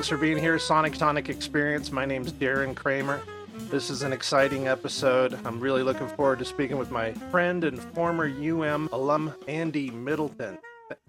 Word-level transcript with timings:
Thanks 0.00 0.08
for 0.08 0.16
being 0.16 0.38
here, 0.38 0.58
Sonic 0.58 0.94
Tonic 0.94 1.28
Experience. 1.28 1.92
My 1.92 2.06
name's 2.06 2.32
Darren 2.32 2.74
Kramer. 2.74 3.20
This 3.68 3.90
is 3.90 4.00
an 4.00 4.14
exciting 4.14 4.66
episode. 4.66 5.38
I'm 5.44 5.60
really 5.60 5.82
looking 5.82 6.08
forward 6.08 6.38
to 6.38 6.46
speaking 6.46 6.78
with 6.78 6.90
my 6.90 7.12
friend 7.30 7.64
and 7.64 7.78
former 7.78 8.24
UM 8.24 8.88
alum, 8.92 9.34
Andy 9.46 9.90
Middleton. 9.90 10.56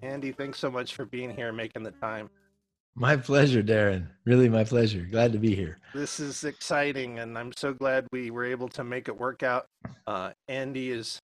Andy, 0.02 0.34
thanks 0.34 0.60
so 0.60 0.70
much 0.70 0.94
for 0.94 1.06
being 1.06 1.34
here, 1.34 1.54
making 1.54 1.84
the 1.84 1.92
time. 1.92 2.30
My 2.94 3.16
pleasure, 3.16 3.64
Darren. 3.64 4.08
Really, 4.26 4.50
my 4.50 4.66
pleasure. 4.66 5.08
Glad 5.10 5.32
to 5.32 5.40
be 5.40 5.56
here. 5.56 5.78
This 5.94 6.20
is 6.20 6.44
exciting, 6.44 7.20
and 7.20 7.38
I'm 7.38 7.54
so 7.56 7.72
glad 7.72 8.06
we 8.12 8.30
were 8.30 8.44
able 8.44 8.68
to 8.68 8.84
make 8.84 9.08
it 9.08 9.18
work 9.18 9.42
out. 9.42 9.68
Uh, 10.06 10.32
Andy 10.50 10.92
is 10.92 11.18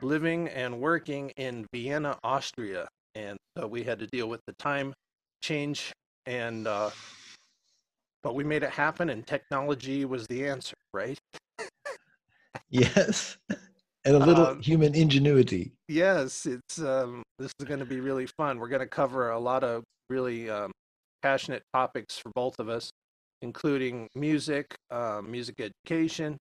living 0.00 0.48
and 0.48 0.80
working 0.80 1.28
in 1.36 1.66
Vienna, 1.74 2.18
Austria, 2.24 2.88
and 3.14 3.36
so 3.58 3.66
we 3.66 3.82
had 3.82 3.98
to 3.98 4.06
deal 4.06 4.30
with 4.30 4.40
the 4.46 4.54
time 4.54 4.94
change, 5.42 5.92
and 6.26 6.66
uh, 6.66 6.90
but 8.22 8.34
we 8.34 8.44
made 8.44 8.62
it 8.62 8.70
happen, 8.70 9.10
and 9.10 9.26
technology 9.26 10.04
was 10.04 10.26
the 10.26 10.46
answer, 10.46 10.74
right? 10.92 11.18
yes, 12.70 13.36
and 14.04 14.16
a 14.16 14.18
little 14.18 14.46
um, 14.46 14.60
human 14.60 14.94
ingenuity. 14.94 15.72
Yes, 15.88 16.46
it's 16.46 16.80
um, 16.80 17.22
this 17.38 17.52
is 17.60 17.66
going 17.66 17.80
to 17.80 17.86
be 17.86 18.00
really 18.00 18.26
fun. 18.26 18.58
We're 18.58 18.68
going 18.68 18.80
to 18.80 18.86
cover 18.86 19.30
a 19.30 19.38
lot 19.38 19.62
of 19.62 19.84
really 20.10 20.50
um, 20.50 20.72
passionate 21.22 21.62
topics 21.72 22.18
for 22.18 22.30
both 22.34 22.58
of 22.58 22.68
us, 22.68 22.90
including 23.42 24.08
music, 24.14 24.74
uh, 24.90 25.22
music 25.24 25.60
education, 25.60 26.36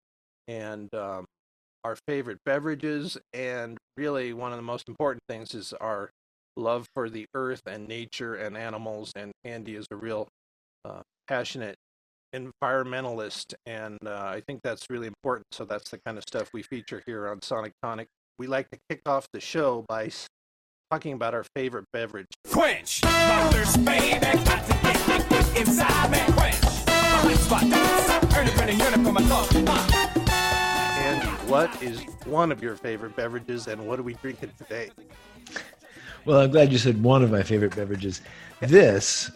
and 0.47 0.93
um, 0.95 1.25
our 1.83 1.95
favorite 2.07 2.39
beverages. 2.45 3.17
And 3.33 3.77
really, 3.97 4.33
one 4.33 4.51
of 4.51 4.57
the 4.57 4.63
most 4.63 4.87
important 4.87 5.21
things 5.29 5.53
is 5.53 5.73
our 5.73 6.09
love 6.57 6.87
for 6.93 7.09
the 7.09 7.25
earth 7.33 7.61
and 7.65 7.87
nature 7.87 8.35
and 8.35 8.57
animals. 8.57 9.11
And 9.15 9.31
Andy 9.43 9.75
is 9.75 9.87
a 9.91 9.95
real 9.95 10.27
uh, 10.83 11.01
passionate 11.27 11.75
environmentalist, 12.35 13.53
and 13.65 13.97
uh, 14.05 14.25
I 14.25 14.41
think 14.45 14.61
that's 14.63 14.85
really 14.89 15.07
important. 15.07 15.45
So 15.51 15.65
that's 15.65 15.89
the 15.89 15.99
kind 16.05 16.17
of 16.17 16.23
stuff 16.27 16.49
we 16.53 16.63
feature 16.63 17.01
here 17.05 17.27
on 17.29 17.41
Sonic 17.41 17.71
Tonic. 17.81 18.07
We 18.37 18.47
like 18.47 18.69
to 18.71 18.77
kick 18.89 19.01
off 19.05 19.27
the 19.31 19.39
show 19.39 19.85
by 19.87 20.11
talking 20.91 21.13
about 21.13 21.33
our 21.33 21.45
favorite 21.55 21.85
beverage. 21.93 22.27
Quench, 22.51 23.01
baby, 23.85 24.19
got 24.43 24.65
to 24.67 24.73
get 25.29 25.57
inside 25.57 26.11
me. 26.11 26.19
Quench, 26.33 26.55
Andy, 30.97 31.27
what 31.47 31.81
is 31.81 32.01
one 32.25 32.51
of 32.51 32.61
your 32.61 32.75
favorite 32.75 33.15
beverages, 33.15 33.67
and 33.67 33.87
what 33.87 33.99
are 33.99 34.03
we 34.03 34.13
drinking 34.15 34.51
today? 34.57 34.89
Well, 36.25 36.39
I'm 36.39 36.49
glad 36.49 36.71
you 36.71 36.79
said 36.79 37.03
one 37.03 37.21
of 37.21 37.29
my 37.29 37.43
favorite 37.43 37.75
beverages. 37.75 38.21
This 38.59 39.29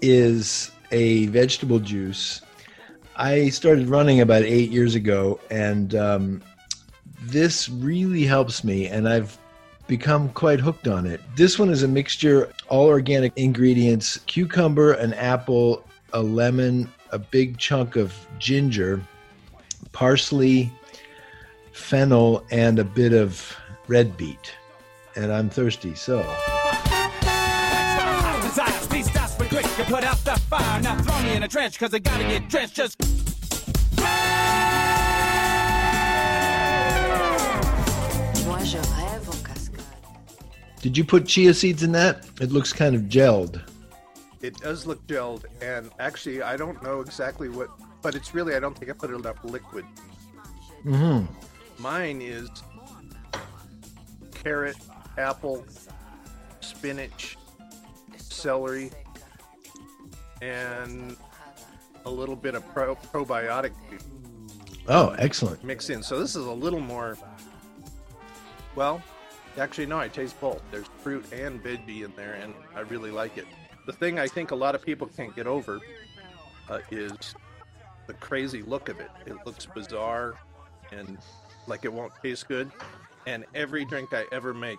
is 0.00 0.72
a 0.90 1.26
vegetable 1.26 1.78
juice. 1.78 2.42
I 3.14 3.48
started 3.50 3.88
running 3.88 4.20
about 4.20 4.42
eight 4.42 4.72
years 4.72 4.96
ago, 4.96 5.38
and 5.52 5.94
um, 5.94 6.42
this 7.20 7.68
really 7.68 8.24
helps 8.24 8.64
me, 8.64 8.88
and 8.88 9.08
I've 9.08 9.38
become 9.86 10.30
quite 10.30 10.58
hooked 10.58 10.88
on 10.88 11.06
it. 11.06 11.20
This 11.36 11.60
one 11.60 11.68
is 11.68 11.84
a 11.84 11.88
mixture, 11.88 12.52
all 12.68 12.86
organic 12.86 13.32
ingredients 13.36 14.18
cucumber, 14.26 14.94
an 14.94 15.14
apple, 15.14 15.84
a 16.12 16.22
lemon, 16.22 16.90
a 17.12 17.20
big 17.20 17.56
chunk 17.58 17.94
of 17.94 18.12
ginger, 18.40 19.00
parsley, 19.92 20.72
fennel, 21.70 22.44
and 22.50 22.80
a 22.80 22.84
bit 22.84 23.12
of 23.12 23.56
red 23.86 24.16
beet. 24.16 24.56
And 25.14 25.32
I'm 25.32 25.50
thirsty, 25.50 25.94
so. 25.94 26.22
put 29.92 30.04
out 30.04 30.16
the 30.24 30.40
fire. 30.48 30.80
Now 30.80 30.96
throw 31.02 31.22
me 31.22 31.36
in 31.36 31.42
a 31.42 31.48
trench, 31.48 31.78
cause 31.78 31.92
I 31.92 31.98
gotta 31.98 32.24
get 32.24 32.48
drenched. 32.48 32.74
Just. 32.74 32.98
Did 40.80 40.98
you 40.98 41.04
put 41.04 41.26
chia 41.26 41.54
seeds 41.54 41.82
in 41.84 41.92
that? 41.92 42.26
It 42.40 42.50
looks 42.50 42.72
kind 42.72 42.96
of 42.96 43.02
gelled. 43.02 43.62
It 44.40 44.56
does 44.56 44.84
look 44.84 45.06
gelled, 45.06 45.44
and 45.60 45.90
actually, 46.00 46.42
I 46.42 46.56
don't 46.56 46.82
know 46.82 47.00
exactly 47.00 47.48
what, 47.48 47.68
but 48.02 48.16
it's 48.16 48.34
really, 48.34 48.56
I 48.56 48.60
don't 48.60 48.76
think 48.76 48.90
I 48.90 48.94
put 48.94 49.10
enough 49.10 49.44
liquid. 49.44 49.84
Mm-hmm. 50.84 51.32
Mine 51.80 52.20
is 52.20 52.50
carrot, 54.42 54.76
apple, 55.18 55.64
spinach, 56.60 57.36
celery, 58.16 58.90
and 60.40 61.16
a 62.04 62.10
little 62.10 62.36
bit 62.36 62.54
of 62.54 62.68
pro- 62.72 62.96
probiotic. 62.96 63.72
Oh, 64.88 65.10
excellent. 65.18 65.62
Mix 65.62 65.90
in. 65.90 66.02
So 66.02 66.18
this 66.18 66.34
is 66.34 66.46
a 66.46 66.52
little 66.52 66.80
more, 66.80 67.16
well, 68.74 69.02
Actually, 69.58 69.86
no, 69.86 69.98
I 69.98 70.08
taste 70.08 70.40
both. 70.40 70.62
There's 70.70 70.86
fruit 71.02 71.30
and 71.32 71.62
veggie 71.62 72.04
in 72.04 72.12
there, 72.16 72.34
and 72.34 72.54
I 72.74 72.80
really 72.80 73.10
like 73.10 73.36
it. 73.36 73.46
The 73.86 73.92
thing 73.92 74.18
I 74.18 74.26
think 74.26 74.50
a 74.50 74.54
lot 74.54 74.74
of 74.74 74.82
people 74.82 75.08
can't 75.08 75.34
get 75.36 75.46
over 75.46 75.80
uh, 76.70 76.78
is 76.90 77.34
the 78.06 78.14
crazy 78.14 78.62
look 78.62 78.88
of 78.88 78.98
it. 78.98 79.10
It 79.26 79.36
looks 79.44 79.66
bizarre 79.66 80.34
and 80.90 81.18
like 81.66 81.84
it 81.84 81.92
won't 81.92 82.12
taste 82.22 82.48
good. 82.48 82.70
And 83.26 83.44
every 83.54 83.84
drink 83.84 84.14
I 84.14 84.24
ever 84.32 84.54
make 84.54 84.78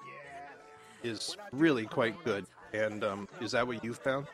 is 1.03 1.37
really 1.51 1.85
quite 1.85 2.21
good. 2.23 2.45
And 2.73 3.03
um, 3.03 3.27
is 3.41 3.51
that 3.51 3.65
what 3.65 3.83
you 3.83 3.93
found? 3.93 4.27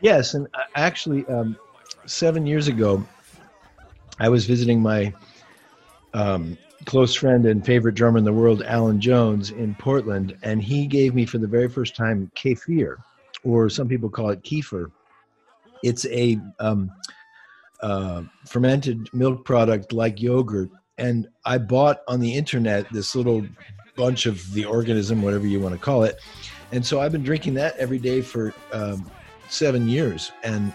Yes, 0.00 0.34
and 0.34 0.46
uh, 0.54 0.64
actually, 0.74 1.24
um, 1.26 1.56
seven 2.06 2.44
years 2.44 2.68
ago, 2.68 3.06
I 4.18 4.28
was 4.28 4.46
visiting 4.46 4.80
my 4.80 5.12
um, 6.12 6.58
close 6.84 7.14
friend 7.14 7.46
and 7.46 7.64
favorite 7.64 7.94
drummer 7.94 8.18
in 8.18 8.24
the 8.24 8.32
world, 8.32 8.62
Alan 8.62 9.00
Jones, 9.00 9.50
in 9.50 9.74
Portland, 9.76 10.36
and 10.42 10.62
he 10.62 10.86
gave 10.86 11.14
me 11.14 11.24
for 11.24 11.38
the 11.38 11.46
very 11.46 11.68
first 11.68 11.96
time 11.96 12.30
kefir, 12.34 12.96
or 13.44 13.68
some 13.70 13.88
people 13.88 14.10
call 14.10 14.30
it 14.30 14.42
kefir. 14.42 14.90
It's 15.82 16.06
a 16.06 16.38
um, 16.58 16.90
uh, 17.80 18.22
fermented 18.46 19.08
milk 19.12 19.44
product 19.44 19.92
like 19.92 20.20
yogurt, 20.20 20.70
and 20.98 21.28
I 21.44 21.58
bought 21.58 22.00
on 22.08 22.20
the 22.20 22.34
internet 22.34 22.86
this 22.92 23.14
little 23.14 23.46
bunch 23.96 24.26
of 24.26 24.52
the 24.52 24.64
organism, 24.64 25.22
whatever 25.22 25.46
you 25.46 25.60
want 25.60 25.74
to 25.74 25.80
call 25.80 26.04
it, 26.04 26.20
and 26.72 26.84
so 26.84 27.00
I've 27.00 27.12
been 27.12 27.22
drinking 27.22 27.54
that 27.54 27.76
every 27.76 27.98
day 27.98 28.20
for 28.20 28.54
um, 28.72 29.10
seven 29.48 29.88
years, 29.88 30.32
and 30.42 30.74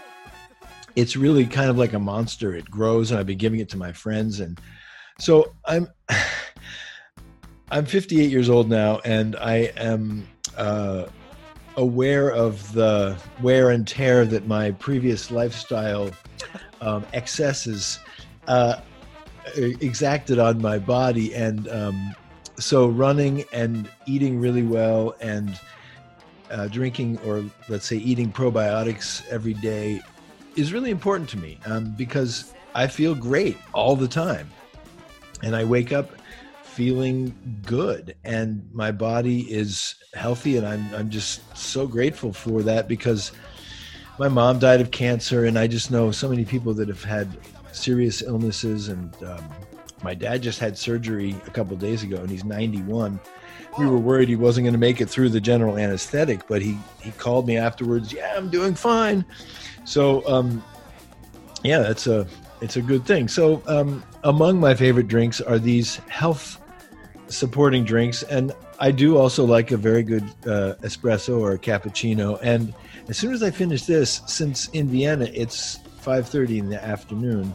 it's 0.96 1.16
really 1.16 1.46
kind 1.46 1.70
of 1.70 1.78
like 1.78 1.92
a 1.92 1.98
monster. 1.98 2.54
It 2.54 2.70
grows, 2.70 3.10
and 3.10 3.20
I've 3.20 3.26
been 3.26 3.38
giving 3.38 3.60
it 3.60 3.68
to 3.70 3.76
my 3.76 3.92
friends 3.92 4.40
and 4.40 4.60
so 5.18 5.52
I'm 5.64 5.88
I'm 7.70 7.84
58 7.84 8.30
years 8.30 8.48
old 8.48 8.70
now, 8.70 9.00
and 9.04 9.36
I 9.36 9.70
am 9.76 10.26
uh, 10.56 11.04
aware 11.76 12.30
of 12.30 12.72
the 12.72 13.18
wear 13.42 13.70
and 13.70 13.86
tear 13.86 14.24
that 14.24 14.46
my 14.46 14.70
previous 14.70 15.30
lifestyle 15.30 16.10
um, 16.80 17.04
excesses 17.12 17.98
uh, 18.46 18.80
exacted 19.54 20.38
on 20.38 20.62
my 20.62 20.78
body, 20.78 21.34
and 21.34 21.68
um, 21.68 22.14
so 22.58 22.88
running 22.88 23.44
and 23.52 23.88
eating 24.06 24.38
really 24.40 24.62
well 24.62 25.14
and 25.20 25.58
uh, 26.50 26.66
drinking 26.68 27.18
or 27.26 27.44
let's 27.68 27.86
say 27.86 27.96
eating 27.96 28.32
probiotics 28.32 29.26
every 29.28 29.54
day 29.54 30.00
is 30.56 30.72
really 30.72 30.90
important 30.90 31.28
to 31.30 31.36
me 31.36 31.58
um, 31.66 31.94
because 31.96 32.52
I 32.74 32.86
feel 32.86 33.14
great 33.14 33.56
all 33.72 33.96
the 33.96 34.08
time. 34.08 34.50
And 35.42 35.54
I 35.54 35.64
wake 35.64 35.92
up 35.92 36.10
feeling 36.64 37.34
good 37.64 38.14
and 38.24 38.68
my 38.72 38.92
body 38.92 39.40
is 39.52 39.96
healthy 40.14 40.56
and 40.58 40.66
I'm 40.66 40.94
I'm 40.94 41.10
just 41.10 41.56
so 41.56 41.88
grateful 41.88 42.32
for 42.32 42.62
that 42.62 42.86
because 42.86 43.32
my 44.16 44.28
mom 44.28 44.60
died 44.60 44.80
of 44.80 44.92
cancer 44.92 45.46
and 45.46 45.58
I 45.58 45.66
just 45.66 45.90
know 45.90 46.12
so 46.12 46.28
many 46.28 46.44
people 46.44 46.72
that 46.74 46.86
have 46.86 47.02
had 47.02 47.36
serious 47.72 48.22
illnesses 48.22 48.88
and 48.88 49.12
um, 49.24 49.44
my 50.02 50.14
dad 50.14 50.42
just 50.42 50.58
had 50.58 50.76
surgery 50.76 51.36
a 51.46 51.50
couple 51.50 51.76
days 51.76 52.02
ago 52.02 52.16
and 52.16 52.30
he's 52.30 52.44
91 52.44 53.18
we 53.78 53.86
were 53.86 53.98
worried 53.98 54.28
he 54.28 54.36
wasn't 54.36 54.64
going 54.64 54.72
to 54.72 54.78
make 54.78 55.00
it 55.00 55.08
through 55.08 55.28
the 55.28 55.40
general 55.40 55.76
anesthetic 55.78 56.46
but 56.48 56.62
he 56.62 56.78
he 57.02 57.10
called 57.12 57.46
me 57.46 57.56
afterwards 57.56 58.12
yeah 58.12 58.34
i'm 58.36 58.50
doing 58.50 58.74
fine 58.74 59.24
so 59.84 60.26
um 60.28 60.62
yeah 61.62 61.78
that's 61.78 62.06
a 62.06 62.26
it's 62.60 62.76
a 62.76 62.82
good 62.82 63.04
thing. 63.04 63.28
So, 63.28 63.62
um, 63.66 64.02
among 64.24 64.60
my 64.60 64.74
favorite 64.74 65.08
drinks 65.08 65.40
are 65.40 65.58
these 65.58 65.96
health 66.08 66.60
supporting 67.28 67.84
drinks, 67.84 68.22
and 68.24 68.52
I 68.78 68.90
do 68.90 69.16
also 69.16 69.44
like 69.44 69.70
a 69.70 69.76
very 69.76 70.02
good 70.02 70.24
uh, 70.46 70.74
espresso 70.82 71.40
or 71.40 71.56
cappuccino. 71.58 72.38
And 72.42 72.74
as 73.08 73.16
soon 73.16 73.32
as 73.32 73.42
I 73.42 73.50
finish 73.50 73.84
this, 73.84 74.22
since 74.26 74.68
in 74.68 74.88
Vienna 74.88 75.28
it's 75.32 75.78
5:30 76.02 76.58
in 76.58 76.68
the 76.68 76.82
afternoon, 76.82 77.54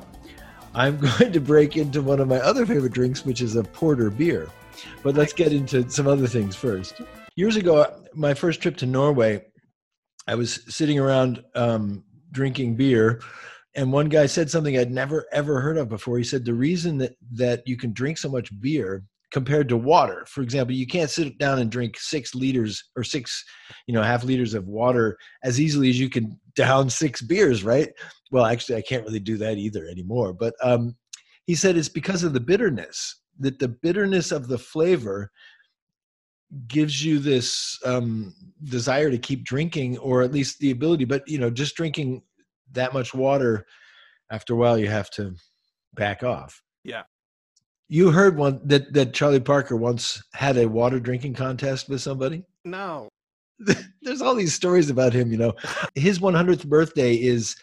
I'm 0.76 0.98
going 1.20 1.32
to 1.32 1.40
break 1.40 1.78
into 1.78 2.02
one 2.02 2.20
of 2.20 2.28
my 2.28 2.40
other 2.40 2.66
favorite 2.66 2.94
drinks, 2.94 3.26
which 3.26 3.42
is 3.42 3.56
a 3.56 3.64
porter 3.64 4.10
beer. 4.10 4.50
But 5.04 5.16
let's 5.16 5.34
get 5.34 5.54
into 5.54 5.90
some 5.90 6.08
other 6.08 6.28
things 6.28 6.56
first. 6.56 7.02
Years 7.36 7.56
ago, 7.56 8.02
my 8.14 8.34
first 8.34 8.62
trip 8.62 8.78
to 8.78 8.86
Norway, 8.86 9.46
I 10.28 10.36
was 10.36 10.62
sitting 10.74 11.00
around 11.00 11.44
um, 11.56 12.04
drinking 12.32 12.76
beer, 12.76 13.22
and 13.76 13.92
one 13.92 14.10
guy 14.10 14.26
said 14.26 14.50
something 14.50 14.78
I'd 14.78 14.92
never 14.92 15.26
ever 15.32 15.60
heard 15.60 15.78
of 15.78 15.90
before. 15.90 16.18
He 16.18 16.24
said 16.24 16.46
the 16.46 16.54
reason 16.54 16.98
that 17.00 17.16
that 17.32 17.68
you 17.68 17.78
can 17.78 17.94
drink 17.94 18.18
so 18.18 18.30
much 18.30 18.50
beer 18.60 19.04
compared 19.32 19.68
to 19.68 19.78
water, 19.78 20.26
for 20.28 20.42
example, 20.42 20.76
you 20.76 20.86
can't 20.86 21.10
sit 21.10 21.38
down 21.40 21.60
and 21.60 21.72
drink 21.72 21.98
six 21.98 22.36
liters 22.36 22.84
or 22.96 23.04
six, 23.04 23.44
you 23.88 23.94
know, 23.94 24.04
half 24.04 24.24
liters 24.24 24.54
of 24.54 24.68
water 24.68 25.18
as 25.44 25.60
easily 25.60 25.90
as 25.90 26.00
you 26.00 26.10
can 26.10 26.40
down 26.56 26.90
six 26.90 27.22
beers, 27.22 27.64
right? 27.64 27.90
Well, 28.32 28.46
actually, 28.46 28.78
I 28.78 28.82
can't 28.82 29.06
really 29.06 29.20
do 29.20 29.38
that 29.38 29.58
either 29.58 29.86
anymore. 29.88 30.34
But 30.34 30.54
um, 30.62 30.96
he 31.46 31.56
said 31.56 31.78
it's 31.78 31.90
because 31.90 32.24
of 32.24 32.34
the 32.34 32.40
bitterness 32.40 33.22
that 33.40 33.60
the 33.60 33.68
bitterness 33.68 34.32
of 34.32 34.48
the 34.48 34.58
flavor 34.58 35.32
gives 36.68 37.04
you 37.04 37.18
this 37.20 37.80
um, 37.86 38.34
desire 38.66 39.10
to 39.10 39.18
keep 39.18 39.44
drinking 39.44 39.98
or 39.98 40.22
at 40.22 40.32
least 40.32 40.60
the 40.60 40.70
ability 40.70 41.04
but 41.04 41.28
you 41.28 41.40
know 41.40 41.50
just 41.50 41.76
drinking 41.76 42.22
that 42.72 42.94
much 42.94 43.14
water 43.14 43.66
after 44.32 44.54
a 44.54 44.56
while 44.56 44.78
you 44.78 44.88
have 44.88 45.10
to 45.10 45.34
back 45.96 46.22
off 46.22 46.62
Yeah. 46.84 47.04
you 47.90 48.12
heard 48.12 48.38
one 48.38 48.62
that 48.66 48.94
that 48.94 49.14
charlie 49.14 49.40
parker 49.40 49.76
once 49.76 50.22
had 50.34 50.58
a 50.58 50.68
water 50.70 51.00
drinking 51.00 51.34
contest 51.34 51.90
with 51.90 52.02
somebody 52.02 52.44
No. 52.64 53.10
there's 54.02 54.22
all 54.22 54.36
these 54.36 54.54
stories 54.54 54.90
about 54.90 55.14
him 55.14 55.32
you 55.32 55.38
know. 55.38 55.54
His 55.96 56.20
100th 56.20 56.68
birthday 56.68 57.16
is 57.16 57.56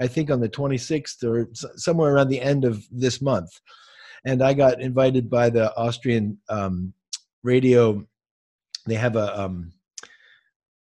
i 0.00 0.06
think 0.06 0.30
on 0.30 0.40
the 0.40 0.48
26th 0.48 1.24
or 1.24 1.48
somewhere 1.76 2.14
around 2.14 2.28
the 2.28 2.40
end 2.40 2.64
of 2.64 2.84
this 2.90 3.20
month. 3.20 3.50
And 4.24 4.42
i 4.42 4.54
got 4.54 4.80
invited 4.80 5.30
by 5.30 5.50
the 5.50 5.74
austrian 5.76 6.38
um, 6.48 6.92
radio. 7.42 8.04
They 8.86 8.94
have 8.94 9.16
a 9.16 9.40
um, 9.40 9.72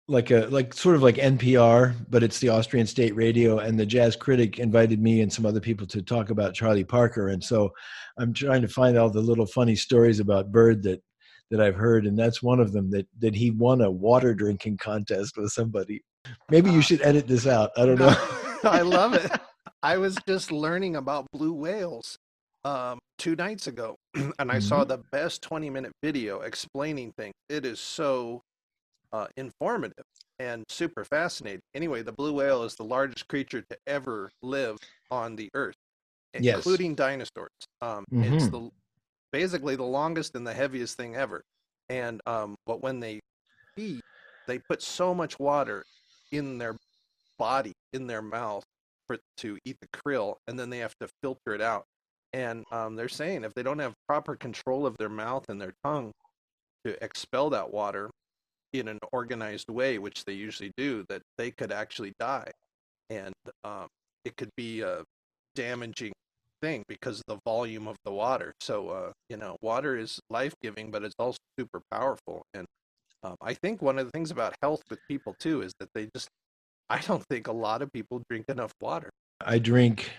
like 0.07 0.31
a 0.31 0.47
like 0.47 0.73
sort 0.73 0.97
of 0.97 1.01
like 1.01 1.15
npr 1.15 1.95
but 2.09 2.23
it's 2.23 2.39
the 2.39 2.49
austrian 2.49 2.85
state 2.85 3.15
radio. 3.15 3.59
And 3.59 3.79
the 3.79 3.85
jazz 3.85 4.15
critic 4.15 4.59
invited 4.59 5.01
me 5.01 5.21
and 5.21 5.31
some 5.31 5.45
other 5.45 5.61
people 5.61 5.87
to 5.87 6.01
talk 6.01 6.29
about 6.29 6.53
charlie 6.53 6.83
parker. 6.83 7.29
And 7.29 7.43
so 7.43 7.71
i'm 8.17 8.33
trying 8.33 8.61
to 8.61 8.67
find 8.67 8.97
all 8.97 9.09
the 9.09 9.21
little 9.21 9.45
funny 9.45 9.75
stories 9.75 10.19
about 10.19 10.51
bird 10.51 10.83
that 10.83 11.01
that 11.53 11.61
i've 11.61 11.75
heard 11.75 12.07
and 12.07 12.17
that's 12.17 12.41
one 12.41 12.59
of 12.59 12.71
them 12.71 12.89
that 12.89 13.05
that 13.19 13.35
he 13.35 13.51
won 13.51 13.81
a 13.81 13.91
water 13.91 14.33
drinking 14.33 14.75
contest 14.75 15.37
with 15.37 15.51
somebody 15.51 16.01
maybe 16.49 16.71
you 16.71 16.81
should 16.81 16.99
edit 17.03 17.27
this 17.27 17.45
out 17.45 17.69
i 17.77 17.85
don't 17.85 17.99
know 17.99 18.15
I 18.63 18.81
love 18.81 19.13
it. 19.13 19.29
I 19.83 19.97
was 19.97 20.17
just 20.27 20.51
learning 20.51 20.95
about 20.95 21.25
blue 21.33 21.53
whales 21.53 22.17
um, 22.63 22.97
two 23.17 23.35
nights 23.35 23.67
ago, 23.67 23.97
and 24.39 24.49
I 24.49 24.59
saw 24.59 24.85
the 24.85 24.99
best 25.11 25.41
20 25.41 25.69
minute 25.69 25.91
video 26.01 26.39
explaining 26.41 27.11
things. 27.17 27.33
It 27.49 27.65
is 27.65 27.81
so 27.81 28.41
uh, 29.11 29.27
informative 29.35 30.05
and 30.39 30.63
super 30.69 31.03
fascinating. 31.03 31.59
Anyway, 31.75 32.01
the 32.01 32.13
blue 32.13 32.33
whale 32.33 32.63
is 32.63 32.75
the 32.75 32.85
largest 32.85 33.27
creature 33.27 33.61
to 33.69 33.77
ever 33.85 34.31
live 34.41 34.77
on 35.11 35.35
the 35.35 35.49
earth, 35.53 35.75
Yes. 36.39 36.55
including 36.55 36.95
dinosaurs. 36.95 37.49
Um, 37.81 38.05
It's 38.13 38.47
Mhm. 38.47 38.51
the 38.51 38.71
basically 39.33 39.75
the 39.75 39.83
longest 39.83 40.35
and 40.35 40.47
the 40.47 40.53
heaviest 40.53 40.95
thing 40.95 41.15
ever. 41.15 41.43
And 41.89 42.21
um, 42.25 42.55
but 42.65 42.81
when 42.81 43.01
they 43.01 43.19
feed, 43.75 43.99
they 44.47 44.59
put 44.59 44.81
so 44.81 45.13
much 45.13 45.37
water 45.39 45.83
in 46.31 46.57
their 46.57 46.77
body, 47.37 47.73
in 47.91 48.07
their 48.07 48.21
mouth, 48.21 48.63
for 49.07 49.17
to 49.37 49.57
eat 49.65 49.77
the 49.81 49.87
krill, 49.87 50.35
and 50.47 50.57
then 50.57 50.69
they 50.69 50.77
have 50.77 50.95
to 51.01 51.09
filter 51.21 51.53
it 51.53 51.61
out. 51.61 51.83
And 52.31 52.63
um, 52.71 52.95
they're 52.95 53.09
saying 53.09 53.43
if 53.43 53.53
they 53.53 53.63
don't 53.63 53.79
have 53.79 53.93
proper 54.07 54.35
control 54.35 54.85
of 54.85 54.97
their 54.97 55.09
mouth 55.09 55.45
and 55.49 55.59
their 55.59 55.73
tongue 55.83 56.11
to 56.85 57.03
expel 57.03 57.49
that 57.49 57.71
water 57.71 58.09
in 58.71 58.87
an 58.87 58.99
organized 59.11 59.69
way, 59.69 59.99
which 59.99 60.25
they 60.25 60.33
usually 60.33 60.71
do, 60.77 61.05
that 61.09 61.21
they 61.37 61.51
could 61.51 61.71
actually 61.71 62.13
die, 62.19 62.51
and 63.09 63.33
um, 63.63 63.87
it 64.25 64.35
could 64.37 64.49
be 64.55 64.81
a 64.81 65.03
damaging 65.55 66.13
thing 66.63 66.83
because 66.87 67.17
of 67.19 67.25
the 67.27 67.39
volume 67.45 67.87
of 67.87 67.97
the 68.05 68.11
water. 68.11 68.53
So 68.61 68.89
uh, 68.89 69.11
you 69.29 69.37
know, 69.37 69.57
water 69.61 69.97
is 69.97 70.19
life 70.29 70.53
giving, 70.61 70.89
but 70.89 71.03
it's 71.03 71.15
also 71.19 71.37
super 71.59 71.81
powerful. 71.91 72.41
And 72.53 72.65
um, 73.23 73.35
I 73.41 73.53
think 73.53 73.81
one 73.81 73.99
of 73.99 74.05
the 74.05 74.11
things 74.11 74.31
about 74.31 74.55
health 74.61 74.81
with 74.89 74.99
people 75.07 75.35
too 75.39 75.61
is 75.61 75.73
that 75.79 75.89
they 75.93 76.07
just 76.15 76.29
I 76.89 76.99
don't 76.99 77.23
think 77.29 77.47
a 77.47 77.51
lot 77.51 77.81
of 77.81 77.91
people 77.91 78.21
drink 78.29 78.45
enough 78.49 78.71
water. 78.81 79.09
I 79.45 79.59
drink 79.59 80.11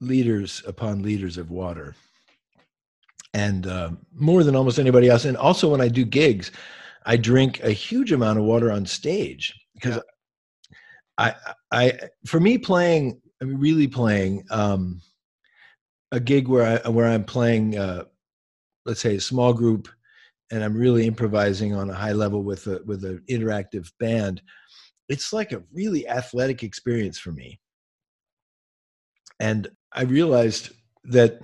liters 0.00 0.62
upon 0.66 1.02
liters 1.02 1.38
of 1.38 1.50
water, 1.50 1.94
and 3.34 3.66
uh, 3.66 3.90
more 4.12 4.44
than 4.44 4.56
almost 4.56 4.78
anybody 4.78 5.08
else. 5.08 5.24
And 5.24 5.36
also, 5.36 5.70
when 5.70 5.80
I 5.80 5.88
do 5.88 6.04
gigs, 6.04 6.52
I 7.04 7.16
drink 7.16 7.60
a 7.62 7.70
huge 7.70 8.12
amount 8.12 8.38
of 8.38 8.44
water 8.44 8.70
on 8.70 8.86
stage 8.86 9.54
because 9.74 10.00
I, 11.16 11.34
I, 11.72 11.98
for 12.26 12.38
me, 12.38 12.58
playing, 12.58 13.20
I 13.40 13.44
mean, 13.44 13.58
really 13.58 13.88
playing 13.88 14.44
um, 14.50 15.00
a 16.12 16.20
gig 16.20 16.48
where 16.48 16.80
I 16.84 16.88
where 16.88 17.06
I'm 17.06 17.24
playing, 17.24 17.78
uh, 17.78 18.04
let's 18.84 19.00
say, 19.00 19.16
a 19.16 19.20
small 19.20 19.52
group, 19.52 19.88
and 20.50 20.64
I'm 20.64 20.76
really 20.76 21.06
improvising 21.06 21.74
on 21.74 21.90
a 21.90 21.94
high 21.94 22.12
level 22.12 22.42
with 22.42 22.66
a 22.66 22.80
with 22.84 23.04
an 23.04 23.22
interactive 23.30 23.90
band. 24.00 24.42
It's 25.08 25.32
like 25.32 25.52
a 25.52 25.62
really 25.72 26.06
athletic 26.08 26.62
experience 26.62 27.18
for 27.18 27.32
me. 27.32 27.60
And 29.40 29.68
I 29.92 30.02
realized 30.02 30.70
that 31.04 31.40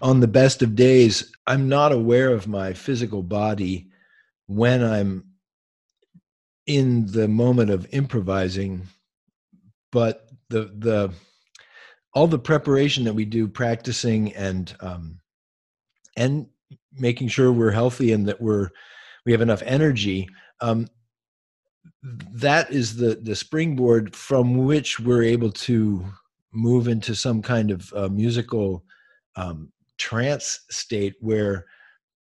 on 0.00 0.20
the 0.20 0.28
best 0.28 0.62
of 0.62 0.74
days, 0.74 1.32
I'm 1.46 1.68
not 1.68 1.92
aware 1.92 2.30
of 2.30 2.46
my 2.46 2.72
physical 2.72 3.22
body 3.22 3.88
when 4.46 4.82
I'm 4.82 5.24
in 6.66 7.06
the 7.06 7.28
moment 7.28 7.70
of 7.70 7.86
improvising, 7.92 8.86
but 9.92 10.23
the 10.54 10.70
the 10.78 11.12
all 12.14 12.28
the 12.28 12.38
preparation 12.38 13.02
that 13.04 13.14
we 13.14 13.24
do, 13.24 13.48
practicing 13.48 14.32
and 14.34 14.74
um, 14.80 15.18
and 16.16 16.46
making 16.92 17.26
sure 17.26 17.52
we're 17.52 17.72
healthy 17.72 18.12
and 18.12 18.28
that 18.28 18.40
we're 18.40 18.70
we 19.26 19.32
have 19.32 19.40
enough 19.40 19.62
energy. 19.66 20.28
Um, 20.60 20.86
that 22.02 22.70
is 22.70 22.96
the 22.96 23.16
the 23.16 23.34
springboard 23.34 24.14
from 24.14 24.64
which 24.64 25.00
we're 25.00 25.24
able 25.24 25.50
to 25.50 26.04
move 26.52 26.86
into 26.86 27.16
some 27.16 27.42
kind 27.42 27.72
of 27.72 27.92
uh, 27.94 28.08
musical 28.08 28.84
um, 29.34 29.72
trance 29.98 30.60
state 30.70 31.14
where 31.20 31.66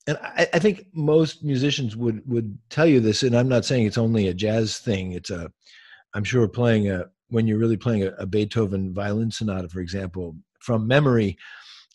and 0.07 0.17
I, 0.23 0.47
I 0.55 0.59
think 0.61 0.87
most 0.95 1.43
musicians 1.43 1.97
would 1.97 2.23
would 2.27 2.57
tell 2.69 2.87
you 2.87 3.01
this 3.01 3.23
and 3.23 3.37
i'm 3.37 3.49
not 3.49 3.65
saying 3.65 3.87
it's 3.87 3.99
only 3.99 4.29
a 4.29 4.35
jazz 4.35 4.79
thing 4.79 5.13
it's 5.13 5.31
a 5.31 5.51
i'm 6.15 6.25
sure 6.25 6.49
playing 6.49 6.91
a 6.91 7.07
when 7.31 7.47
you're 7.47 7.59
really 7.59 7.77
playing 7.77 8.03
a, 8.05 8.11
a 8.19 8.27
beethoven 8.27 8.93
violin 8.95 9.31
sonata 9.31 9.69
for 9.69 9.81
example 9.81 10.37
from 10.61 10.87
memory 10.87 11.37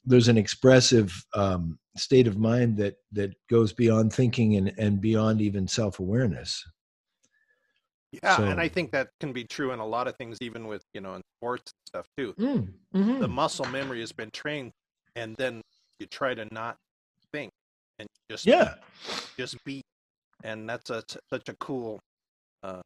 there's 0.05 0.27
an 0.27 0.37
expressive 0.37 1.11
um, 1.33 1.79
state 1.97 2.27
of 2.27 2.37
mind 2.37 2.77
that 2.77 2.95
that 3.11 3.33
goes 3.49 3.73
beyond 3.73 4.11
thinking 4.13 4.55
and 4.57 4.73
and 4.77 5.01
beyond 5.01 5.41
even 5.41 5.67
self-awareness 5.67 6.63
Yeah, 8.23 8.37
So- 8.37 8.43
and 8.45 8.59
I 8.61 8.69
think 8.69 8.91
that 8.91 9.09
can 9.19 9.33
be 9.33 9.43
true 9.43 9.71
in 9.73 9.79
a 9.79 9.85
lot 9.85 10.07
of 10.07 10.15
things, 10.15 10.37
even 10.41 10.67
with 10.67 10.83
you 10.93 11.01
know 11.01 11.15
in 11.15 11.21
sports 11.37 11.71
and 11.71 11.87
stuff 11.91 12.07
too. 12.17 12.33
Mm, 12.39 12.73
mhm. 12.95 13.19
The 13.19 13.27
muscle 13.27 13.65
memory 13.65 13.99
has 13.99 14.13
been 14.13 14.31
trained, 14.31 14.71
and 15.15 15.35
then 15.37 15.61
you 15.99 16.05
try 16.07 16.33
to 16.33 16.45
not 16.53 16.77
think 17.33 17.51
and 17.99 18.07
just 18.31 18.45
yeah 18.45 18.75
just 19.37 19.55
be, 19.65 19.81
and 20.43 20.69
that's 20.69 20.89
a, 20.91 21.03
such 21.29 21.49
a 21.49 21.55
cool, 21.59 21.99
uh, 22.63 22.81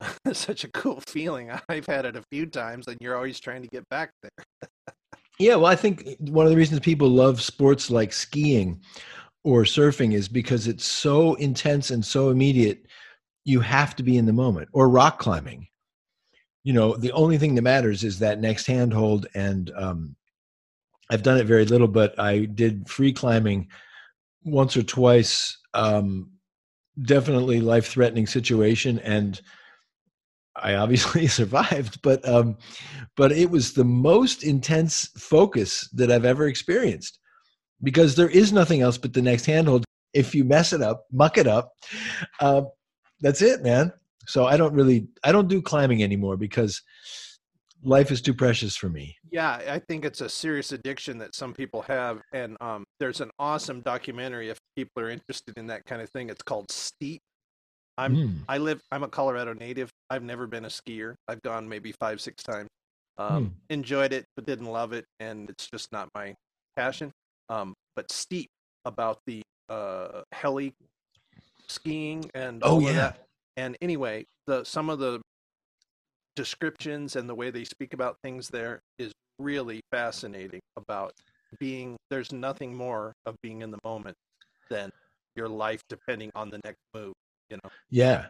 such 0.32 0.64
a 0.64 0.70
cool 0.72 1.00
feeling. 1.06 1.50
I've 1.68 1.86
had 1.86 2.04
it 2.04 2.16
a 2.16 2.22
few 2.30 2.46
times, 2.46 2.86
and 2.86 2.96
you're 3.00 3.16
always 3.16 3.40
trying 3.40 3.62
to 3.62 3.68
get 3.68 3.88
back 3.88 4.10
there. 4.22 4.70
Yeah, 5.38 5.54
well, 5.54 5.66
I 5.66 5.76
think 5.76 6.16
one 6.18 6.46
of 6.46 6.50
the 6.50 6.56
reasons 6.56 6.80
people 6.80 7.08
love 7.08 7.40
sports 7.40 7.90
like 7.90 8.12
skiing 8.12 8.80
or 9.44 9.62
surfing 9.62 10.12
is 10.12 10.28
because 10.28 10.66
it's 10.66 10.84
so 10.84 11.34
intense 11.34 11.90
and 11.90 12.04
so 12.04 12.30
immediate. 12.30 12.86
You 13.44 13.60
have 13.60 13.94
to 13.96 14.02
be 14.02 14.16
in 14.16 14.26
the 14.26 14.32
moment. 14.32 14.68
Or 14.72 14.88
rock 14.88 15.20
climbing. 15.20 15.68
You 16.64 16.72
know, 16.72 16.96
the 16.96 17.12
only 17.12 17.38
thing 17.38 17.54
that 17.54 17.62
matters 17.62 18.02
is 18.02 18.18
that 18.18 18.40
next 18.40 18.66
handhold. 18.66 19.28
And 19.34 19.70
um, 19.76 20.16
I've 21.08 21.22
done 21.22 21.38
it 21.38 21.46
very 21.46 21.64
little, 21.64 21.88
but 21.88 22.18
I 22.18 22.46
did 22.46 22.88
free 22.88 23.12
climbing 23.12 23.68
once 24.42 24.76
or 24.76 24.82
twice. 24.82 25.56
Um, 25.72 26.32
definitely 27.04 27.60
life 27.60 27.86
threatening 27.86 28.26
situation. 28.26 28.98
And 28.98 29.40
I 30.62 30.74
obviously 30.74 31.26
survived, 31.28 32.00
but 32.02 32.26
um, 32.28 32.56
but 33.16 33.32
it 33.32 33.50
was 33.50 33.72
the 33.72 33.84
most 33.84 34.44
intense 34.44 35.10
focus 35.16 35.88
that 35.92 36.10
I've 36.10 36.24
ever 36.24 36.46
experienced 36.46 37.18
because 37.82 38.14
there 38.16 38.28
is 38.28 38.52
nothing 38.52 38.80
else 38.80 38.98
but 38.98 39.12
the 39.12 39.22
next 39.22 39.46
handhold. 39.46 39.84
If 40.14 40.34
you 40.34 40.44
mess 40.44 40.72
it 40.72 40.82
up, 40.82 41.04
muck 41.12 41.36
it 41.38 41.46
up, 41.46 41.72
uh, 42.40 42.62
that's 43.20 43.42
it, 43.42 43.62
man. 43.62 43.92
So 44.26 44.46
I 44.46 44.56
don't 44.56 44.74
really, 44.74 45.08
I 45.24 45.32
don't 45.32 45.48
do 45.48 45.62
climbing 45.62 46.02
anymore 46.02 46.36
because 46.36 46.82
life 47.82 48.10
is 48.10 48.20
too 48.20 48.34
precious 48.34 48.76
for 48.76 48.88
me. 48.88 49.16
Yeah, 49.30 49.60
I 49.68 49.78
think 49.78 50.04
it's 50.04 50.20
a 50.20 50.28
serious 50.28 50.72
addiction 50.72 51.18
that 51.18 51.34
some 51.34 51.54
people 51.54 51.82
have, 51.82 52.20
and 52.32 52.56
um, 52.60 52.84
there's 53.00 53.20
an 53.20 53.30
awesome 53.38 53.80
documentary 53.80 54.50
if 54.50 54.58
people 54.76 55.02
are 55.02 55.10
interested 55.10 55.56
in 55.56 55.66
that 55.68 55.84
kind 55.84 56.02
of 56.02 56.10
thing. 56.10 56.30
It's 56.30 56.42
called 56.42 56.70
Steep. 56.70 57.22
I'm 57.98 58.16
Mm. 58.16 58.34
I 58.48 58.58
live. 58.58 58.80
I'm 58.92 59.02
a 59.02 59.08
Colorado 59.08 59.52
native. 59.52 59.90
I've 60.08 60.22
never 60.22 60.46
been 60.46 60.64
a 60.64 60.68
skier. 60.68 61.14
I've 61.26 61.42
gone 61.42 61.68
maybe 61.68 61.92
five, 61.92 62.20
six 62.20 62.42
times. 62.42 62.68
Um, 63.18 63.46
Hmm. 63.46 63.52
Enjoyed 63.70 64.12
it, 64.12 64.24
but 64.36 64.46
didn't 64.46 64.66
love 64.66 64.92
it, 64.92 65.04
and 65.18 65.50
it's 65.50 65.68
just 65.68 65.90
not 65.92 66.08
my 66.14 66.34
passion. 66.76 67.10
Um, 67.48 67.74
but 67.96 68.10
steep 68.12 68.48
about 68.84 69.18
the 69.26 69.42
uh, 69.68 70.22
heli 70.32 70.72
skiing 71.68 72.30
and 72.34 72.62
Oh, 72.64 72.78
yeah. 72.80 72.92
that. 72.92 73.26
And 73.56 73.76
anyway, 73.82 74.24
the 74.46 74.62
some 74.64 74.88
of 74.88 75.00
the 75.00 75.20
descriptions 76.36 77.16
and 77.16 77.28
the 77.28 77.34
way 77.34 77.50
they 77.50 77.64
speak 77.64 77.92
about 77.92 78.16
things 78.22 78.48
there 78.48 78.80
is 78.98 79.12
really 79.38 79.80
fascinating. 79.90 80.60
About 80.76 81.12
being 81.58 81.96
there's 82.10 82.32
nothing 82.32 82.74
more 82.74 83.12
of 83.26 83.34
being 83.42 83.62
in 83.62 83.70
the 83.72 83.78
moment 83.82 84.14
than 84.70 84.90
your 85.34 85.48
life 85.48 85.80
depending 85.88 86.30
on 86.34 86.50
the 86.50 86.60
next 86.64 86.78
move. 86.94 87.14
Yeah. 87.90 88.26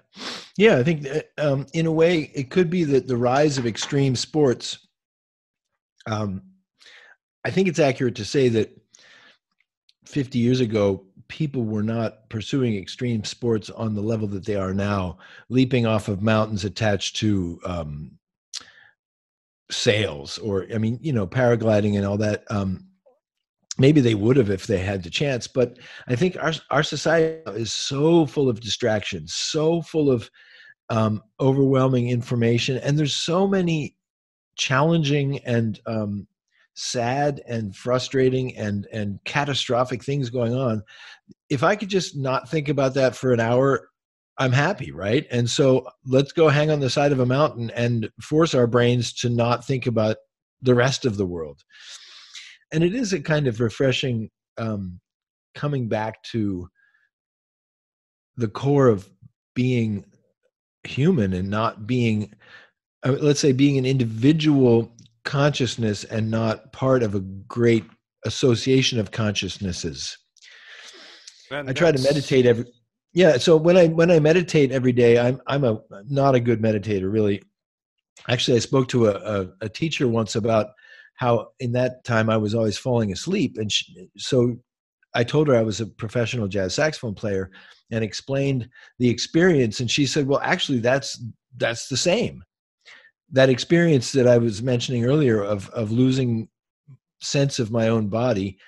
Yeah, 0.56 0.76
I 0.78 0.82
think 0.82 1.02
that, 1.02 1.30
um, 1.38 1.66
in 1.74 1.86
a 1.86 1.92
way 1.92 2.30
it 2.34 2.50
could 2.50 2.70
be 2.70 2.84
that 2.84 3.06
the 3.06 3.16
rise 3.16 3.58
of 3.58 3.66
extreme 3.66 4.16
sports. 4.16 4.86
Um, 6.06 6.42
I 7.44 7.50
think 7.50 7.68
it's 7.68 7.78
accurate 7.78 8.16
to 8.16 8.24
say 8.24 8.48
that 8.50 8.70
50 10.06 10.38
years 10.38 10.60
ago, 10.60 11.04
people 11.28 11.64
were 11.64 11.82
not 11.82 12.28
pursuing 12.30 12.76
extreme 12.76 13.22
sports 13.24 13.70
on 13.70 13.94
the 13.94 14.00
level 14.00 14.26
that 14.28 14.44
they 14.44 14.56
are 14.56 14.74
now, 14.74 15.18
leaping 15.48 15.86
off 15.86 16.08
of 16.08 16.22
mountains 16.22 16.64
attached 16.64 17.16
to 17.16 17.60
um, 17.64 18.12
sails, 19.70 20.38
or 20.38 20.66
I 20.74 20.78
mean, 20.78 20.98
you 21.02 21.12
know, 21.12 21.26
paragliding 21.26 21.96
and 21.96 22.06
all 22.06 22.16
that. 22.18 22.44
Um, 22.50 22.87
maybe 23.78 24.00
they 24.00 24.14
would 24.14 24.36
have 24.36 24.50
if 24.50 24.66
they 24.66 24.78
had 24.78 25.02
the 25.02 25.10
chance, 25.10 25.46
but 25.46 25.78
I 26.08 26.16
think 26.16 26.36
our 26.36 26.52
our 26.70 26.82
society 26.82 27.40
is 27.52 27.72
so 27.72 28.26
full 28.26 28.48
of 28.48 28.60
distractions, 28.60 29.34
so 29.34 29.82
full 29.82 30.10
of 30.10 30.30
um, 30.90 31.22
overwhelming 31.40 32.08
information, 32.08 32.78
and 32.78 32.98
there's 32.98 33.14
so 33.14 33.46
many 33.46 33.96
challenging 34.56 35.38
and 35.44 35.80
um, 35.86 36.26
sad 36.74 37.40
and 37.46 37.74
frustrating 37.74 38.56
and 38.56 38.86
and 38.92 39.20
catastrophic 39.24 40.02
things 40.02 40.30
going 40.30 40.54
on. 40.54 40.82
If 41.48 41.62
I 41.62 41.76
could 41.76 41.88
just 41.88 42.16
not 42.16 42.48
think 42.48 42.68
about 42.68 42.94
that 42.94 43.14
for 43.14 43.32
an 43.32 43.40
hour, 43.40 43.88
I'm 44.38 44.52
happy, 44.52 44.92
right? 44.92 45.26
And 45.30 45.48
so 45.48 45.86
let's 46.06 46.32
go 46.32 46.48
hang 46.48 46.70
on 46.70 46.80
the 46.80 46.90
side 46.90 47.12
of 47.12 47.20
a 47.20 47.26
mountain 47.26 47.70
and 47.70 48.08
force 48.20 48.54
our 48.54 48.66
brains 48.66 49.12
to 49.14 49.28
not 49.28 49.64
think 49.64 49.86
about 49.86 50.16
the 50.62 50.74
rest 50.74 51.04
of 51.04 51.16
the 51.16 51.26
world. 51.26 51.62
And 52.72 52.84
it 52.84 52.94
is 52.94 53.12
a 53.12 53.20
kind 53.20 53.46
of 53.46 53.60
refreshing 53.60 54.30
um, 54.58 55.00
coming 55.54 55.88
back 55.88 56.22
to 56.32 56.68
the 58.36 58.48
core 58.48 58.88
of 58.88 59.08
being 59.54 60.04
human 60.84 61.32
and 61.32 61.50
not 61.50 61.86
being 61.86 62.32
uh, 63.04 63.16
let's 63.20 63.40
say 63.40 63.52
being 63.52 63.78
an 63.78 63.86
individual 63.86 64.92
consciousness 65.24 66.04
and 66.04 66.30
not 66.30 66.72
part 66.72 67.02
of 67.02 67.14
a 67.14 67.20
great 67.20 67.84
association 68.24 68.98
of 68.98 69.10
consciousnesses. 69.10 70.16
And 71.50 71.68
i 71.68 71.72
try 71.72 71.92
to 71.92 72.02
meditate 72.02 72.46
every 72.46 72.66
yeah 73.14 73.38
so 73.38 73.56
when 73.56 73.76
i 73.76 73.86
when 73.86 74.10
i 74.10 74.18
meditate 74.18 74.70
every 74.70 74.92
day 74.92 75.18
i'm 75.18 75.40
i'm 75.46 75.64
a 75.64 75.80
not 76.08 76.34
a 76.34 76.40
good 76.40 76.60
meditator 76.60 77.10
really. 77.10 77.42
Actually 78.28 78.56
i 78.58 78.60
spoke 78.60 78.88
to 78.88 79.06
a, 79.06 79.12
a, 79.12 79.48
a 79.62 79.68
teacher 79.68 80.06
once 80.08 80.36
about 80.36 80.68
how 81.18 81.48
in 81.60 81.72
that 81.72 82.02
time 82.04 82.28
i 82.28 82.36
was 82.36 82.54
always 82.54 82.78
falling 82.78 83.12
asleep 83.12 83.56
and 83.58 83.70
she, 83.70 84.08
so 84.16 84.56
i 85.14 85.22
told 85.22 85.46
her 85.46 85.54
i 85.54 85.62
was 85.62 85.80
a 85.80 85.86
professional 85.86 86.48
jazz 86.48 86.74
saxophone 86.74 87.14
player 87.14 87.50
and 87.90 88.02
explained 88.02 88.68
the 88.98 89.08
experience 89.08 89.80
and 89.80 89.90
she 89.90 90.06
said 90.06 90.26
well 90.26 90.40
actually 90.42 90.80
that's 90.80 91.22
that's 91.58 91.88
the 91.88 91.96
same. 91.96 92.42
That 93.32 93.50
experience 93.50 94.12
that 94.12 94.26
i 94.26 94.38
was 94.38 94.62
mentioning 94.62 95.04
earlier 95.04 95.42
of 95.42 95.68
of 95.70 95.92
losing 95.92 96.48
sense 97.20 97.58
of 97.58 97.70
my 97.70 97.88
own 97.88 98.08
body 98.08 98.58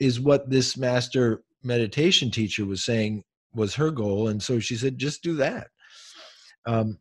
is 0.00 0.18
what 0.18 0.50
this 0.50 0.76
master 0.76 1.42
meditation 1.62 2.30
teacher 2.30 2.64
was 2.64 2.84
saying 2.84 3.22
was 3.54 3.74
her 3.74 3.90
goal 3.90 4.28
and 4.28 4.42
so 4.42 4.58
she 4.58 4.76
said 4.76 4.98
just 4.98 5.22
do 5.22 5.36
that. 5.36 5.68
Um, 6.66 6.98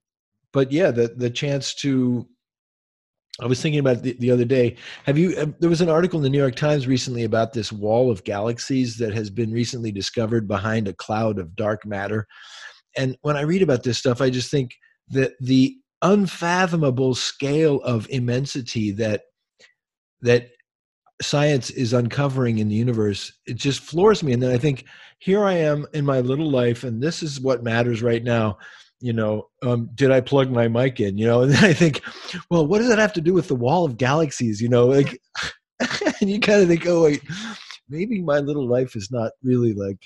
but 0.54 0.72
yeah 0.72 0.92
the 0.92 1.08
the 1.16 1.30
chance 1.30 1.74
to 1.76 2.28
i 3.40 3.46
was 3.46 3.62
thinking 3.62 3.80
about 3.80 4.04
the, 4.04 4.16
the 4.20 4.32
other 4.32 4.46
day 4.46 4.76
have 5.06 5.18
you 5.18 5.36
uh, 5.38 5.46
there 5.60 5.70
was 5.70 5.82
an 5.82 5.90
article 5.90 6.20
in 6.20 6.24
the 6.24 6.30
new 6.30 6.38
york 6.38 6.56
times 6.56 6.88
recently 6.88 7.24
about 7.24 7.54
this 7.54 7.72
wall 7.72 8.12
of 8.12 8.24
galaxies 8.24 8.98
that 8.98 9.14
has 9.14 9.30
been 9.30 9.52
recently 9.52 9.92
discovered 9.92 10.48
behind 10.48 10.88
a 10.88 10.94
cloud 10.94 11.40
of 11.40 11.56
dark 11.56 11.86
matter. 11.86 12.28
And 12.98 13.18
when 13.22 13.38
i 13.38 13.42
read 13.42 13.62
about 13.62 13.84
this 13.84 13.98
stuff 13.98 14.22
i 14.22 14.30
just 14.30 14.52
think 14.52 14.72
that 15.10 15.34
the 15.40 15.78
unfathomable 16.02 17.14
scale 17.16 17.82
of 17.82 18.10
immensity 18.10 18.92
that 18.92 19.22
that 20.22 20.50
science 21.22 21.70
is 21.70 21.94
uncovering 21.94 22.58
in 22.58 22.68
the 22.68 22.76
universe 22.76 23.32
it 23.46 23.56
just 23.56 23.80
floors 23.80 24.24
me. 24.24 24.34
And 24.34 24.42
then 24.42 24.52
i 24.52 24.58
think 24.58 24.86
here 25.20 25.46
i 25.46 25.54
am 25.54 25.86
in 25.94 26.04
my 26.04 26.20
little 26.20 26.50
life 26.50 26.84
and 26.84 27.02
this 27.02 27.24
is 27.24 27.40
what 27.40 27.64
matters 27.64 28.02
right 28.02 28.24
now 28.24 28.58
you 29.02 29.14
know 29.14 29.48
um, 29.64 29.90
did 29.96 30.12
i 30.12 30.22
plug 30.22 30.52
my 30.52 30.68
mic 30.68 31.00
in 31.00 31.18
you 31.18 31.26
know 31.26 31.42
and 31.42 31.52
then 31.52 31.64
i 31.64 31.74
think 31.74 32.02
well 32.50 32.66
what 32.66 32.80
does 32.80 32.88
that 32.88 33.00
have 33.00 33.14
to 33.14 33.22
do 33.22 33.34
with 33.34 33.48
the 33.48 33.56
wall 33.56 33.84
of 33.86 33.98
galaxies 33.98 34.62
you 34.62 34.70
know 34.70 34.88
like 34.88 35.20
and 36.22 36.30
you 36.30 36.40
kind 36.40 36.62
of 36.62 36.68
think 36.68 36.86
oh 36.88 37.04
wait 37.04 37.22
maybe 37.90 38.22
my 38.22 38.40
little 38.40 38.68
life 38.68 38.96
is 38.96 39.10
not 39.12 39.32
really 39.44 39.74
like 39.74 40.00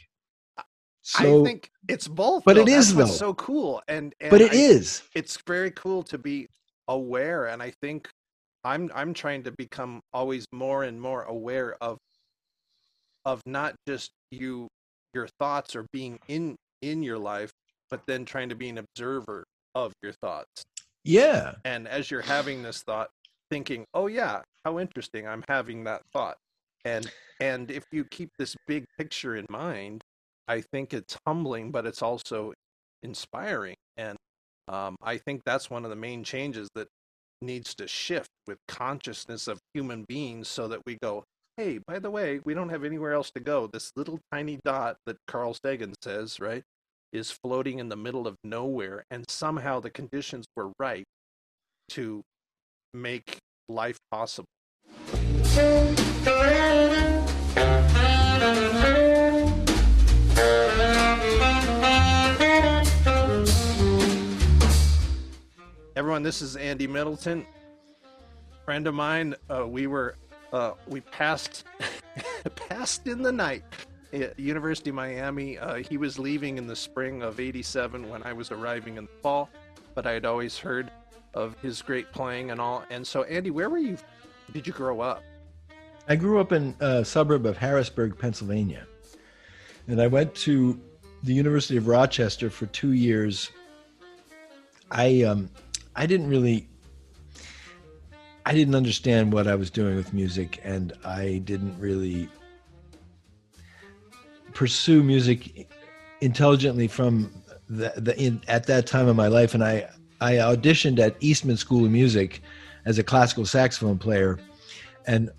so 1.07 1.41
I 1.41 1.45
think 1.45 1.69
it's 1.87 2.07
both. 2.07 2.43
But 2.45 2.55
though. 2.55 2.63
it 2.63 2.67
is, 2.67 2.95
though. 2.95 3.05
so 3.05 3.35
cool, 3.35 3.79
and, 3.87 4.15
and 4.19 4.31
but 4.31 4.41
it 4.41 4.53
I- 4.53 4.55
is 4.55 5.03
It's 5.13 5.37
very 5.45 5.69
cool 5.69 6.01
to 6.01 6.17
be 6.17 6.47
aware, 6.87 7.45
and 7.45 7.61
I 7.61 7.73
think 7.79 8.09
I'm 8.63 8.89
I'm 8.95 9.13
trying 9.13 9.43
to 9.43 9.51
become 9.51 10.01
always 10.13 10.47
more 10.51 10.83
and 10.83 10.99
more 10.99 11.21
aware 11.21 11.75
of 11.79 11.99
of 13.23 13.39
not 13.45 13.75
just 13.87 14.09
you 14.31 14.67
your 15.13 15.27
thoughts 15.39 15.75
or 15.75 15.85
being 15.93 16.17
in 16.27 16.55
in 16.81 17.03
your 17.03 17.19
life, 17.19 17.51
but 17.89 18.01
then 18.07 18.25
trying 18.25 18.49
to 18.49 18.55
be 18.55 18.69
an 18.69 18.77
observer 18.77 19.45
of 19.75 19.93
your 20.01 20.13
thoughts. 20.13 20.63
yeah 21.03 21.55
And 21.65 21.87
as 21.87 22.09
you're 22.11 22.21
having 22.21 22.63
this 22.63 22.81
thought, 22.83 23.09
thinking, 23.51 23.85
"Oh 23.93 24.07
yeah, 24.07 24.41
how 24.63 24.79
interesting! 24.79 25.27
I'm 25.27 25.43
having 25.47 25.83
that 25.85 26.01
thought." 26.13 26.37
And 26.85 27.11
and 27.39 27.69
if 27.71 27.83
you 27.91 28.05
keep 28.05 28.29
this 28.39 28.55
big 28.67 28.85
picture 28.97 29.35
in 29.35 29.45
mind, 29.49 30.03
I 30.47 30.61
think 30.61 30.93
it's 30.93 31.17
humbling, 31.27 31.71
but 31.71 31.85
it's 31.85 32.01
also 32.01 32.53
inspiring. 33.03 33.75
And 33.97 34.17
um, 34.67 34.95
I 35.01 35.17
think 35.17 35.41
that's 35.45 35.69
one 35.69 35.83
of 35.85 35.89
the 35.89 35.95
main 35.95 36.23
changes 36.23 36.69
that 36.75 36.87
needs 37.41 37.75
to 37.75 37.87
shift 37.87 38.29
with 38.47 38.57
consciousness 38.67 39.47
of 39.47 39.59
human 39.73 40.05
beings, 40.07 40.47
so 40.47 40.67
that 40.69 40.81
we 40.85 40.97
go, 41.01 41.23
"Hey, 41.57 41.79
by 41.87 41.99
the 41.99 42.09
way, 42.11 42.39
we 42.45 42.53
don't 42.53 42.69
have 42.69 42.83
anywhere 42.83 43.13
else 43.13 43.31
to 43.31 43.39
go. 43.41 43.67
This 43.67 43.91
little 43.95 44.19
tiny 44.31 44.59
dot 44.65 44.97
that 45.05 45.17
Carl 45.27 45.55
Sagan 45.63 45.93
says, 46.03 46.39
right, 46.39 46.63
is 47.15 47.31
floating 47.31 47.79
in 47.79 47.89
the 47.89 47.95
middle 47.95 48.27
of 48.27 48.35
nowhere, 48.43 49.05
and 49.09 49.25
somehow 49.29 49.79
the 49.79 49.89
conditions 49.89 50.45
were 50.55 50.71
right 50.77 51.05
to 51.89 52.21
make 52.93 53.37
life 53.69 53.97
possible." 54.11 54.47
Everyone, 65.95 66.23
this 66.23 66.41
is 66.41 66.57
Andy 66.57 66.87
Middleton, 66.87 67.45
friend 68.65 68.85
of 68.85 68.93
mine. 68.93 69.35
Uh, 69.49 69.65
we 69.65 69.87
were 69.87 70.15
uh, 70.51 70.71
we 70.87 70.99
passed 71.01 71.63
passed 72.55 73.07
in 73.07 73.21
the 73.21 73.31
night 73.31 73.63
at 74.13 74.39
University 74.39 74.89
of 74.89 74.95
Miami. 74.95 75.57
Uh, 75.57 75.75
he 75.75 75.97
was 75.97 76.17
leaving 76.19 76.57
in 76.57 76.67
the 76.67 76.75
spring 76.75 77.21
of 77.21 77.39
'87 77.39 78.09
when 78.09 78.23
I 78.23 78.33
was 78.33 78.51
arriving 78.51 78.97
in 78.97 79.05
the 79.05 79.11
fall, 79.21 79.49
but 79.93 80.05
I 80.05 80.11
had 80.11 80.25
always 80.25 80.57
heard 80.57 80.91
of 81.33 81.55
his 81.61 81.81
great 81.81 82.11
playing 82.11 82.51
and 82.51 82.61
all. 82.61 82.83
And 82.89 83.05
so, 83.05 83.23
Andy, 83.23 83.51
where 83.51 83.69
were 83.69 83.77
you? 83.77 83.97
Did 84.53 84.65
you 84.65 84.73
grow 84.73 85.01
up? 85.01 85.23
I 86.07 86.15
grew 86.15 86.39
up 86.39 86.51
in 86.51 86.75
a 86.79 87.03
suburb 87.03 87.45
of 87.45 87.57
Harrisburg, 87.57 88.17
Pennsylvania. 88.17 88.85
And 89.87 90.01
I 90.01 90.07
went 90.07 90.33
to 90.35 90.79
the 91.23 91.33
University 91.33 91.77
of 91.77 91.87
Rochester 91.87 92.49
for 92.49 92.67
two 92.67 92.93
years. 92.93 93.51
I 94.91 95.23
um, 95.23 95.49
I 95.95 96.05
didn't 96.05 96.29
really 96.29 96.67
I 98.45 98.53
didn't 98.53 98.75
understand 98.75 99.33
what 99.33 99.47
I 99.47 99.55
was 99.55 99.71
doing 99.71 99.95
with 99.95 100.13
music 100.13 100.61
and 100.63 100.93
I 101.03 101.41
didn't 101.45 101.79
really 101.79 102.29
pursue 104.55 105.03
music 105.03 105.69
intelligently 106.21 106.87
from 106.87 107.31
the, 107.69 107.93
the 107.97 108.17
in, 108.19 108.41
at 108.47 108.65
that 108.65 108.87
time 108.87 109.07
of 109.07 109.15
my 109.15 109.27
life. 109.27 109.53
And 109.53 109.63
I 109.63 109.87
I 110.19 110.33
auditioned 110.33 110.97
at 110.97 111.15
Eastman 111.19 111.57
School 111.57 111.85
of 111.85 111.91
Music 111.91 112.41
as 112.85 112.97
a 112.97 113.03
classical 113.03 113.45
saxophone 113.45 113.99
player. 113.99 114.39
And 115.05 115.29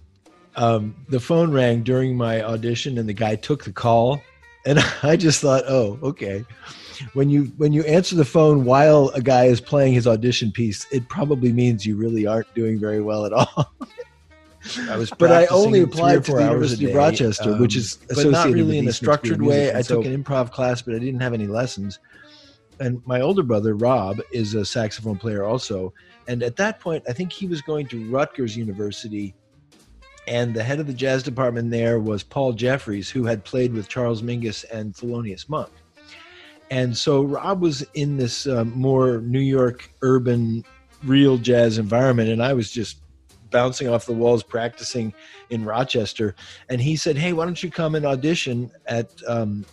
um, 0.55 0.95
the 1.09 1.19
phone 1.19 1.51
rang 1.51 1.83
during 1.83 2.17
my 2.17 2.43
audition 2.43 2.99
and 2.99 3.09
the 3.09 3.15
guy 3.15 3.35
took 3.35 3.65
the 3.65 3.73
call. 3.73 4.23
And 4.65 4.79
i 5.03 5.17
just 5.17 5.41
thought 5.41 5.65
oh 5.67 5.99
okay. 6.03 6.45
When 7.13 7.29
you 7.29 7.47
when 7.57 7.73
you 7.73 7.83
answer 7.85 8.17
the 8.17 8.25
phone 8.25 8.65
while 8.65 9.09
a 9.15 9.21
guy 9.21 9.47
is 9.47 9.61
playing 9.61 9.95
his 9.95 10.07
audition 10.07 10.53
piece, 10.53 10.87
it 10.93 11.09
probably 11.09 11.53
means 11.53 11.85
you 11.85 11.97
really 11.97 12.27
aren't 12.27 12.53
doing 12.55 12.79
very 12.79 13.01
well 13.01 13.27
at 13.27 13.33
all. 13.33 13.75
I 14.89 14.97
was 14.97 15.11
but 15.11 15.31
I 15.31 15.47
only 15.47 15.81
applied 15.81 16.25
to 16.25 16.33
the 16.33 16.37
or 16.37 16.39
four 16.39 16.41
hours 16.41 16.73
a 16.73 16.77
University 16.77 16.91
of 16.91 16.95
Rochester, 16.95 17.57
which 17.57 17.77
um, 17.77 17.81
is 17.81 17.99
but 18.09 18.27
not 18.27 18.51
really 18.51 18.79
in 18.79 18.87
a 18.87 18.91
Eastman 18.91 18.93
School 18.93 18.93
of 18.93 18.95
structured 18.95 19.43
way. 19.43 19.73
I 19.73 19.83
so- 19.83 19.97
took 19.97 20.07
an 20.07 20.23
improv 20.23 20.51
class, 20.51 20.83
but 20.83 20.95
I 20.95 20.99
didn't 20.99 21.21
have 21.21 21.35
any 21.35 21.47
lessons. 21.47 21.99
and 22.81 23.01
my 23.07 23.21
older 23.21 23.43
brother 23.43 23.75
Rob 23.75 24.21
is 24.33 24.55
a 24.55 24.65
saxophone 24.65 25.17
player 25.17 25.45
also. 25.45 25.95
And 26.29 26.43
at 26.43 26.57
that 26.57 26.81
point, 26.81 27.05
I 27.09 27.13
think 27.13 27.33
he 27.33 27.47
was 27.47 27.63
going 27.63 27.87
to 27.89 28.11
Rutgers 28.11 28.57
University, 28.57 29.35
and 30.27 30.53
the 30.53 30.63
head 30.63 30.81
of 30.81 30.87
the 30.87 30.93
jazz 30.93 31.23
department 31.23 31.71
there 31.71 32.01
was 32.01 32.23
Paul 32.23 32.53
Jeffries, 32.53 33.09
who 33.09 33.25
had 33.25 33.45
played 33.45 33.73
with 33.73 33.89
Charles 33.89 34.23
Mingus 34.23 34.65
and 34.73 34.93
Thelonious 34.93 35.49
Monk. 35.49 35.71
And 36.71 36.97
so 36.97 37.23
Rob 37.23 37.61
was 37.61 37.83
in 37.95 38.17
this 38.17 38.47
um, 38.47 38.73
more 38.75 39.21
New 39.21 39.41
York 39.41 39.89
urban, 40.03 40.65
real 41.05 41.39
jazz 41.39 41.79
environment, 41.79 42.29
and 42.29 42.43
I 42.43 42.53
was 42.55 42.73
just 42.73 42.99
bouncing 43.59 43.89
off 43.89 44.07
the 44.07 44.13
walls 44.13 44.43
practicing 44.43 45.15
in 45.51 45.65
Rochester. 45.65 46.35
And 46.69 46.79
he 46.81 46.95
said, 46.97 47.17
"Hey, 47.17 47.33
why 47.33 47.45
don't 47.47 47.63
you 47.63 47.71
come 47.71 47.95
and 47.95 48.05
audition 48.05 48.71
at 48.87 49.09
um, 49.27 49.65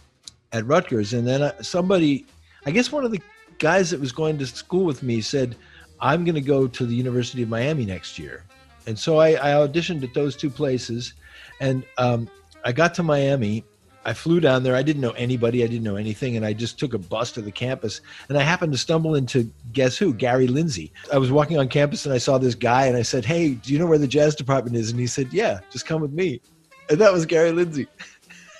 at 0.52 0.66
Rutgers?" 0.66 1.14
And 1.14 1.28
then 1.28 1.42
uh, 1.42 1.62
somebody 1.62 2.26
I 2.66 2.72
guess 2.72 2.92
one 2.92 3.04
of 3.04 3.12
the 3.12 3.22
guys 3.60 3.90
that 3.92 4.00
was 4.00 4.12
going 4.12 4.38
to 4.38 4.46
school 4.46 4.86
with 4.86 5.04
me 5.04 5.22
said, 5.22 5.56
I'm 6.00 6.24
going 6.24 6.36
to 6.36 6.42
go 6.42 6.68
to 6.68 6.86
the 6.86 6.96
University 6.96 7.44
of 7.44 7.50
Miami 7.50 7.86
next 7.86 8.18
year. 8.18 8.46
And 8.88 8.98
so 8.98 9.18
I, 9.18 9.32
I 9.32 9.68
auditioned 9.68 10.04
at 10.04 10.14
those 10.14 10.36
two 10.36 10.50
places. 10.50 11.14
And 11.60 11.84
um, 11.98 12.30
I 12.66 12.72
got 12.72 12.94
to 12.96 13.04
Miami. 13.04 13.64
I 14.06 14.14
flew 14.14 14.40
down 14.40 14.64
there. 14.64 14.76
I 14.76 14.84
didn't 14.84 15.02
know 15.02 15.12
anybody. 15.12 15.64
I 15.64 15.68
didn't 15.68 15.84
know 15.84 15.96
anything. 15.96 16.36
And 16.36 16.46
I 16.46 16.54
just 16.54 16.78
took 16.78 16.94
a 16.94 16.98
bus 16.98 17.32
to 17.34 17.42
the 17.42 17.52
campus. 17.52 18.02
And 18.28 18.38
I 18.38 18.42
happened 18.42 18.74
to 18.74 18.78
stumble 18.78 19.16
into, 19.16 19.50
guess 19.72 19.98
who? 19.98 20.14
Gary 20.14 20.48
Lindsay. 20.48 20.92
I 21.12 21.18
was 21.18 21.32
walking 21.32 21.58
on 21.58 21.70
campus 21.70 22.06
and 22.06 22.14
I 22.14 22.18
saw 22.18 22.38
this 22.38 22.56
guy 22.56 22.86
and 22.88 22.98
I 22.98 23.02
said, 23.02 23.24
Hey, 23.26 23.54
do 23.54 23.72
you 23.72 23.80
know 23.80 23.86
where 23.86 23.98
the 23.98 24.08
jazz 24.08 24.36
department 24.36 24.76
is? 24.76 24.92
And 24.92 25.00
he 25.00 25.08
said, 25.08 25.32
Yeah, 25.32 25.60
just 25.72 25.86
come 25.86 26.02
with 26.02 26.12
me. 26.12 26.42
And 26.90 27.00
that 27.00 27.14
was 27.14 27.26
Gary 27.26 27.52
Lindsay. 27.52 27.88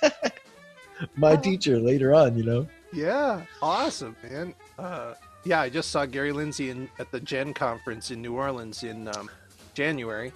My 1.16 1.36
teacher 1.36 1.78
later 1.78 2.14
on, 2.14 2.38
you 2.38 2.44
know? 2.44 2.66
Yeah, 2.92 3.42
awesome, 3.60 4.16
man. 4.22 4.54
Uh, 4.78 5.14
yeah, 5.44 5.60
I 5.60 5.68
just 5.68 5.90
saw 5.90 6.06
Gary 6.06 6.32
Lindsay 6.32 6.70
in, 6.70 6.88
at 6.98 7.10
the 7.10 7.20
JEN 7.20 7.52
conference 7.52 8.10
in 8.10 8.22
New 8.22 8.34
Orleans 8.36 8.82
in 8.82 9.08
um, 9.08 9.28
January. 9.74 10.32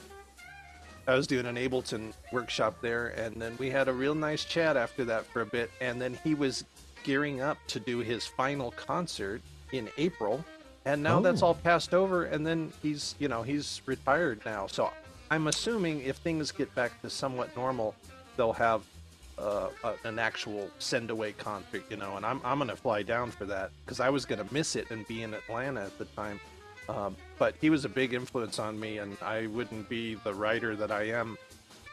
I 1.09 1.15
was 1.15 1.27
doing 1.27 1.47
an 1.47 1.57
Ableton 1.57 2.13
workshop 2.33 2.77
there, 2.83 3.09
and 3.09 3.41
then 3.41 3.57
we 3.59 3.71
had 3.71 3.89
a 3.89 3.93
real 3.93 4.15
nice 4.15 4.45
chat 4.45 4.77
after 4.77 5.07
that 5.07 5.25
for 5.25 5.41
a 5.41 5.47
bit. 5.47 5.71
And 5.81 6.01
then 6.01 6.19
he 6.23 6.35
was 6.35 6.65
gearing 7.03 7.41
up 7.41 7.57
to 7.69 7.81
do 7.81 8.01
his 8.01 8.27
final 8.27 8.73
concert 8.73 9.41
in 9.73 9.89
April, 9.97 10.45
and 10.85 11.03
now 11.03 11.19
that's 11.21 11.43
Oh. 11.43 11.49
all 11.49 11.55
passed 11.55 11.95
over. 11.95 12.25
And 12.25 12.47
then 12.47 12.71
he's, 12.83 13.15
you 13.19 13.29
know, 13.29 13.43
he's 13.43 13.81
retired 13.87 14.43
now. 14.45 14.67
So 14.67 14.91
I'm 15.31 15.47
assuming 15.47 16.03
if 16.03 16.17
things 16.19 16.53
get 16.53 16.75
back 16.75 17.01
to 17.01 17.09
somewhat 17.09 17.57
normal, 17.57 17.95
they'll 18.37 18.53
have 18.53 18.83
uh, 19.39 19.69
a, 19.85 19.95
an 20.05 20.19
actual 20.19 20.69
send 20.79 21.11
away 21.11 21.33
concert, 21.33 21.85
you 21.89 21.97
know, 21.97 22.17
and 22.17 22.27
I'm, 22.27 22.41
I'm 22.45 22.59
going 22.59 22.69
to 22.69 22.77
fly 22.77 23.03
down 23.03 23.31
for 23.31 23.47
that 23.47 23.71
because 23.85 24.01
I 24.01 24.11
was 24.11 24.27
going 24.27 24.45
to 24.47 24.53
miss 24.53 24.77
it 24.77 24.91
and 24.91 25.07
be 25.07 25.23
in 25.23 25.33
Atlanta 25.33 25.83
at 25.83 25.97
the 25.97 26.05
time. 26.07 26.39
Um, 26.89 27.17
but 27.39 27.55
he 27.61 27.71
was 27.71 27.85
a 27.85 27.89
big 27.89 28.15
influence 28.15 28.59
on 28.59 28.79
me, 28.81 28.99
and 28.99 29.17
I 29.23 29.47
wouldn't 29.49 29.89
be 29.89 30.15
the 30.15 30.33
writer 30.33 30.75
that 30.77 30.91
I 30.91 31.05
am 31.11 31.37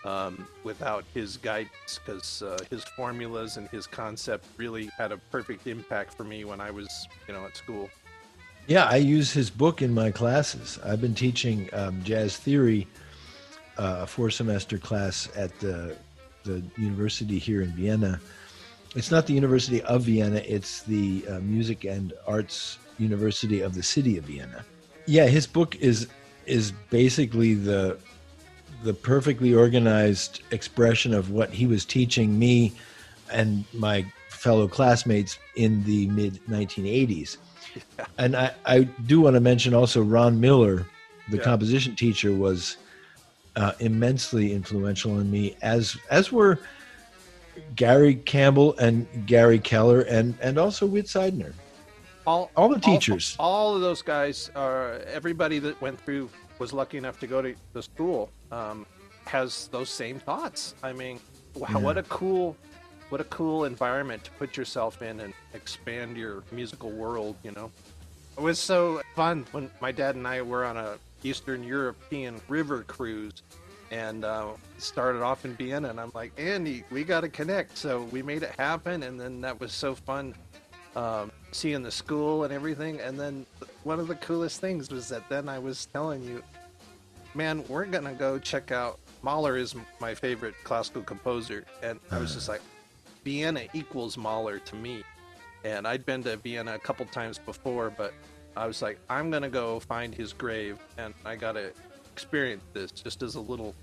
um, 0.06 0.48
without 0.64 1.04
his 1.14 1.38
guidance 1.38 2.00
because 2.04 2.42
uh, 2.42 2.60
his 2.70 2.84
formulas 2.84 3.58
and 3.58 3.68
his 3.70 3.88
concept 3.88 4.46
really 4.58 4.90
had 4.98 5.12
a 5.12 5.18
perfect 5.18 5.68
impact 5.68 6.14
for 6.14 6.24
me 6.24 6.46
when 6.46 6.62
I 6.62 6.72
was, 6.72 7.08
you 7.28 7.34
know, 7.34 7.44
at 7.46 7.58
school. 7.58 7.90
Yeah, 8.68 8.86
I 8.86 8.96
use 8.96 9.32
his 9.32 9.50
book 9.50 9.82
in 9.82 9.94
my 9.94 10.12
classes. 10.12 10.80
I've 10.84 11.02
been 11.02 11.14
teaching 11.14 11.70
um, 11.74 12.02
jazz 12.04 12.38
theory, 12.38 12.88
uh, 13.78 14.00
a 14.02 14.08
four 14.08 14.30
semester 14.30 14.78
class 14.78 15.30
at 15.36 15.58
the, 15.60 15.96
the 16.44 16.64
university 16.78 17.38
here 17.38 17.62
in 17.62 17.72
Vienna. 17.74 18.20
It's 18.96 19.12
not 19.12 19.28
the 19.28 19.34
University 19.34 19.82
of 19.82 20.04
Vienna, 20.04 20.38
it's 20.38 20.84
the 20.84 21.26
uh, 21.30 21.40
Music 21.40 21.84
and 21.84 22.14
Arts 22.26 22.78
University 22.98 23.60
of 23.60 23.76
the 23.76 23.84
city 23.84 24.18
of 24.18 24.24
Vienna. 24.24 24.64
Yeah, 25.06 25.28
his 25.28 25.48
book 25.48 25.76
is 25.76 26.08
is 26.46 26.72
basically 26.90 27.54
the 27.54 27.98
the 28.84 28.94
perfectly 28.94 29.54
organized 29.54 30.42
expression 30.52 31.14
of 31.14 31.32
what 31.32 31.50
he 31.50 31.66
was 31.66 31.86
teaching 31.86 32.38
me 32.38 32.74
and 33.32 33.66
my 33.74 34.06
fellow 34.30 34.68
classmates 34.68 35.40
in 35.56 35.84
the 35.86 36.08
mid 36.08 36.40
1980s. 36.48 37.38
And 38.20 38.36
I, 38.36 38.52
I 38.66 38.80
do 39.08 39.22
want 39.22 39.34
to 39.34 39.40
mention 39.40 39.74
also 39.74 40.02
Ron 40.04 40.40
Miller, 40.40 40.86
the 41.30 41.38
Yeah. 41.38 41.44
composition 41.44 41.96
teacher, 41.96 42.32
was 42.32 42.78
uh, 43.56 43.72
immensely 43.80 44.54
influential 44.54 45.14
on 45.14 45.32
me, 45.32 45.56
as 45.62 45.98
as 46.12 46.32
were 46.32 46.60
Gary 47.76 48.16
Campbell 48.16 48.76
and 48.78 49.08
Gary 49.26 49.60
Keller, 49.60 50.02
and 50.02 50.36
and 50.42 50.58
also 50.58 50.86
Whit 50.86 51.08
Sidener. 51.08 51.54
All, 52.28 52.50
All 52.56 52.70
the 52.70 52.80
teachers. 52.80 53.36
all, 53.40 53.76
of 53.76 53.82
those 53.82 54.02
guys, 54.02 54.50
are 54.56 54.94
everybody 55.08 55.60
that 55.60 55.80
went 55.80 56.00
through 56.02 56.30
was 56.58 56.74
lucky 56.74 56.98
enough 56.98 57.20
to 57.20 57.28
go 57.28 57.42
to 57.42 57.54
the 57.74 57.84
school, 57.84 58.32
um, 58.52 58.86
has 59.26 59.68
those 59.68 59.90
same 59.90 60.20
thoughts. 60.20 60.74
I 60.82 60.94
mean, 60.94 61.20
wow, 61.54 61.80
what 61.80 61.98
a 61.98 62.04
cool, 62.04 62.56
what 63.10 63.22
a 63.22 63.26
cool 63.26 63.66
environment 63.66 64.24
to 64.24 64.32
put 64.32 64.58
yourself 64.58 65.02
in 65.02 65.20
and 65.20 65.34
expand 65.54 66.18
your 66.18 66.44
musical 66.52 66.92
world. 66.92 67.36
You 67.44 67.52
know, 67.52 67.72
it 68.38 68.42
was 68.42 68.60
so 68.60 69.02
fun 69.16 69.46
when 69.52 69.70
my 69.80 69.92
dad 69.92 70.16
and 70.16 70.28
I 70.28 70.42
were 70.42 70.66
on 70.66 70.78
a 70.78 70.98
Eastern 71.24 71.64
European 71.64 72.42
river 72.48 72.84
cruise. 72.88 73.44
And 73.92 74.26
uh, 74.26 74.48
started 74.80 75.22
off 75.22 75.46
in 75.46 75.54
Vienna, 75.54 75.90
and 75.90 76.00
I'm 76.00 76.12
like, 76.16 76.32
Andy, 76.40 76.84
we 76.90 77.04
got 77.04 77.22
to 77.22 77.30
connect. 77.30 77.78
So 77.78 78.02
we 78.12 78.24
made 78.24 78.42
it 78.42 78.52
happen, 78.58 79.04
and 79.04 79.22
then 79.22 79.42
that 79.42 79.60
was 79.60 79.72
so 79.72 79.94
fun 79.94 80.34
um, 80.96 81.32
seeing 81.56 81.82
the 81.82 81.92
school 81.92 82.44
and 82.44 82.54
everything. 82.54 83.00
And 83.00 83.20
then 83.20 83.46
one 83.84 84.00
of 84.00 84.08
the 84.08 84.16
coolest 84.16 84.62
things 84.62 84.92
was 84.92 85.10
that 85.10 85.28
then 85.30 85.48
I 85.50 85.58
was 85.58 85.88
telling 85.88 86.24
you, 86.24 86.44
man, 87.34 87.64
we're 87.68 87.86
gonna 87.86 88.14
go 88.14 88.38
check 88.38 88.72
out. 88.72 89.00
Mahler 89.22 89.58
is 89.58 89.76
my 90.00 90.14
favorite 90.14 90.56
classical 90.64 91.02
composer, 91.02 91.66
and 91.82 92.00
I 92.12 92.20
was 92.20 92.34
just 92.34 92.50
uh. 92.50 92.54
like, 92.54 92.62
Vienna 93.24 93.64
equals 93.74 94.18
Mahler 94.18 94.60
to 94.60 94.76
me. 94.76 95.04
And 95.64 95.88
I'd 95.88 96.06
been 96.06 96.22
to 96.24 96.38
Vienna 96.38 96.76
a 96.76 96.80
couple 96.80 97.08
times 97.08 97.40
before, 97.40 97.90
but 97.90 98.14
I 98.56 98.68
was 98.68 98.82
like, 98.82 99.00
I'm 99.10 99.32
gonna 99.32 99.50
go 99.50 99.80
find 99.80 100.14
his 100.14 100.32
grave, 100.32 100.78
and 100.98 101.14
I 101.26 101.36
gotta 101.36 101.72
experience 102.14 102.64
this 102.74 102.92
just 102.92 103.24
as 103.24 103.36
a 103.36 103.42
little 103.42 103.74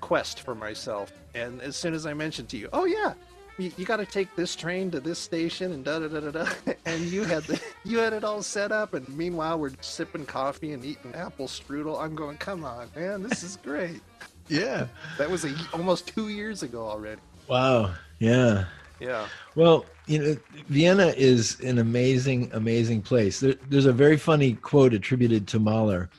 quest 0.00 0.40
for 0.40 0.54
myself. 0.54 1.12
And 1.34 1.60
as 1.62 1.76
soon 1.76 1.94
as 1.94 2.06
I 2.06 2.12
mentioned 2.12 2.48
to 2.50 2.56
you, 2.56 2.68
oh 2.72 2.84
yeah, 2.84 3.14
you, 3.60 3.72
you 3.76 3.84
got 3.84 3.98
to 3.98 4.06
take 4.06 4.34
this 4.36 4.56
train 4.56 4.90
to 4.90 5.00
this 5.00 5.18
station 5.18 5.72
and 5.72 5.84
da 5.84 5.98
da 5.98 6.08
da 6.08 6.20
da 6.20 6.30
da. 6.30 6.50
And 6.86 7.02
you 7.02 7.24
had 7.24 7.44
the 7.44 7.60
you 7.84 7.98
had 7.98 8.12
it 8.12 8.24
all 8.24 8.42
set 8.42 8.72
up, 8.72 8.94
and 8.94 9.08
meanwhile 9.08 9.58
we're 9.58 9.72
sipping 9.80 10.26
coffee 10.26 10.72
and 10.72 10.84
eating 10.84 11.14
apple 11.14 11.46
strudel. 11.46 12.00
I'm 12.00 12.14
going, 12.14 12.36
come 12.38 12.64
on, 12.64 12.88
man, 12.96 13.22
this 13.22 13.42
is 13.42 13.56
great. 13.56 14.00
Yeah. 14.48 14.88
That 15.16 15.30
was 15.30 15.44
a, 15.44 15.54
almost 15.72 16.08
two 16.08 16.28
years 16.28 16.64
ago 16.64 16.84
already. 16.84 17.20
Wow. 17.46 17.94
Yeah. 18.18 18.64
Yeah. 18.98 19.28
Well, 19.54 19.86
you 20.06 20.18
know, 20.18 20.36
Vienna 20.66 21.14
is 21.16 21.60
an 21.60 21.78
amazing, 21.78 22.50
amazing 22.52 23.02
place. 23.02 23.38
There, 23.38 23.54
there's 23.68 23.86
a 23.86 23.92
very 23.92 24.16
funny 24.16 24.54
quote 24.54 24.92
attributed 24.92 25.46
to 25.48 25.60
Mahler, 25.60 26.10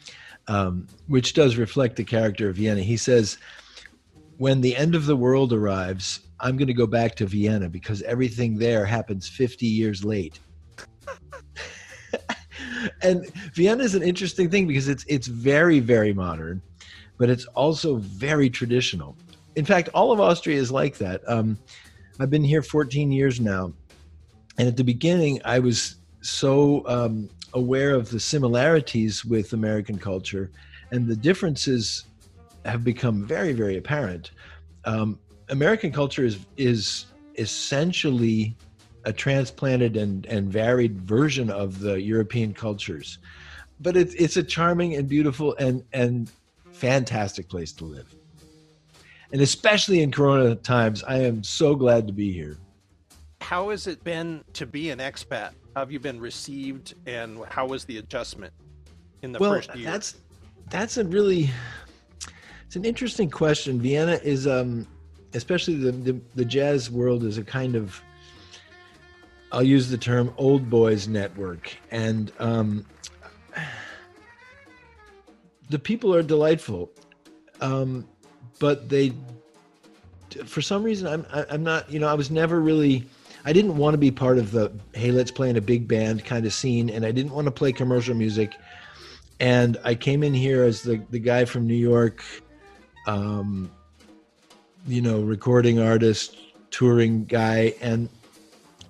um, 0.48 0.88
which 1.08 1.34
does 1.34 1.58
reflect 1.58 1.98
the 1.98 2.06
character 2.06 2.50
of 2.50 2.56
Vienna. 2.56 2.82
He 2.82 2.96
says, 2.96 3.38
When 4.38 4.62
the 4.62 4.78
end 4.78 4.96
of 4.96 5.06
the 5.06 5.16
world 5.18 5.52
arrives, 5.52 6.22
I'm 6.42 6.58
going 6.58 6.68
to 6.68 6.74
go 6.74 6.88
back 6.88 7.16
to 7.16 7.26
Vienna 7.26 7.70
because 7.70 8.02
everything 8.02 8.58
there 8.58 8.84
happens 8.84 9.30
50 9.30 9.68
years 9.68 10.04
late. 10.04 10.40
and 13.02 13.28
Vienna 13.54 13.84
is 13.84 13.94
an 13.94 14.02
interesting 14.02 14.50
thing 14.50 14.68
because 14.68 14.88
it's 14.88 15.06
it's 15.08 15.28
very 15.28 15.80
very 15.80 16.14
modern, 16.14 16.62
but 17.18 17.30
it's 17.30 17.46
also 17.46 17.98
very 17.98 18.50
traditional. 18.50 19.16
In 19.56 19.66
fact, 19.66 19.90
all 19.94 20.12
of 20.12 20.20
Austria 20.20 20.60
is 20.60 20.72
like 20.72 20.98
that. 20.98 21.22
Um, 21.28 21.58
I've 22.20 22.30
been 22.30 22.44
here 22.44 22.64
14 22.64 23.12
years 23.12 23.40
now, 23.40 23.74
and 24.58 24.68
at 24.68 24.78
the 24.78 24.84
beginning, 24.84 25.42
I 25.46 25.60
was 25.60 25.98
so 26.22 26.88
um, 26.88 27.30
aware 27.54 27.94
of 27.94 28.10
the 28.10 28.20
similarities 28.20 29.24
with 29.24 29.54
American 29.54 30.00
culture, 30.00 30.50
and 30.92 31.08
the 31.08 31.16
differences 31.16 32.06
have 32.66 32.84
become 32.84 33.26
very 33.26 33.54
very 33.54 33.78
apparent. 33.78 34.32
Um, 34.86 35.20
American 35.52 35.92
culture 35.92 36.24
is 36.26 36.40
is 36.58 37.06
essentially 37.38 38.56
a 39.06 39.14
transplanted 39.14 39.98
and, 39.98 40.26
and 40.28 40.52
varied 40.52 41.02
version 41.02 41.50
of 41.50 41.80
the 41.80 42.02
European 42.02 42.54
cultures. 42.54 43.20
But 43.80 43.98
it's 43.98 44.14
it's 44.16 44.38
a 44.38 44.44
charming 44.44 44.96
and 44.96 45.08
beautiful 45.08 45.56
and 45.60 45.84
and 45.94 46.32
fantastic 46.72 47.50
place 47.50 47.72
to 47.74 47.86
live. 47.86 48.16
And 49.34 49.42
especially 49.42 50.02
in 50.02 50.12
Corona 50.12 50.56
times, 50.56 51.04
I 51.04 51.18
am 51.20 51.44
so 51.44 51.76
glad 51.76 52.08
to 52.08 52.14
be 52.14 52.32
here. 52.34 52.58
how 53.42 53.70
has 53.70 53.88
it 53.88 54.04
been 54.04 54.44
to 54.54 54.66
be 54.66 54.90
an 54.92 55.00
expat? 55.00 55.52
How 55.76 55.82
have 55.82 55.92
you 55.92 56.00
been 56.00 56.20
received, 56.20 56.96
and 57.06 57.40
how 57.50 57.66
was 57.66 57.86
the 57.86 57.98
adjustment 57.98 58.54
in 59.22 59.32
the 59.32 59.40
well, 59.40 59.54
first 59.54 59.76
year? 59.76 59.90
that's 59.90 60.16
that's 60.70 60.98
a 60.98 61.04
really 61.04 61.50
it's 62.66 62.76
an 62.76 62.86
interesting 62.86 63.30
question. 63.30 63.82
Vienna 63.82 64.20
is 64.24 64.48
um 64.48 64.88
especially 65.34 65.76
the, 65.76 65.92
the, 65.92 66.22
the 66.36 66.46
jazz 66.46 66.90
world 66.90 67.24
is 67.24 67.38
a 67.38 67.44
kind 67.44 67.76
of 67.76 68.02
I'll 69.52 69.64
use 69.64 69.90
the 69.90 69.98
term 69.98 70.34
old 70.38 70.70
boys 70.70 71.08
network. 71.08 71.76
And 71.92 72.32
um 72.40 72.86
the 75.70 75.80
people 75.80 76.14
are 76.14 76.24
delightful. 76.24 76.92
Um 77.60 78.08
but 78.60 78.90
they 78.90 79.14
for 80.46 80.62
some 80.62 80.84
reason 80.84 81.08
I'm 81.08 81.26
I'm 81.50 81.64
not 81.64 81.90
you 81.92 82.00
know 82.00 82.08
I 82.08 82.14
was 82.14 82.32
never 82.32 82.60
really 82.60 83.06
I 83.44 83.54
didn't 83.54 83.78
want 83.78 83.96
to 83.96 83.98
be 83.98 84.12
part 84.12 84.38
of 84.38 84.52
the 84.52 84.72
hey 84.94 85.12
let's 85.12 85.32
play 85.32 85.50
in 85.50 85.58
a 85.58 85.62
big 85.62 85.88
band 85.88 86.26
kind 86.26 86.46
of 86.46 86.54
scene. 86.54 86.90
And 86.90 87.06
I 87.06 87.12
didn't 87.12 87.32
want 87.32 87.46
to 87.46 87.52
play 87.52 87.72
commercial 87.72 88.16
music. 88.16 88.56
And 89.40 89.78
I 89.84 89.96
came 89.96 90.24
in 90.24 90.34
here 90.34 90.64
as 90.64 90.82
the 90.84 91.04
the 91.10 91.20
guy 91.20 91.46
from 91.46 91.68
New 91.68 91.74
York 91.74 92.24
um 93.08 93.72
you 94.88 95.02
know 95.02 95.22
recording 95.22 95.80
artist 95.80 96.38
touring 96.72 97.26
guy 97.26 97.74
and 97.82 98.10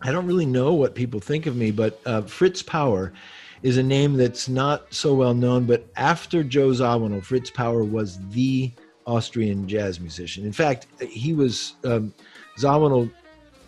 I 0.01 0.11
don't 0.11 0.25
really 0.25 0.45
know 0.45 0.73
what 0.73 0.95
people 0.95 1.19
think 1.19 1.45
of 1.45 1.55
me 1.55 1.71
but 1.71 1.99
uh, 2.05 2.21
Fritz 2.21 2.63
Pauer 2.63 3.11
is 3.61 3.77
a 3.77 3.83
name 3.83 4.17
that's 4.17 4.47
not 4.49 4.93
so 4.93 5.13
well 5.13 5.33
known 5.33 5.65
but 5.65 5.87
after 5.95 6.43
Joe 6.43 6.69
Zawinul 6.69 7.23
Fritz 7.23 7.51
Pauer 7.51 7.89
was 7.89 8.19
the 8.29 8.71
Austrian 9.05 9.67
jazz 9.67 9.99
musician. 9.99 10.45
In 10.45 10.53
fact, 10.53 10.87
he 11.01 11.33
was 11.33 11.73
um, 11.83 12.13
Zawinul 12.57 13.11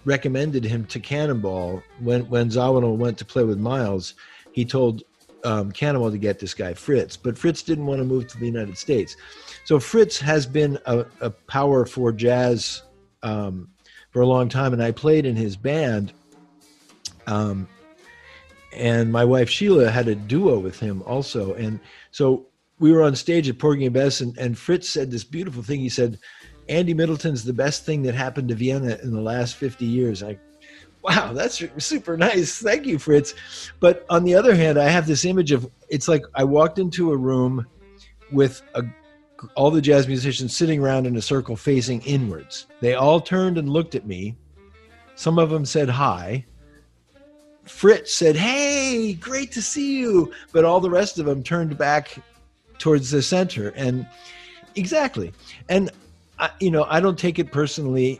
recommended 0.05 0.63
him 0.63 0.85
to 0.85 0.99
Cannonball 0.99 1.81
when 1.99 2.27
when 2.29 2.49
Zawinul 2.49 2.97
went 2.97 3.17
to 3.19 3.25
play 3.25 3.43
with 3.43 3.59
Miles. 3.59 4.13
He 4.51 4.65
told 4.65 5.03
um, 5.43 5.71
Cannonball 5.71 6.11
to 6.11 6.17
get 6.17 6.39
this 6.39 6.53
guy 6.53 6.73
Fritz, 6.73 7.17
but 7.17 7.37
Fritz 7.37 7.61
didn't 7.63 7.85
want 7.85 7.99
to 7.99 8.05
move 8.05 8.27
to 8.27 8.37
the 8.37 8.45
United 8.45 8.77
States. 8.77 9.15
So 9.65 9.79
Fritz 9.79 10.19
has 10.19 10.45
been 10.45 10.77
a, 10.85 11.05
a 11.21 11.29
power 11.29 11.85
for 11.85 12.11
jazz 12.11 12.83
um, 13.21 13.69
for 14.11 14.21
a 14.21 14.27
long 14.27 14.49
time, 14.49 14.73
and 14.73 14.83
I 14.83 14.91
played 14.91 15.25
in 15.25 15.35
his 15.35 15.55
band. 15.55 16.13
Um, 17.27 17.67
and 18.73 19.11
my 19.11 19.23
wife 19.23 19.49
Sheila 19.49 19.89
had 19.89 20.07
a 20.07 20.15
duo 20.15 20.59
with 20.59 20.79
him 20.79 21.01
also, 21.03 21.53
and 21.53 21.79
so 22.11 22.47
we 22.79 22.91
were 22.91 23.03
on 23.03 23.15
stage 23.15 23.47
at 23.47 23.59
Porgy 23.59 23.85
and 23.85 23.93
Bess, 23.93 24.19
and, 24.19 24.37
and 24.37 24.57
Fritz 24.57 24.89
said 24.89 25.11
this 25.11 25.23
beautiful 25.23 25.63
thing. 25.63 25.79
He 25.79 25.89
said, 25.89 26.19
"Andy 26.67 26.93
Middleton's 26.93 27.45
the 27.45 27.53
best 27.53 27.85
thing 27.85 28.01
that 28.03 28.15
happened 28.15 28.49
to 28.49 28.55
Vienna 28.55 28.97
in 29.01 29.13
the 29.13 29.21
last 29.21 29.55
50 29.55 29.85
years." 29.85 30.23
I, 30.23 30.37
wow, 31.03 31.31
that's 31.33 31.63
super 31.77 32.17
nice. 32.17 32.61
Thank 32.61 32.85
you, 32.85 32.99
Fritz. 32.99 33.35
But 33.79 34.05
on 34.09 34.23
the 34.23 34.35
other 34.35 34.55
hand, 34.55 34.77
I 34.77 34.89
have 34.89 35.07
this 35.07 35.23
image 35.23 35.51
of 35.51 35.69
it's 35.87 36.07
like 36.07 36.23
I 36.35 36.43
walked 36.43 36.79
into 36.79 37.11
a 37.11 37.17
room 37.17 37.65
with 38.31 38.61
a, 38.73 38.83
all 39.55 39.71
the 39.71 39.81
jazz 39.81 40.07
musicians 40.07 40.55
sitting 40.55 40.81
around 40.81 41.05
in 41.05 41.15
a 41.15 41.21
circle 41.21 41.55
facing 41.55 42.01
inwards. 42.01 42.67
They 42.81 42.93
all 42.95 43.19
turned 43.19 43.57
and 43.57 43.69
looked 43.69 43.95
at 43.95 44.05
me. 44.05 44.35
Some 45.15 45.37
of 45.39 45.49
them 45.49 45.65
said 45.65 45.89
hi. 45.89 46.45
Fritz 47.65 48.13
said, 48.13 48.35
Hey, 48.35 49.13
great 49.13 49.51
to 49.53 49.61
see 49.61 49.99
you. 49.99 50.33
But 50.51 50.65
all 50.65 50.79
the 50.79 50.89
rest 50.89 51.19
of 51.19 51.25
them 51.25 51.43
turned 51.43 51.77
back 51.77 52.17
towards 52.83 53.11
the 53.11 53.21
center 53.21 53.69
and 53.77 54.05
exactly 54.75 55.31
and 55.69 55.89
I, 56.37 56.49
you 56.59 56.69
know 56.69 56.85
i 56.89 56.99
don't 56.99 57.17
take 57.17 57.39
it 57.39 57.49
personally 57.49 58.19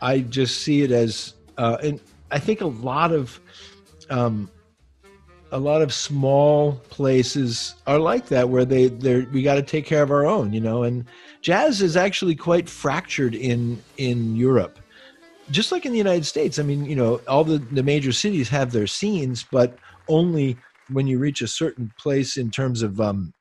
i 0.00 0.20
just 0.20 0.62
see 0.62 0.82
it 0.82 0.92
as 0.92 1.34
uh, 1.58 1.78
and 1.82 2.00
i 2.30 2.38
think 2.38 2.60
a 2.60 2.66
lot 2.66 3.10
of 3.10 3.40
um, 4.08 4.48
a 5.52 5.58
lot 5.58 5.82
of 5.82 5.92
small 5.92 6.72
places 6.90 7.74
are 7.86 7.98
like 7.98 8.26
that 8.26 8.48
where 8.48 8.64
they 8.64 8.88
they 8.88 9.20
we 9.26 9.42
got 9.42 9.54
to 9.54 9.62
take 9.62 9.86
care 9.86 10.02
of 10.02 10.10
our 10.10 10.26
own 10.26 10.52
you 10.52 10.60
know 10.60 10.82
and 10.82 11.04
jazz 11.40 11.80
is 11.80 11.96
actually 11.96 12.34
quite 12.34 12.68
fractured 12.68 13.34
in 13.34 13.80
in 13.96 14.36
europe. 14.36 14.78
Just 15.50 15.70
like 15.70 15.86
in 15.86 15.92
the 15.92 15.98
united 15.98 16.26
states 16.26 16.58
i 16.58 16.62
mean 16.62 16.84
you 16.84 16.96
know 16.96 17.20
all 17.28 17.44
the 17.44 17.58
the 17.58 17.82
major 17.82 18.12
cities 18.12 18.48
have 18.48 18.72
their 18.72 18.88
scenes 18.88 19.46
but 19.52 19.78
only 20.08 20.56
when 20.88 21.06
you 21.06 21.18
reach 21.18 21.40
a 21.40 21.48
certain 21.48 21.92
place 21.98 22.36
in 22.36 22.50
terms 22.50 22.82
of 22.82 23.00
um, 23.00 23.32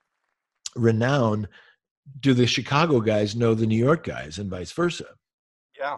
renown 0.75 1.47
do 2.19 2.35
the 2.35 2.45
chicago 2.45 2.99
guys 2.99 3.35
know 3.35 3.55
the 3.55 3.65
new 3.65 3.77
york 3.77 4.03
guys 4.03 4.37
and 4.37 4.51
vice 4.51 4.71
versa. 4.71 5.05
Yeah. 5.77 5.97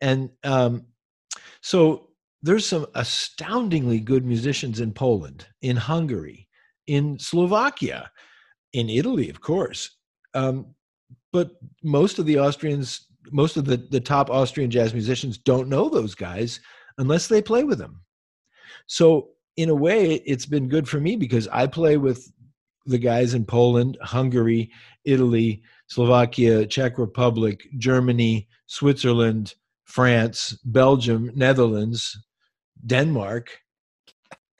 And 0.00 0.30
um, 0.44 0.86
so 1.60 2.07
there's 2.42 2.66
some 2.66 2.86
astoundingly 2.94 4.00
good 4.00 4.24
musicians 4.24 4.80
in 4.80 4.92
poland 4.92 5.46
in 5.62 5.76
hungary 5.76 6.48
in 6.86 7.18
slovakia 7.18 8.10
in 8.72 8.88
italy 8.88 9.30
of 9.30 9.40
course. 9.40 9.96
Um, 10.34 10.74
but 11.32 11.52
most 11.82 12.18
of 12.18 12.26
the 12.26 12.38
austrians 12.38 13.06
most 13.30 13.56
of 13.56 13.64
the, 13.64 13.76
the 13.76 14.00
top 14.00 14.30
austrian 14.30 14.70
jazz 14.70 14.92
musicians 14.92 15.38
don't 15.38 15.68
know 15.68 15.88
those 15.88 16.14
guys 16.14 16.60
unless 16.98 17.28
they 17.28 17.40
play 17.40 17.64
with 17.64 17.78
them. 17.78 18.02
So 18.86 19.30
in 19.56 19.68
a 19.68 19.74
way 19.74 20.14
it's 20.26 20.46
been 20.46 20.68
good 20.68 20.88
for 20.88 21.00
me 21.00 21.16
because 21.16 21.48
i 21.48 21.66
play 21.66 21.96
with 21.96 22.30
the 22.88 22.98
guys 22.98 23.34
in 23.34 23.44
Poland, 23.44 23.98
Hungary, 24.00 24.70
Italy, 25.04 25.62
Slovakia, 25.88 26.66
Czech 26.66 26.98
Republic, 26.98 27.68
Germany, 27.76 28.48
Switzerland, 28.66 29.54
France, 29.84 30.58
Belgium, 30.64 31.30
Netherlands, 31.34 32.16
Denmark. 32.86 33.58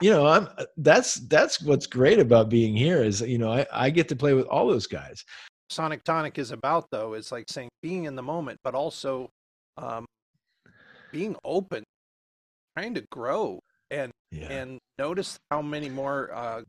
You 0.01 0.11
know, 0.11 0.27
I'm 0.27 0.47
that's 0.77 1.15
that's 1.27 1.61
what's 1.61 1.85
great 1.85 2.19
about 2.19 2.49
being 2.49 2.75
here 2.75 3.03
is 3.03 3.21
you 3.21 3.37
know 3.37 3.51
I, 3.51 3.65
I 3.71 3.89
get 3.89 4.07
to 4.09 4.15
play 4.15 4.33
with 4.33 4.45
all 4.45 4.67
those 4.67 4.87
guys. 4.87 5.23
Sonic 5.69 6.03
Tonic 6.03 6.39
is 6.39 6.51
about 6.51 6.85
though 6.91 7.13
is 7.13 7.31
like 7.31 7.45
saying 7.49 7.69
being 7.81 8.05
in 8.05 8.15
the 8.15 8.23
moment, 8.23 8.59
but 8.63 8.75
also 8.75 9.29
um, 9.77 10.05
being 11.11 11.35
open, 11.43 11.83
trying 12.77 12.93
to 12.95 13.03
grow 13.11 13.59
and 13.91 14.11
yeah. 14.31 14.47
and 14.47 14.79
notice 14.97 15.37
how 15.51 15.61
many 15.61 15.89
more 15.89 16.31
uh, 16.33 16.61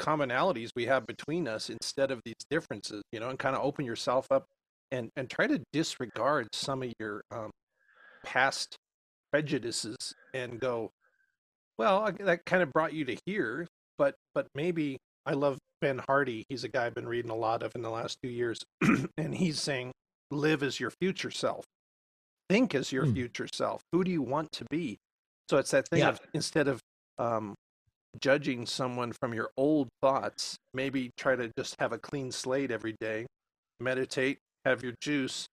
commonalities 0.00 0.70
we 0.74 0.86
have 0.86 1.06
between 1.06 1.46
us 1.46 1.70
instead 1.70 2.10
of 2.10 2.20
these 2.24 2.34
differences, 2.50 3.02
you 3.12 3.20
know, 3.20 3.28
and 3.28 3.38
kind 3.38 3.54
of 3.54 3.62
open 3.62 3.84
yourself 3.84 4.26
up 4.30 4.46
and, 4.90 5.10
and 5.16 5.28
try 5.28 5.46
to 5.46 5.60
disregard 5.72 6.48
some 6.52 6.82
of 6.82 6.92
your 6.98 7.22
um, 7.30 7.50
past 8.24 8.76
prejudices 9.32 9.96
and 10.34 10.60
go, 10.60 10.90
well, 11.78 12.10
that 12.20 12.44
kind 12.44 12.62
of 12.62 12.72
brought 12.72 12.92
you 12.92 13.04
to 13.06 13.16
here, 13.26 13.66
but 13.98 14.14
but 14.34 14.46
maybe 14.54 14.98
I 15.26 15.32
love 15.32 15.58
Ben 15.80 16.00
Hardy. 16.06 16.44
He's 16.48 16.64
a 16.64 16.68
guy 16.68 16.86
I've 16.86 16.94
been 16.94 17.08
reading 17.08 17.30
a 17.30 17.36
lot 17.36 17.62
of 17.62 17.72
in 17.74 17.82
the 17.82 17.90
last 17.90 18.18
two 18.22 18.30
years, 18.30 18.58
and 19.16 19.34
he's 19.34 19.60
saying, 19.60 19.92
live 20.30 20.62
as 20.62 20.78
your 20.78 20.90
future 21.00 21.30
self, 21.30 21.64
think 22.48 22.74
as 22.74 22.92
your 22.92 23.06
mm. 23.06 23.14
future 23.14 23.48
self. 23.52 23.82
Who 23.92 24.04
do 24.04 24.10
you 24.10 24.22
want 24.22 24.52
to 24.52 24.64
be? 24.70 24.98
So 25.48 25.58
it's 25.58 25.70
that 25.72 25.88
thing 25.88 26.00
yeah. 26.00 26.10
of 26.10 26.20
instead 26.34 26.68
of 26.68 26.80
um, 27.18 27.54
judging 28.20 28.66
someone 28.66 29.12
from 29.12 29.34
your 29.34 29.50
old 29.56 29.88
thoughts. 30.02 30.56
Maybe 30.74 31.10
try 31.16 31.36
to 31.36 31.50
just 31.58 31.76
have 31.80 31.92
a 31.92 31.98
clean 31.98 32.32
slate 32.32 32.70
every 32.70 32.94
day, 33.00 33.26
meditate, 33.80 34.38
have 34.64 34.82
your 34.82 34.94
juice, 35.00 35.46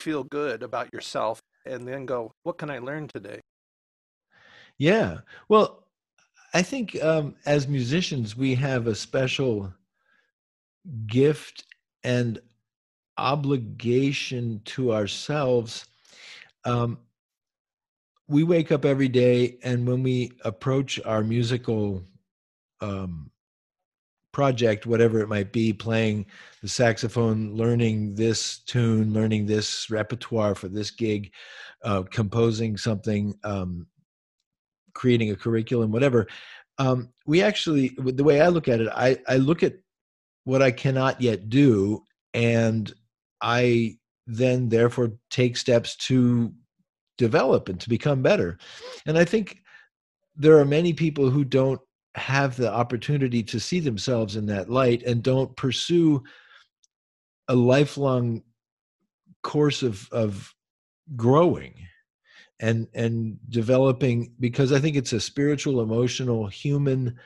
feel 0.00 0.24
good 0.24 0.62
about 0.62 0.92
yourself, 0.92 1.40
and 1.66 1.86
then 1.86 2.06
go, 2.06 2.32
what 2.42 2.58
can 2.58 2.70
I 2.70 2.78
learn 2.78 3.08
today? 3.08 3.40
Yeah. 4.78 5.18
Well, 5.48 5.84
I 6.54 6.62
think 6.62 7.02
um, 7.02 7.34
as 7.46 7.68
musicians, 7.68 8.36
we 8.36 8.54
have 8.54 8.86
a 8.86 8.94
special 8.94 9.72
gift 11.06 11.64
and 12.04 12.40
obligation 13.18 14.62
to 14.64 14.92
ourselves. 14.94 15.86
Um, 16.64 16.98
we 18.28 18.44
wake 18.44 18.70
up 18.70 18.84
every 18.84 19.08
day 19.08 19.58
and 19.62 19.86
when 19.86 20.02
we 20.02 20.32
approach 20.44 21.00
our 21.04 21.22
musical 21.22 22.02
um, 22.80 23.30
project 24.32 24.86
whatever 24.86 25.20
it 25.20 25.28
might 25.28 25.52
be 25.52 25.72
playing 25.72 26.26
the 26.62 26.68
saxophone 26.68 27.54
learning 27.54 28.14
this 28.14 28.58
tune 28.60 29.12
learning 29.12 29.46
this 29.46 29.90
repertoire 29.90 30.54
for 30.54 30.68
this 30.68 30.90
gig 30.90 31.32
uh, 31.84 32.02
composing 32.10 32.76
something 32.76 33.34
um, 33.44 33.86
creating 34.94 35.30
a 35.30 35.36
curriculum 35.36 35.90
whatever 35.90 36.26
um, 36.78 37.08
we 37.26 37.42
actually 37.42 37.96
the 37.98 38.24
way 38.24 38.40
i 38.40 38.48
look 38.48 38.68
at 38.68 38.80
it 38.80 38.88
I, 38.94 39.18
I 39.26 39.36
look 39.36 39.62
at 39.62 39.74
what 40.44 40.62
i 40.62 40.70
cannot 40.70 41.20
yet 41.20 41.48
do 41.48 42.02
and 42.34 42.92
i 43.40 43.96
then 44.26 44.68
therefore 44.68 45.12
take 45.30 45.56
steps 45.56 45.96
to 45.96 46.52
develop 47.18 47.68
and 47.68 47.78
to 47.80 47.88
become 47.90 48.22
better. 48.22 48.56
And 49.04 49.18
I 49.18 49.24
think 49.24 49.58
there 50.36 50.58
are 50.58 50.64
many 50.64 50.92
people 50.94 51.28
who 51.28 51.44
don't 51.44 51.80
have 52.14 52.56
the 52.56 52.72
opportunity 52.72 53.42
to 53.44 53.60
see 53.60 53.80
themselves 53.80 54.36
in 54.36 54.46
that 54.46 54.70
light 54.70 55.02
and 55.02 55.22
don't 55.22 55.56
pursue 55.56 56.22
a 57.48 57.54
lifelong 57.54 58.42
course 59.42 59.82
of 59.82 60.08
of 60.12 60.54
growing 61.16 61.74
and 62.60 62.88
and 62.94 63.38
developing 63.48 64.32
because 64.40 64.72
I 64.72 64.80
think 64.80 64.96
it's 64.96 65.12
a 65.12 65.20
spiritual, 65.20 65.80
emotional, 65.80 66.46
human, 66.46 67.16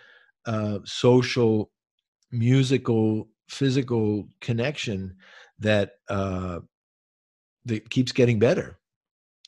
uh, 0.47 0.81
social, 0.85 1.71
musical, 2.31 3.29
physical 3.49 4.29
connection 4.41 5.17
that 5.59 5.93
uh, 6.09 6.61
that 7.65 7.91
keeps 7.91 8.13
getting 8.13 8.39
better. 8.39 8.79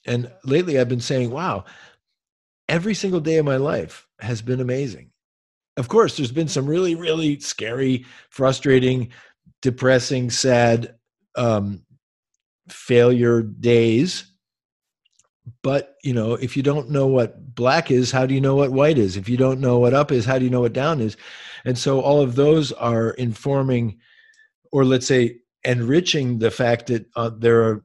And 0.06 0.30
lately, 0.44 0.78
I've 0.78 0.88
been 0.88 1.00
saying, 1.00 1.30
"Wow, 1.30 1.64
every 2.68 2.94
single 2.94 3.20
day 3.20 3.38
of 3.38 3.46
my 3.46 3.56
life 3.56 4.06
has 4.20 4.42
been 4.42 4.60
amazing." 4.60 5.10
Of 5.76 5.88
course, 5.88 6.16
there's 6.16 6.32
been 6.32 6.48
some 6.48 6.66
really, 6.66 6.94
really 6.94 7.40
scary, 7.40 8.06
frustrating, 8.30 9.10
depressing, 9.60 10.30
sad 10.30 10.94
um, 11.36 11.82
failure 12.68 13.42
days. 13.42 14.24
But 15.62 15.96
you 16.02 16.14
know 16.14 16.34
if 16.34 16.56
you 16.56 16.62
don't 16.62 16.90
know 16.90 17.06
what 17.06 17.54
black 17.54 17.90
is 17.90 18.10
how 18.10 18.24
do 18.24 18.34
you 18.34 18.40
know 18.40 18.54
what 18.54 18.72
white 18.72 18.98
is? 18.98 19.16
If 19.16 19.28
you 19.28 19.36
don't 19.36 19.60
know 19.60 19.78
what 19.78 19.92
up 19.94 20.10
is 20.10 20.24
how 20.24 20.38
do 20.38 20.44
you 20.44 20.50
know 20.50 20.62
what 20.62 20.72
down 20.72 21.00
is? 21.00 21.16
And 21.64 21.76
so 21.76 22.00
all 22.00 22.20
of 22.20 22.34
those 22.34 22.72
are 22.72 23.10
informing 23.10 23.98
or 24.72 24.84
let's 24.84 25.06
say 25.06 25.38
enriching 25.64 26.38
the 26.38 26.50
fact 26.50 26.86
that 26.86 27.06
uh, 27.16 27.30
there 27.36 27.62
are 27.62 27.84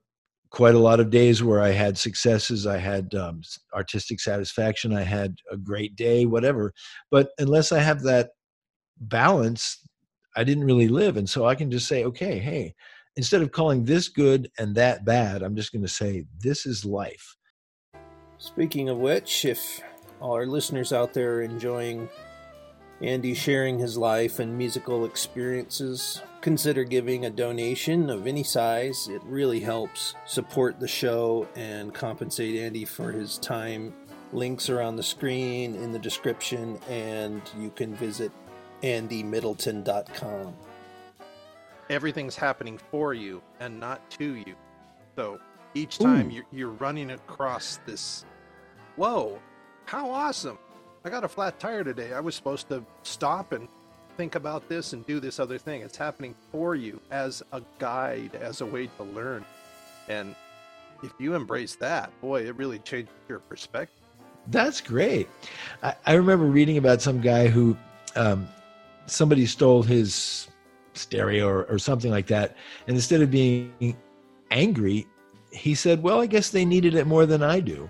quite 0.52 0.76
a 0.76 0.80
lot 0.80 1.00
of 1.00 1.10
days 1.10 1.44
where 1.44 1.62
i 1.62 1.70
had 1.70 1.98
successes 1.98 2.66
i 2.66 2.78
had 2.78 3.14
um, 3.16 3.42
artistic 3.74 4.20
satisfaction 4.20 4.94
i 4.94 5.02
had 5.02 5.36
a 5.52 5.58
great 5.58 5.96
day 5.96 6.26
whatever 6.26 6.74
but 7.12 7.30
unless 7.40 7.72
i 7.72 7.80
have 7.80 8.02
that 8.02 8.32
balance 9.02 9.88
i 10.36 10.44
didn't 10.44 10.66
really 10.66 10.88
live 10.88 11.18
and 11.18 11.30
so 11.30 11.46
i 11.46 11.56
can 11.56 11.70
just 11.70 11.88
say 11.88 12.04
okay 12.04 12.40
hey 12.40 12.74
instead 13.16 13.42
of 13.42 13.52
calling 13.52 13.84
this 13.84 14.08
good 14.08 14.50
and 14.58 14.76
that 14.76 15.06
bad 15.06 15.44
i'm 15.44 15.56
just 15.56 15.72
going 15.72 15.82
to 15.82 15.88
say 15.88 16.26
this 16.40 16.66
is 16.66 16.86
life. 16.86 17.36
Speaking 18.42 18.88
of 18.88 19.00
which, 19.00 19.44
if 19.44 19.82
all 20.22 20.32
our 20.32 20.46
listeners 20.46 20.94
out 20.94 21.14
there 21.14 21.36
are 21.36 21.42
enjoying 21.42 22.08
Andy 23.02 23.34
sharing 23.34 23.80
his 23.80 23.98
life 23.98 24.40
and 24.40 24.58
musical 24.58 25.06
experiences, 25.06 26.22
consider 26.42 26.84
giving 26.84 27.26
a 27.26 27.30
donation 27.30 28.10
of 28.10 28.28
any 28.28 28.44
size. 28.44 29.08
It 29.08 29.22
really 29.24 29.60
helps 29.60 30.16
support 30.26 30.80
the 30.80 30.88
show 30.88 31.48
and 31.56 31.94
compensate 31.94 32.60
Andy 32.60 32.86
for 32.86 33.12
his 33.12 33.38
time. 33.38 33.94
Links 34.34 34.70
are 34.70 34.82
on 34.82 34.96
the 34.96 35.04
screen 35.04 35.76
in 35.76 35.92
the 35.92 36.00
description, 36.00 36.78
and 36.90 37.42
you 37.58 37.72
can 37.72 37.96
visit 37.96 38.32
andymiddleton.com. 38.84 40.54
Everything's 41.90 42.36
happening 42.36 42.78
for 42.92 43.14
you 43.14 43.42
and 43.60 43.80
not 43.80 44.08
to 44.12 44.36
you. 44.36 44.56
So 45.16 45.40
each 45.74 45.98
time 45.98 46.30
you're, 46.30 46.46
you're 46.52 46.70
running 46.70 47.12
across 47.12 47.80
this 47.86 48.26
whoa 48.96 49.40
how 49.86 50.10
awesome 50.12 50.58
i 51.04 51.10
got 51.10 51.24
a 51.24 51.28
flat 51.28 51.60
tire 51.60 51.84
today. 51.84 52.14
I 52.14 52.20
was 52.20 52.36
supposed 52.36 52.68
to 52.70 52.84
stop 53.04 53.52
and 53.52 53.68
think 54.18 54.36
about 54.36 54.68
this 54.68 54.94
and 54.94 55.06
do 55.06 55.20
this 55.20 55.40
other 55.40 55.58
thing. 55.58 55.82
It's 55.82 55.98
happening 55.98 56.36
for 56.52 56.76
you 56.76 57.00
as 57.12 57.42
a 57.54 57.62
guide 57.78 58.36
as 58.36 58.62
a 58.62 58.66
way 58.66 58.88
to 58.98 59.04
learn. 59.04 59.46
And 60.08 60.36
if 61.04 61.14
you 61.18 61.36
embrace 61.36 61.76
that 61.76 62.12
boy 62.22 62.46
it 62.46 62.56
really 62.58 62.80
changes 62.80 63.14
your 63.28 63.40
perspective. 63.40 64.04
That's 64.48 64.82
great. 64.82 65.30
I, 65.84 65.96
I 66.06 66.14
remember 66.14 66.46
reading 66.46 66.78
about 66.78 67.02
some 67.02 67.22
guy 67.22 67.48
who 67.48 67.78
um, 68.16 68.48
somebody 69.06 69.46
stole 69.46 69.84
his 69.84 70.48
stereo 70.94 71.48
or, 71.48 71.64
or 71.66 71.78
something 71.78 72.12
like 72.12 72.28
that. 72.28 72.58
And 72.88 72.96
instead 72.96 73.22
of 73.22 73.32
being 73.32 73.96
angry 74.52 75.08
he 75.52 75.76
said, 75.76 76.04
Well, 76.04 76.22
I 76.22 76.26
guess 76.26 76.50
they 76.50 76.66
needed 76.66 76.96
it 76.96 77.08
more 77.08 77.26
than 77.26 77.44
I 77.44 77.60
do. 77.60 77.90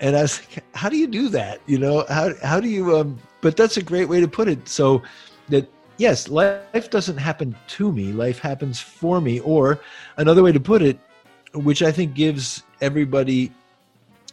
And 0.00 0.16
I 0.16 0.22
was 0.22 0.40
like, 0.40 0.64
How 0.74 0.88
do 0.88 0.96
you 0.96 1.06
do 1.06 1.28
that? 1.28 1.60
You 1.66 1.78
know, 1.78 2.04
how, 2.08 2.32
how 2.42 2.60
do 2.60 2.68
you, 2.68 2.96
um, 2.98 3.18
but 3.40 3.56
that's 3.56 3.76
a 3.76 3.82
great 3.82 4.08
way 4.08 4.20
to 4.20 4.28
put 4.28 4.48
it. 4.48 4.68
So 4.68 5.02
that, 5.48 5.70
yes, 5.98 6.28
life 6.28 6.90
doesn't 6.90 7.18
happen 7.18 7.54
to 7.68 7.92
me, 7.92 8.12
life 8.12 8.38
happens 8.38 8.80
for 8.80 9.20
me. 9.20 9.40
Or 9.40 9.80
another 10.16 10.42
way 10.42 10.52
to 10.52 10.60
put 10.60 10.82
it, 10.82 10.98
which 11.54 11.82
I 11.82 11.92
think 11.92 12.14
gives 12.14 12.62
everybody 12.80 13.52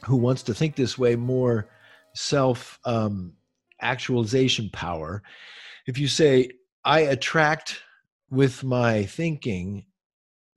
who 0.06 0.15
wants 0.15 0.43
to 0.43 0.53
think 0.53 0.75
this 0.75 0.97
way 0.97 1.15
more 1.15 1.67
self 2.13 2.80
um, 2.86 3.34
actualization 3.82 4.69
power. 4.71 5.21
If 5.86 5.97
you 5.97 6.08
say, 6.08 6.51
I 6.84 7.01
attract 7.01 7.82
with 8.30 8.63
my 8.63 9.03
thinking 9.03 9.86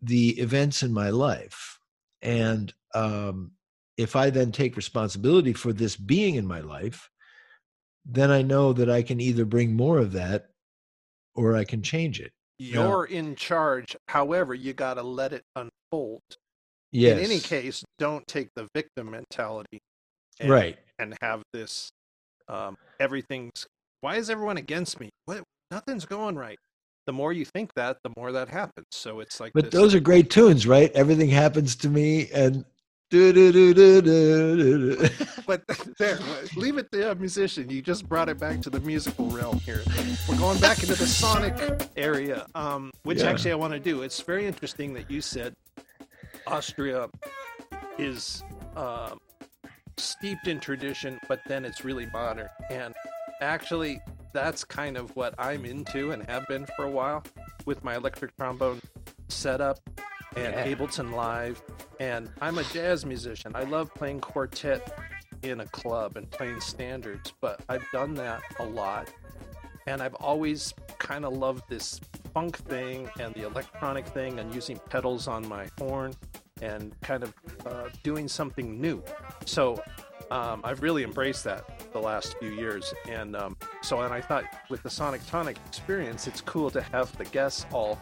the 0.02 0.30
events 0.40 0.82
in 0.82 0.92
my 0.92 1.10
life. 1.10 1.78
And 2.22 2.72
um, 2.94 3.52
if 4.00 4.16
I 4.16 4.30
then 4.30 4.50
take 4.50 4.76
responsibility 4.76 5.52
for 5.52 5.72
this 5.72 5.96
being 5.96 6.36
in 6.36 6.46
my 6.46 6.60
life, 6.60 7.10
then 8.04 8.30
I 8.30 8.42
know 8.42 8.72
that 8.72 8.88
I 8.88 9.02
can 9.02 9.20
either 9.20 9.44
bring 9.44 9.74
more 9.74 9.98
of 9.98 10.12
that 10.12 10.48
or 11.34 11.54
I 11.54 11.64
can 11.64 11.82
change 11.82 12.20
it. 12.20 12.32
You're 12.58 13.06
now, 13.08 13.14
in 13.14 13.36
charge. 13.36 13.96
However, 14.08 14.54
you 14.54 14.72
got 14.72 14.94
to 14.94 15.02
let 15.02 15.32
it 15.32 15.42
unfold. 15.54 16.22
Yes. 16.92 17.18
In 17.18 17.24
any 17.24 17.40
case, 17.40 17.84
don't 17.98 18.26
take 18.26 18.48
the 18.56 18.66
victim 18.74 19.10
mentality. 19.10 19.80
And, 20.40 20.50
right. 20.50 20.78
And 20.98 21.14
have 21.20 21.42
this 21.52 21.90
um, 22.48 22.76
everything's 22.98 23.66
why 24.00 24.16
is 24.16 24.30
everyone 24.30 24.56
against 24.56 24.98
me? 24.98 25.10
What 25.26 25.42
nothing's 25.70 26.06
going 26.06 26.36
right 26.36 26.58
the 27.06 27.12
more 27.12 27.32
you 27.32 27.44
think 27.44 27.74
that, 27.74 27.98
the 28.04 28.12
more 28.16 28.30
that 28.30 28.48
happens. 28.48 28.86
So 28.92 29.18
it's 29.20 29.40
like. 29.40 29.52
But 29.52 29.64
this. 29.64 29.74
those 29.74 29.94
are 29.94 30.00
great 30.00 30.30
tunes, 30.30 30.66
right? 30.66 30.92
Everything 30.92 31.28
happens 31.28 31.76
to 31.76 31.88
me, 31.88 32.30
and. 32.30 32.64
Do, 33.10 33.32
do, 33.32 33.50
do, 33.50 33.74
do, 33.74 34.00
do, 34.00 34.96
do. 34.96 35.08
but 35.44 35.66
there, 35.98 36.20
leave 36.54 36.78
it 36.78 36.92
to 36.92 37.10
a 37.10 37.14
musician. 37.16 37.68
You 37.68 37.82
just 37.82 38.08
brought 38.08 38.28
it 38.28 38.38
back 38.38 38.60
to 38.60 38.70
the 38.70 38.78
musical 38.78 39.26
realm 39.30 39.58
here. 39.58 39.82
We're 40.28 40.38
going 40.38 40.60
back 40.60 40.78
into 40.84 40.94
the 40.94 41.08
sonic 41.08 41.88
area, 41.96 42.46
um, 42.54 42.92
which 43.02 43.18
yeah. 43.18 43.30
actually 43.30 43.50
I 43.50 43.56
want 43.56 43.72
to 43.72 43.80
do. 43.80 44.02
It's 44.02 44.20
very 44.20 44.46
interesting 44.46 44.94
that 44.94 45.10
you 45.10 45.20
said 45.20 45.56
Austria 46.46 47.08
is 47.98 48.44
uh, 48.76 49.16
steeped 49.96 50.46
in 50.46 50.60
tradition, 50.60 51.18
but 51.28 51.40
then 51.48 51.64
it's 51.64 51.84
really 51.84 52.06
modern. 52.12 52.48
And 52.70 52.94
actually, 53.40 54.00
that's 54.32 54.62
kind 54.62 54.96
of 54.96 55.16
what 55.16 55.34
I'm 55.36 55.64
into 55.64 56.12
and 56.12 56.22
have 56.30 56.46
been 56.46 56.64
for 56.76 56.84
a 56.84 56.90
while 56.90 57.24
with 57.66 57.82
my 57.82 57.96
electric 57.96 58.36
trombone 58.36 58.80
setup 59.26 59.80
and 60.36 60.54
yeah. 60.54 60.66
Ableton 60.66 61.12
Live. 61.12 61.62
And 61.98 62.30
I'm 62.40 62.58
a 62.58 62.64
jazz 62.64 63.04
musician. 63.04 63.52
I 63.54 63.64
love 63.64 63.92
playing 63.94 64.20
quartet 64.20 64.98
in 65.42 65.60
a 65.60 65.66
club 65.66 66.16
and 66.16 66.30
playing 66.30 66.60
standards, 66.60 67.32
but 67.40 67.60
I've 67.68 67.84
done 67.92 68.14
that 68.14 68.42
a 68.58 68.64
lot. 68.64 69.12
And 69.86 70.02
I've 70.02 70.14
always 70.14 70.74
kind 70.98 71.24
of 71.24 71.32
loved 71.32 71.64
this 71.68 72.00
funk 72.32 72.58
thing 72.58 73.10
and 73.18 73.34
the 73.34 73.46
electronic 73.46 74.06
thing 74.06 74.38
and 74.38 74.54
using 74.54 74.78
pedals 74.90 75.26
on 75.26 75.46
my 75.48 75.68
horn 75.78 76.14
and 76.62 76.98
kind 77.00 77.22
of 77.22 77.34
uh, 77.66 77.88
doing 78.02 78.28
something 78.28 78.80
new. 78.80 79.02
So 79.46 79.82
um, 80.30 80.60
I've 80.62 80.82
really 80.82 81.02
embraced 81.02 81.44
that 81.44 81.92
the 81.92 81.98
last 81.98 82.36
few 82.38 82.50
years. 82.50 82.94
And 83.08 83.34
um, 83.34 83.56
so, 83.82 84.00
and 84.02 84.12
I 84.12 84.20
thought 84.20 84.44
with 84.68 84.82
the 84.82 84.90
Sonic 84.90 85.26
Tonic 85.26 85.56
experience, 85.66 86.26
it's 86.26 86.40
cool 86.40 86.70
to 86.70 86.82
have 86.82 87.16
the 87.16 87.24
guests 87.24 87.66
all 87.72 87.98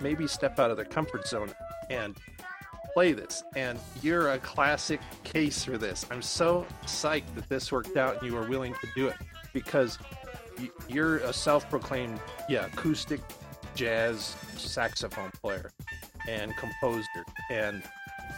maybe 0.00 0.26
step 0.26 0.58
out 0.58 0.70
of 0.70 0.76
their 0.76 0.86
comfort 0.86 1.26
zone 1.26 1.52
and 1.90 2.16
play 2.94 3.12
this. 3.12 3.42
And 3.54 3.78
you're 4.02 4.30
a 4.30 4.38
classic 4.38 5.00
case 5.24 5.64
for 5.64 5.76
this. 5.76 6.06
I'm 6.10 6.22
so 6.22 6.66
psyched 6.84 7.34
that 7.34 7.48
this 7.48 7.70
worked 7.70 7.96
out 7.96 8.20
and 8.22 8.30
you 8.30 8.34
were 8.34 8.48
willing 8.48 8.74
to 8.74 8.88
do 8.94 9.08
it 9.08 9.16
because 9.52 9.98
you're 10.88 11.18
a 11.18 11.32
self-proclaimed, 11.32 12.20
yeah, 12.48 12.66
acoustic 12.66 13.20
jazz 13.74 14.36
saxophone 14.56 15.30
player 15.42 15.70
and 16.28 16.56
composer 16.56 17.24
and 17.50 17.82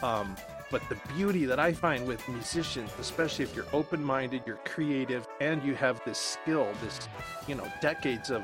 um, 0.03 0.37
but 0.73 0.83
the 0.89 0.97
beauty 1.15 1.45
that 1.45 1.61
I 1.61 1.73
find 1.73 2.07
with 2.07 2.27
musicians, 2.29 2.91
especially 2.99 3.45
if 3.45 3.55
you're 3.55 3.67
open 3.75 4.03
minded, 4.03 4.43
you're 4.47 4.59
creative, 4.65 5.29
and 5.41 5.63
you 5.63 5.75
have 5.75 6.03
this 6.07 6.19
skill, 6.19 6.67
this, 6.83 7.09
you 7.47 7.55
know, 7.55 7.71
decades 7.83 8.31
of 8.31 8.43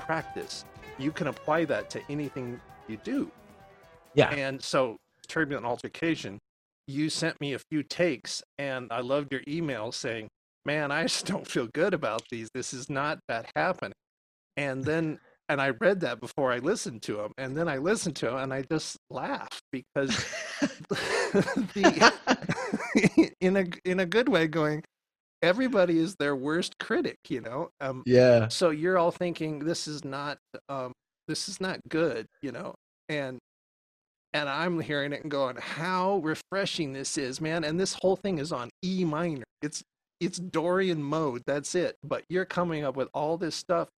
practice, 0.00 0.64
you 0.98 1.12
can 1.12 1.26
apply 1.26 1.66
that 1.66 1.90
to 1.90 2.00
anything 2.08 2.58
you 2.88 2.96
do. 3.04 3.30
Yeah. 4.18 4.30
And 4.30 4.62
so, 4.62 4.96
Turbulent 5.28 5.66
Altercation, 5.66 6.38
you 6.86 7.10
sent 7.10 7.40
me 7.40 7.54
a 7.54 7.58
few 7.58 7.82
takes, 7.82 8.42
and 8.58 8.88
I 8.92 9.00
loved 9.00 9.32
your 9.32 9.42
email 9.48 9.92
saying, 9.92 10.28
Man, 10.64 10.90
I 10.90 11.04
just 11.04 11.26
don't 11.32 11.46
feel 11.46 11.68
good 11.72 11.94
about 11.94 12.22
these. 12.30 12.48
This 12.54 12.74
is 12.74 12.90
not 12.90 13.18
that 13.28 13.50
happening. 13.56 13.94
And 14.56 14.84
then 14.84 15.18
and 15.48 15.60
I 15.62 15.70
read 15.70 16.00
that 16.00 16.20
before 16.20 16.52
I 16.52 16.58
listened 16.58 17.02
to 17.02 17.20
him, 17.20 17.32
and 17.38 17.56
then 17.56 17.68
I 17.68 17.78
listened 17.78 18.16
to 18.16 18.28
him, 18.28 18.36
and 18.36 18.52
I 18.52 18.62
just 18.70 18.98
laughed 19.10 19.62
because 19.72 20.10
the, 20.60 22.12
in 23.40 23.56
a 23.56 23.64
in 23.84 24.00
a 24.00 24.06
good 24.06 24.28
way, 24.28 24.46
going, 24.46 24.84
everybody 25.42 25.98
is 25.98 26.14
their 26.16 26.36
worst 26.36 26.78
critic, 26.78 27.16
you 27.28 27.40
know. 27.40 27.70
Um, 27.80 28.02
yeah. 28.04 28.48
So 28.48 28.70
you're 28.70 28.98
all 28.98 29.10
thinking 29.10 29.60
this 29.60 29.88
is 29.88 30.04
not 30.04 30.38
um, 30.68 30.92
this 31.28 31.48
is 31.48 31.60
not 31.60 31.80
good, 31.88 32.26
you 32.42 32.52
know, 32.52 32.74
and 33.08 33.38
and 34.32 34.48
I'm 34.48 34.80
hearing 34.80 35.12
it 35.12 35.22
and 35.22 35.30
going, 35.30 35.56
"How 35.56 36.18
refreshing 36.18 36.92
this 36.92 37.16
is, 37.18 37.40
man!" 37.40 37.64
And 37.64 37.78
this 37.78 37.94
whole 37.94 38.16
thing 38.16 38.38
is 38.38 38.52
on 38.52 38.70
E 38.82 39.04
minor. 39.04 39.44
It's 39.62 39.82
it's 40.20 40.38
Dorian 40.38 41.02
mode. 41.02 41.42
That's 41.46 41.74
it. 41.74 41.96
But 42.02 42.24
you're 42.28 42.44
coming 42.44 42.84
up 42.84 42.96
with 42.96 43.08
all 43.14 43.36
this 43.36 43.54
stuff, 43.54 43.88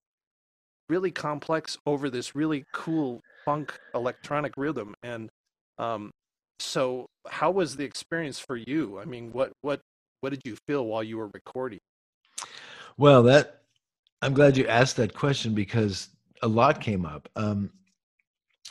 really 0.88 1.11
complex 1.11 1.79
over 1.87 2.11
this 2.11 2.35
really 2.35 2.64
cool 2.73 3.21
funk 3.45 3.79
electronic 3.95 4.55
rhythm. 4.57 4.95
And 5.03 5.31
um, 5.79 6.11
so, 6.59 7.07
how 7.29 7.51
was 7.51 7.77
the 7.77 7.85
experience 7.85 8.38
for 8.38 8.57
you? 8.57 9.01
I 9.01 9.05
mean, 9.05 9.33
what 9.33 9.53
what 9.62 9.81
what 10.21 10.31
did 10.31 10.43
you 10.45 10.57
feel 10.69 10.87
while 10.87 11.03
you 11.03 11.16
were 11.16 11.31
recording? 11.33 11.79
Well, 12.99 13.23
that 13.25 13.62
I'm 14.23 14.35
glad 14.35 14.57
you 14.57 14.66
asked 14.66 14.97
that 14.97 15.14
question 15.14 15.55
because 15.55 16.11
a 16.43 16.49
lot 16.49 16.81
came 16.81 17.07
up. 17.07 17.29
Um, 17.37 17.71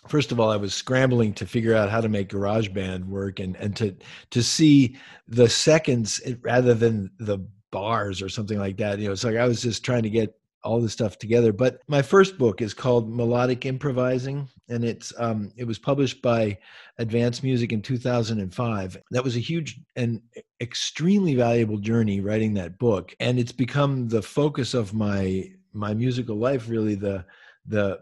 first 0.07 0.31
of 0.31 0.39
all, 0.39 0.49
I 0.49 0.55
was 0.55 0.73
scrambling 0.73 1.33
to 1.33 1.45
figure 1.45 1.75
out 1.75 1.89
how 1.89 2.01
to 2.01 2.09
make 2.09 2.29
GarageBand 2.29 3.05
work 3.05 3.39
and 3.39 3.55
and 3.57 3.75
to 3.77 3.95
to 4.31 4.43
see 4.43 4.97
the 5.27 5.49
seconds 5.49 6.21
rather 6.41 6.73
than 6.73 7.12
the 7.19 7.39
bars 7.71 8.21
or 8.21 8.29
something 8.29 8.59
like 8.59 8.77
that. 8.77 8.99
You 8.99 9.07
know, 9.07 9.13
it's 9.13 9.23
like 9.23 9.35
I 9.35 9.47
was 9.47 9.62
just 9.62 9.83
trying 9.83 10.03
to 10.03 10.09
get 10.09 10.33
all 10.63 10.81
this 10.81 10.93
stuff 10.93 11.17
together. 11.17 11.53
But 11.53 11.79
my 11.88 12.01
first 12.01 12.38
book 12.38 12.62
is 12.62 12.73
called 12.73 13.13
Melodic 13.13 13.65
Improvising, 13.65 14.47
and 14.67 14.83
it's 14.83 15.13
um, 15.17 15.51
it 15.57 15.65
was 15.65 15.79
published 15.79 16.21
by 16.21 16.57
Advanced 16.97 17.43
Music 17.43 17.71
in 17.71 17.81
2005. 17.81 18.97
That 19.12 19.23
was 19.23 19.35
a 19.35 19.39
huge 19.39 19.79
and 19.95 20.21
extremely 20.62 21.35
valuable 21.35 21.77
journey 21.77 22.21
writing 22.21 22.53
that 22.55 22.77
book, 22.77 23.15
and 23.19 23.39
it's 23.39 23.51
become 23.51 24.07
the 24.07 24.21
focus 24.21 24.73
of 24.73 24.93
my 24.93 25.49
my 25.73 25.93
musical 25.93 26.38
life. 26.38 26.69
Really, 26.69 26.95
the 26.95 27.25
the 27.65 27.99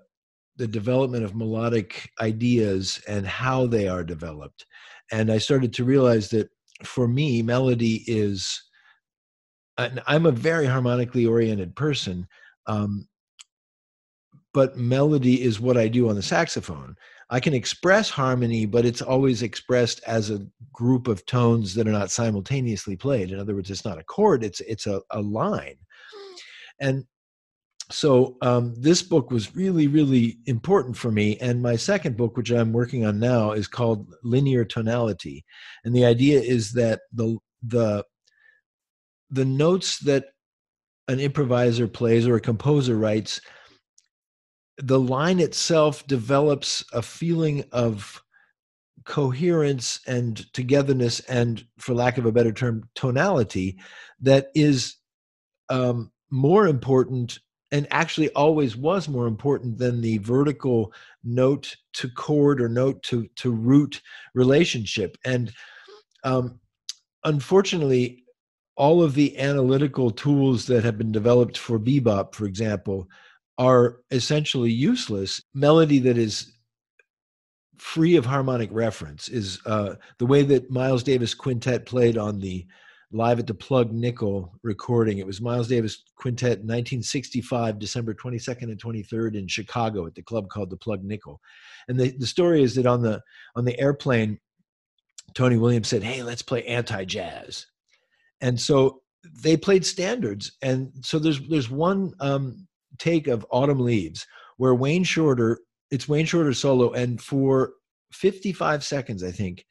the 0.58 0.68
development 0.68 1.24
of 1.24 1.36
melodic 1.36 2.12
ideas 2.20 3.02
and 3.08 3.26
how 3.26 3.68
they 3.68 3.88
are 3.88 4.04
developed. 4.04 4.66
And 5.12 5.32
I 5.32 5.38
started 5.38 5.74
to 5.74 5.84
realize 5.84 6.30
that 6.30 6.50
for 6.84 7.08
me, 7.08 7.42
melody 7.42 8.04
is. 8.08 8.64
I'm 10.08 10.26
a 10.26 10.32
very 10.32 10.66
harmonically 10.66 11.28
oriented 11.28 11.76
person, 11.76 12.28
um, 12.66 13.08
but 14.52 14.76
melody 14.76 15.44
is 15.44 15.60
what 15.60 15.78
I 15.78 15.88
do 15.88 16.10
on 16.10 16.16
the 16.16 16.24
saxophone. 16.24 16.96
I 17.30 17.40
can 17.40 17.54
express 17.54 18.10
harmony, 18.10 18.66
but 18.66 18.86
it's 18.86 19.04
always 19.04 19.44
expressed 19.44 20.02
as 20.08 20.32
a 20.32 20.44
group 20.74 21.08
of 21.08 21.28
tones 21.28 21.76
that 21.76 21.88
are 21.88 21.92
not 21.92 22.10
simultaneously 22.10 22.96
played. 22.96 23.32
In 23.32 23.40
other 23.40 23.54
words, 23.54 23.70
it's 23.70 23.86
not 23.86 24.00
a 24.00 24.04
chord; 24.04 24.44
it's 24.44 24.62
it's 24.62 24.88
a, 24.88 25.00
a 25.12 25.22
line. 25.22 25.78
And 26.80 27.06
so 27.90 28.38
um, 28.42 28.74
this 28.78 29.02
book 29.02 29.32
was 29.32 29.56
really, 29.56 29.88
really 29.88 30.40
important 30.46 30.98
for 30.98 31.12
me. 31.12 31.38
And 31.38 31.62
my 31.62 31.78
second 31.78 32.18
book, 32.18 32.36
which 32.36 32.52
I'm 32.52 32.74
working 32.74 33.06
on 33.06 33.20
now, 33.20 33.52
is 33.54 33.68
called 33.68 34.14
Linear 34.24 34.66
Tonality. 34.66 35.46
And 35.86 35.96
the 35.96 36.06
idea 36.06 36.40
is 36.40 36.74
that 36.74 37.02
the 37.14 37.38
the 37.64 38.04
the 39.30 39.46
notes 39.46 40.00
that 40.00 40.26
an 41.08 41.20
improviser 41.20 41.88
plays 41.88 42.28
or 42.28 42.36
a 42.36 42.42
composer 42.42 42.98
writes, 42.98 43.40
the 44.78 45.00
line 45.00 45.40
itself 45.40 46.06
develops 46.08 46.84
a 46.94 47.02
feeling 47.02 47.64
of 47.72 48.22
coherence 49.06 50.02
and 50.08 50.52
togetherness 50.52 51.22
and 51.22 51.66
for 51.78 51.94
lack 51.94 52.18
of 52.18 52.26
a 52.26 52.32
better 52.32 52.52
term 52.52 52.84
tonality 52.94 53.78
that 54.20 54.48
is 54.54 54.98
um, 55.70 56.12
more 56.30 56.68
important 56.68 57.40
and 57.72 57.88
actually 57.92 58.30
always 58.30 58.76
was 58.76 59.10
more 59.10 59.28
important 59.28 59.78
than 59.78 60.02
the 60.02 60.18
vertical 60.20 60.94
note 61.24 61.76
to 61.94 62.10
chord 62.10 62.62
or 62.62 62.70
note 62.70 63.02
to 63.04 63.28
to 63.36 63.52
root 63.52 64.02
relationship 64.34 65.18
and 65.26 65.52
um, 66.24 66.60
unfortunately 67.24 68.24
all 68.78 69.02
of 69.02 69.16
the 69.16 69.38
analytical 69.40 70.12
tools 70.12 70.68
that 70.68 70.84
have 70.84 70.98
been 70.98 71.12
developed 71.12 71.58
for 71.58 71.80
bebop, 71.80 72.36
for 72.36 72.46
example, 72.46 73.10
are 73.58 73.98
essentially 74.12 74.72
useless. 74.72 75.42
Melody 75.56 75.98
that 76.00 76.18
is 76.18 76.54
free 77.78 78.16
of 78.16 78.26
harmonic 78.26 78.70
reference 78.72 79.30
is 79.30 79.60
uh, 79.66 79.96
the 80.20 80.26
way 80.26 80.44
that 80.44 80.70
Miles 80.70 81.04
Davis 81.04 81.34
Quintet 81.34 81.88
played 81.88 82.18
on 82.18 82.40
the 82.40 82.66
Live 83.12 83.40
at 83.40 83.48
the 83.48 83.54
Plug 83.54 83.94
Nickel 83.94 84.54
recording. 84.64 85.20
It 85.20 85.26
was 85.26 85.40
Miles 85.40 85.70
Davis 85.70 86.04
Quintet 86.18 86.60
1965, 86.60 87.80
December 87.80 88.14
22nd 88.14 88.64
and 88.64 88.82
23rd 88.82 89.36
in 89.36 89.48
Chicago 89.48 90.06
at 90.06 90.16
the 90.16 90.22
club 90.22 90.50
called 90.50 90.70
the 90.70 90.78
Plug 90.78 91.04
Nickel. 91.04 91.40
And 91.88 91.98
the, 91.98 92.12
the 92.18 92.28
story 92.28 92.64
is 92.64 92.76
that 92.76 92.86
on 92.86 93.02
the 93.02 93.22
on 93.56 93.64
the 93.64 93.80
airplane, 93.80 94.40
Tony 95.34 95.58
Williams 95.58 95.88
said, 95.88 96.04
Hey, 96.04 96.22
let's 96.22 96.42
play 96.42 96.66
anti 96.66 97.06
jazz 97.06 97.66
and 98.42 98.60
so 98.60 99.02
they 99.42 99.58
played 99.58 99.86
standards 99.86 100.54
and 100.62 100.92
so 101.02 101.20
there's 101.20 101.46
there's 101.48 101.70
one 101.70 102.14
um, 102.20 102.68
take 102.98 103.28
of 103.28 103.46
autumn 103.52 103.80
leaves 103.80 104.26
where 104.58 104.76
wayne 104.76 105.04
shorter 105.04 105.60
it's 105.92 106.08
wayne 106.08 106.26
shorter 106.26 106.54
solo 106.54 106.92
and 106.94 107.22
for 107.22 107.74
55 108.12 108.84
seconds 108.84 109.24
i 109.24 109.32
think 109.32 109.66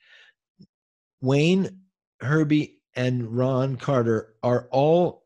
wayne 1.20 1.68
herbie 2.20 2.75
and 2.96 3.36
ron 3.36 3.76
carter 3.76 4.34
are 4.42 4.68
all 4.70 5.24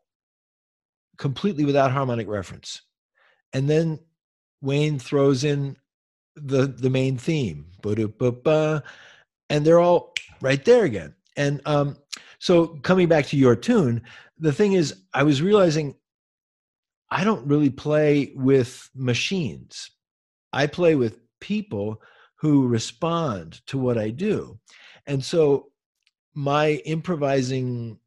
completely 1.17 1.65
without 1.65 1.91
harmonic 1.91 2.29
reference 2.29 2.83
and 3.53 3.69
then 3.69 3.99
wayne 4.61 4.99
throws 4.99 5.45
in 5.45 5.77
the 6.37 6.67
the 6.67 6.91
main 6.91 7.17
theme 7.17 7.67
and 7.85 9.65
they're 9.65 9.81
all 9.81 10.15
right 10.41 10.65
there 10.65 10.85
again 10.85 11.15
and 11.37 11.61
um, 11.65 11.97
so 12.39 12.69
coming 12.83 13.09
back 13.09 13.27
to 13.27 13.37
your 13.37 13.57
tune, 13.57 14.03
the 14.39 14.53
thing 14.53 14.73
is, 14.73 14.95
I 15.15 15.23
was 15.23 15.43
realizing 15.43 15.95
I 17.11 17.25
don't 17.25 17.47
really 17.47 17.71
play 17.71 18.33
with 18.35 18.89
machines. 18.95 19.91
I 20.53 20.67
play 20.67 20.95
with 20.95 21.19
people 21.41 22.01
who 22.37 22.67
respond 22.67 23.61
to 23.67 23.79
what 23.79 23.99
I 23.99 24.11
do. 24.11 24.59
And 25.07 25.25
so 25.25 25.70
my 26.35 26.75
improvising 26.85 27.99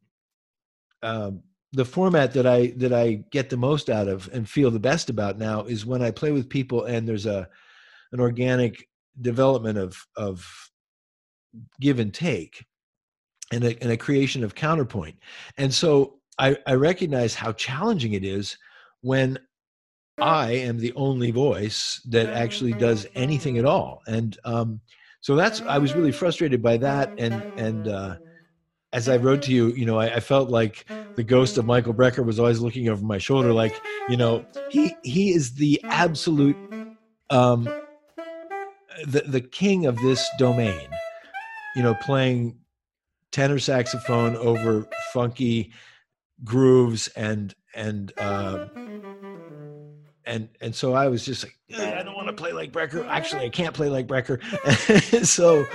uh, 1.02 1.32
the 1.72 1.84
format 1.84 2.32
that 2.32 2.46
I 2.46 2.68
that 2.76 2.92
I 2.92 3.24
get 3.30 3.50
the 3.50 3.56
most 3.56 3.90
out 3.90 4.08
of 4.08 4.30
and 4.32 4.48
feel 4.48 4.70
the 4.70 4.78
best 4.78 5.10
about 5.10 5.38
now 5.38 5.64
is 5.64 5.84
when 5.84 6.02
I 6.02 6.10
play 6.10 6.30
with 6.30 6.48
people 6.48 6.84
and 6.84 7.06
there's 7.06 7.26
a 7.26 7.48
an 8.12 8.20
organic 8.20 8.88
development 9.20 9.78
of 9.78 9.96
of 10.16 10.70
give 11.80 11.98
and 11.98 12.12
take 12.12 12.64
and 13.52 13.64
a, 13.64 13.82
and 13.82 13.92
a 13.92 13.96
creation 13.96 14.44
of 14.44 14.54
counterpoint. 14.54 15.16
And 15.58 15.72
so 15.72 16.20
I, 16.38 16.56
I 16.66 16.74
recognize 16.74 17.34
how 17.34 17.52
challenging 17.52 18.14
it 18.14 18.24
is 18.24 18.56
when 19.02 19.38
I 20.18 20.52
am 20.52 20.78
the 20.78 20.92
only 20.94 21.30
voice 21.30 22.00
that 22.08 22.28
actually 22.28 22.72
does 22.72 23.06
anything 23.14 23.58
at 23.58 23.64
all. 23.64 24.02
And 24.06 24.36
um, 24.44 24.80
so 25.24 25.36
that's 25.36 25.62
I 25.62 25.78
was 25.78 25.94
really 25.94 26.12
frustrated 26.12 26.62
by 26.62 26.76
that. 26.76 27.10
And 27.16 27.32
and 27.58 27.88
uh, 27.88 28.16
as 28.92 29.08
I 29.08 29.16
wrote 29.16 29.40
to 29.44 29.52
you, 29.52 29.68
you 29.68 29.86
know, 29.86 29.98
I, 29.98 30.16
I, 30.16 30.20
felt 30.20 30.50
like 30.50 30.84
the 31.14 31.24
ghost 31.24 31.56
of 31.56 31.64
Michael 31.64 31.94
Brecker 31.94 32.22
was 32.22 32.38
always 32.38 32.60
looking 32.60 32.90
over 32.90 33.02
my 33.02 33.16
shoulder, 33.16 33.50
like 33.50 33.74
you 34.10 34.18
know, 34.18 34.44
he 34.68 34.94
he 35.02 35.32
is 35.32 35.54
the 35.54 35.80
absolute 35.84 36.58
um, 37.30 37.64
the 39.06 39.22
the 39.26 39.40
king 39.40 39.86
of 39.86 39.96
this 40.00 40.28
domain. 40.38 40.90
You 41.74 41.84
know, 41.84 41.94
playing 42.02 42.58
tenor 43.32 43.58
saxophone 43.58 44.36
over 44.36 44.86
funky 45.14 45.72
grooves 46.44 47.08
and 47.16 47.54
and 47.74 48.12
uh, 48.18 48.66
and 50.26 50.48
and 50.60 50.74
so 50.74 50.94
I 50.94 51.08
was 51.08 51.24
just 51.24 51.44
like, 51.44 51.56
I 51.78 52.02
don't 52.02 52.14
want 52.14 52.28
to 52.28 52.32
play 52.32 52.52
like 52.52 52.72
Brecker. 52.72 53.06
Actually, 53.08 53.46
I 53.46 53.48
can't 53.48 53.74
play 53.74 53.88
like 53.88 54.06
Brecker. 54.06 54.40
so, 55.26 55.66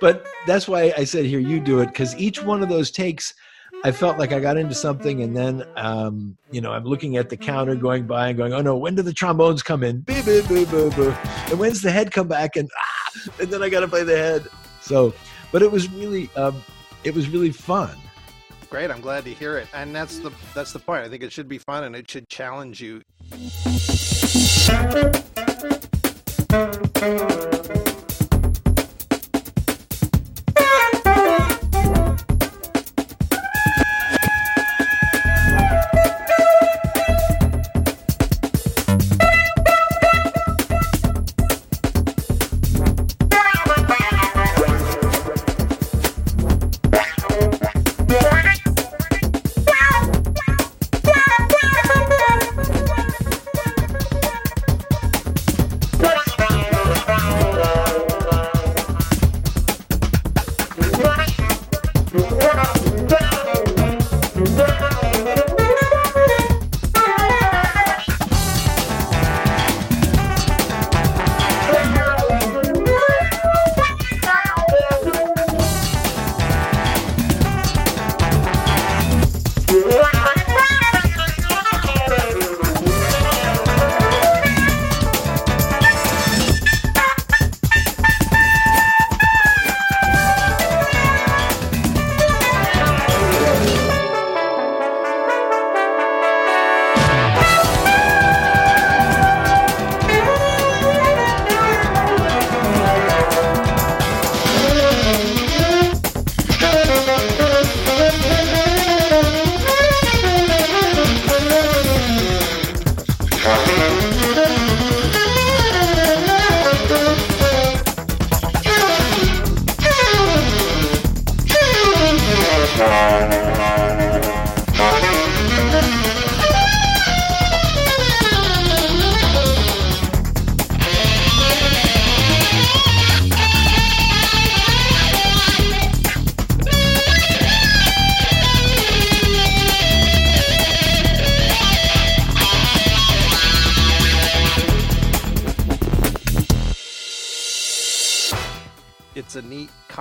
but 0.00 0.26
that's 0.46 0.68
why 0.68 0.92
I 0.96 1.04
said 1.04 1.24
here 1.24 1.40
you 1.40 1.60
do 1.60 1.80
it 1.80 1.86
because 1.86 2.16
each 2.16 2.42
one 2.42 2.62
of 2.62 2.68
those 2.68 2.90
takes. 2.90 3.34
I 3.84 3.92
felt 3.92 4.18
like 4.18 4.32
I 4.32 4.40
got 4.40 4.56
into 4.56 4.74
something, 4.74 5.22
and 5.22 5.36
then 5.36 5.64
um, 5.76 6.36
you 6.50 6.60
know 6.60 6.72
I'm 6.72 6.84
looking 6.84 7.16
at 7.16 7.28
the 7.28 7.36
counter 7.36 7.76
going 7.76 8.06
by 8.06 8.28
and 8.28 8.36
going, 8.36 8.52
"Oh 8.52 8.60
no, 8.60 8.76
when 8.76 8.96
do 8.96 9.02
the 9.02 9.12
trombones 9.12 9.62
come 9.62 9.84
in? 9.84 10.00
Beep, 10.00 10.24
beep, 10.24 10.48
beep, 10.48 10.70
beep, 10.70 10.96
beep. 10.96 11.26
And 11.48 11.58
when's 11.58 11.82
the 11.82 11.90
head 11.92 12.10
come 12.10 12.26
back? 12.26 12.56
And 12.56 12.68
ah, 12.76 13.30
and 13.40 13.50
then 13.50 13.62
I 13.62 13.68
got 13.68 13.80
to 13.80 13.88
play 13.88 14.02
the 14.02 14.16
head. 14.16 14.48
So, 14.80 15.14
but 15.52 15.62
it 15.62 15.70
was 15.70 15.88
really 15.90 16.28
um, 16.34 16.60
it 17.04 17.14
was 17.14 17.28
really 17.28 17.52
fun. 17.52 17.96
Great, 18.70 18.90
I'm 18.90 19.00
glad 19.00 19.24
to 19.24 19.32
hear 19.32 19.56
it. 19.56 19.66
And 19.72 19.94
that's 19.94 20.18
the 20.18 20.30
that's 20.54 20.72
the 20.72 20.78
point. 20.78 21.04
I 21.04 21.08
think 21.08 21.22
it 21.22 21.32
should 21.32 21.48
be 21.48 21.58
fun 21.58 21.84
and 21.84 21.96
it 21.96 22.10
should 22.10 22.28
challenge 22.28 22.80
you. 22.80 23.00
It's 23.30 25.18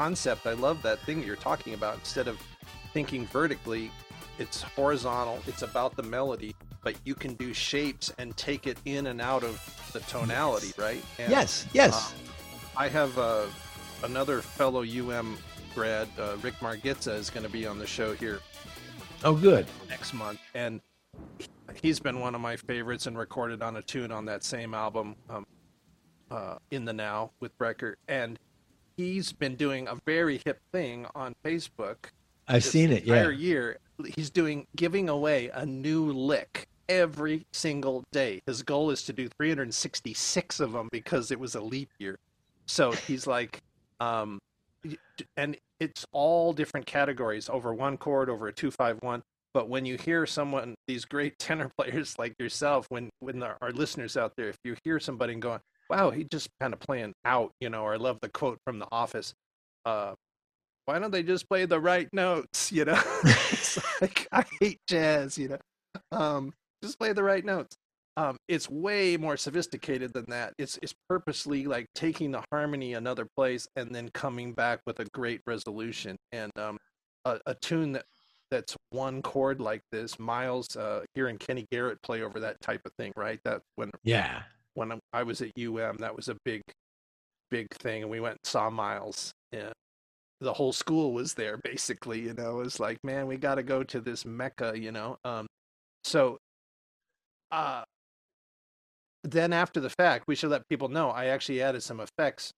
concept. 0.08 0.48
I 0.48 0.54
love 0.54 0.82
that 0.84 1.00
thing 1.00 1.22
you're 1.22 1.36
talking 1.36 1.74
about. 1.74 1.96
Instead 1.96 2.30
of 2.30 2.42
thinking 2.94 3.28
vertically, 3.28 3.92
it's 4.40 4.62
horizontal. 4.62 5.40
It's 5.48 5.64
about 5.64 5.98
the 5.98 6.04
melody, 6.04 6.56
but 6.82 6.96
you 7.04 7.14
can 7.14 7.34
do 7.34 7.54
shapes 7.54 8.14
and 8.18 8.36
take 8.38 8.68
it 8.68 8.78
in 8.86 9.08
and 9.08 9.20
out 9.20 9.44
of 9.44 9.60
the 9.92 10.00
tonality, 10.02 10.72
right? 10.78 11.04
And, 11.20 11.30
yes, 11.30 11.68
yes. 11.74 11.94
uh, 11.94 12.78
I 12.78 12.88
have 12.88 13.18
uh, 13.18 13.48
another 14.04 14.42
fellow 14.42 14.84
UM 14.84 15.38
grad, 15.76 16.08
uh, 16.18 16.38
Rick 16.42 16.56
Margitza, 16.62 17.14
is 17.14 17.30
going 17.30 17.46
to 17.46 17.52
be 17.52 17.68
on 17.68 17.78
the 17.78 17.88
show 17.88 18.14
here 18.14 18.40
oh, 19.26 19.34
good. 19.34 19.66
next 19.90 20.14
month, 20.14 20.40
and 20.54 20.80
he's 21.82 22.00
been 22.00 22.22
one 22.22 22.34
of 22.34 22.40
my 22.40 22.56
favorites 22.56 23.08
and 23.08 23.18
recorded 23.18 23.62
on 23.62 23.76
a 23.76 23.82
tune 23.82 24.14
on 24.14 24.24
that 24.26 24.46
same 24.46 24.74
album, 24.74 25.18
um, 25.30 25.46
uh, 26.32 26.60
"In 26.72 26.86
the 26.86 26.94
Now" 26.94 27.32
with 27.42 27.58
Brecker, 27.58 27.96
and 28.08 28.40
he's 28.98 29.32
been 29.32 29.56
doing 29.56 29.88
a 29.88 29.96
very 30.06 30.42
hip 30.44 30.60
thing 30.72 31.06
on 31.16 31.36
Facebook. 31.46 31.98
I've 32.48 32.64
seen 32.66 32.92
it. 32.92 33.04
Entire 33.04 33.32
Yeah. 33.32 33.38
year, 33.38 33.78
he's 34.16 34.30
doing 34.30 34.68
giving 34.76 35.08
away 35.08 35.50
a 35.54 35.66
new 35.66 36.12
lick 36.12 36.68
every 36.90 37.46
single 37.52 38.04
day. 38.12 38.42
His 38.46 38.64
goal 38.64 38.90
is 38.90 39.04
to 39.04 39.14
do 39.14 39.28
366 39.38 40.60
of 40.60 40.72
them 40.72 40.90
because 40.92 41.32
it 41.32 41.40
was 41.40 41.56
a 41.56 41.62
leap 41.62 41.90
year. 42.00 42.18
So 42.66 42.92
he's 42.92 43.28
like, 43.28 43.62
um, 44.00 44.40
and 45.36 45.58
it's 45.80 46.06
all 46.12 46.54
different 46.54 46.86
categories 46.86 47.50
over 47.50 47.74
one 47.74 47.98
chord, 47.98 48.30
over 48.30 48.48
a 48.48 48.54
two 48.54 48.72
five 48.72 48.98
one. 49.02 49.22
But 49.54 49.70
when 49.70 49.86
you 49.86 49.98
hear 49.98 50.26
someone, 50.26 50.76
these 50.88 51.06
great 51.06 51.38
tenor 51.40 51.70
players 51.78 52.18
like 52.18 52.34
yourself, 52.40 52.88
when 52.90 53.10
when 53.20 53.44
our, 53.44 53.58
our 53.62 53.72
listeners 53.72 54.18
out 54.18 54.34
there, 54.38 54.50
if 54.50 54.58
you 54.64 54.76
hear 54.84 55.00
somebody 55.00 55.36
going, 55.36 55.60
"Wow, 55.90 56.12
he 56.12 56.26
just 56.26 56.50
kind 56.60 56.74
of 56.74 56.80
playing 56.80 57.14
out," 57.26 57.52
you 57.60 57.70
know, 57.70 57.84
or 57.84 57.94
I 57.94 57.98
love 57.98 58.20
the 58.22 58.30
quote 58.30 58.60
from 58.66 58.80
The 58.80 58.88
Office. 58.92 59.34
Uh, 59.86 60.16
why 60.86 61.00
don't 61.00 61.12
they 61.12 61.24
just 61.24 61.50
play 61.50 61.66
the 61.66 61.80
right 61.80 62.10
notes? 62.14 62.72
You 62.78 62.86
know, 62.86 63.02
like 64.02 64.28
I 64.32 64.44
hate 64.60 64.80
jazz. 64.88 65.38
You 65.38 65.50
know, 65.50 65.60
um, 66.12 66.54
just 66.84 67.00
play 67.00 67.14
the 67.14 67.24
right 67.24 67.44
notes. 67.46 67.76
Um, 68.18 68.38
it's 68.48 68.70
way 68.70 69.16
more 69.16 69.38
sophisticated 69.38 70.14
than 70.14 70.26
that. 70.30 70.54
It's 70.58 70.80
it's 70.82 70.94
purposely 71.10 71.66
like 71.66 71.88
taking 71.96 72.32
the 72.32 72.44
harmony 72.52 72.94
another 72.94 73.28
place 73.38 73.68
and 73.76 73.94
then 73.94 74.10
coming 74.14 74.54
back 74.54 74.80
with 74.86 75.00
a 75.00 75.06
great 75.14 75.42
resolution 75.48 76.18
and 76.32 76.52
um, 76.58 76.78
a, 77.26 77.40
a 77.46 77.56
tune 77.56 77.94
that 77.94 78.06
that's 78.52 78.76
one 78.92 79.22
chord 79.22 79.62
like 79.62 79.82
this. 79.92 80.20
Miles 80.20 80.76
uh, 80.76 81.04
hearing 81.16 81.38
Kenny 81.38 81.66
Garrett 81.72 82.02
play 82.02 82.22
over 82.22 82.40
that 82.40 82.60
type 82.62 82.82
of 82.86 82.92
thing, 82.98 83.14
right? 83.16 83.40
That 83.46 83.62
when 83.76 83.92
Yeah. 84.04 84.44
When 84.78 85.00
I 85.12 85.24
was 85.24 85.42
at 85.42 85.52
UM, 85.58 85.98
that 85.98 86.16
was 86.16 86.30
a 86.30 86.38
big, 86.46 86.62
big 87.50 87.68
thing. 87.74 88.04
And 88.04 88.12
we 88.12 88.20
went 88.20 88.34
and 88.34 88.46
saw 88.46 88.70
Miles. 88.70 89.32
Yeah. 89.52 89.72
the 90.40 90.54
whole 90.54 90.72
school 90.72 91.14
was 91.14 91.34
there, 91.34 91.58
basically. 91.64 92.22
You 92.22 92.34
know, 92.34 92.60
it 92.60 92.66
was 92.66 92.80
like, 92.80 93.00
man, 93.04 93.26
we 93.26 93.38
got 93.38 93.56
to 93.56 93.64
go 93.64 93.84
to 93.84 94.00
this 94.00 94.24
mecca. 94.24 94.74
You 94.76 94.92
know, 94.92 95.18
um, 95.26 95.48
so, 96.04 96.38
uh, 97.52 97.84
then 99.24 99.52
after 99.52 99.80
the 99.80 99.90
fact, 99.90 100.26
we 100.28 100.36
should 100.36 100.52
let 100.52 100.70
people 100.70 100.90
know. 100.90 101.10
I 101.10 101.26
actually 101.26 101.62
added 101.62 101.82
some 101.82 102.00
effects 102.00 102.52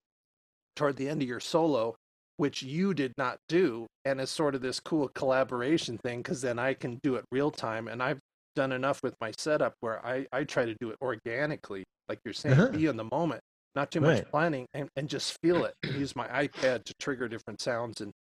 toward 0.76 0.98
the 0.98 1.08
end 1.08 1.22
of 1.22 1.28
your 1.28 1.40
solo, 1.40 1.96
which 2.38 2.62
you 2.62 2.94
did 2.94 3.14
not 3.18 3.38
do, 3.48 3.88
and 4.04 4.20
it's 4.20 4.32
sort 4.32 4.56
of 4.56 4.62
this 4.62 4.80
cool 4.80 5.08
collaboration 5.08 5.98
thing 5.98 6.20
because 6.20 6.42
then 6.42 6.60
I 6.60 6.74
can 6.74 7.00
do 7.02 7.16
it 7.16 7.24
real 7.32 7.50
time, 7.50 7.88
and 7.88 8.04
I've 8.04 8.20
done 8.56 8.72
enough 8.72 9.02
with 9.04 9.16
my 9.22 9.32
setup 9.38 9.74
where 9.82 10.06
I 10.06 10.26
I 10.32 10.44
try 10.44 10.66
to 10.66 10.76
do 10.80 10.90
it 10.92 10.98
organically, 11.02 11.84
like 12.08 12.20
you're 12.26 12.34
saying, 12.34 12.60
Uh-huh. 12.60 12.72
be 12.72 12.86
in 12.88 12.98
the 12.98 13.08
moment, 13.12 13.42
not 13.76 13.92
too 13.92 14.02
much 14.02 14.26
planning, 14.30 14.66
and 14.74 14.90
and 14.96 15.08
just 15.10 15.38
feel 15.42 15.66
it. 15.66 15.74
and 15.84 15.96
use 15.96 16.16
my 16.16 16.28
iPad 16.48 16.84
to 16.86 16.94
trigger 17.00 17.28
different 17.28 17.62
sounds, 17.62 18.02
and 18.02 18.12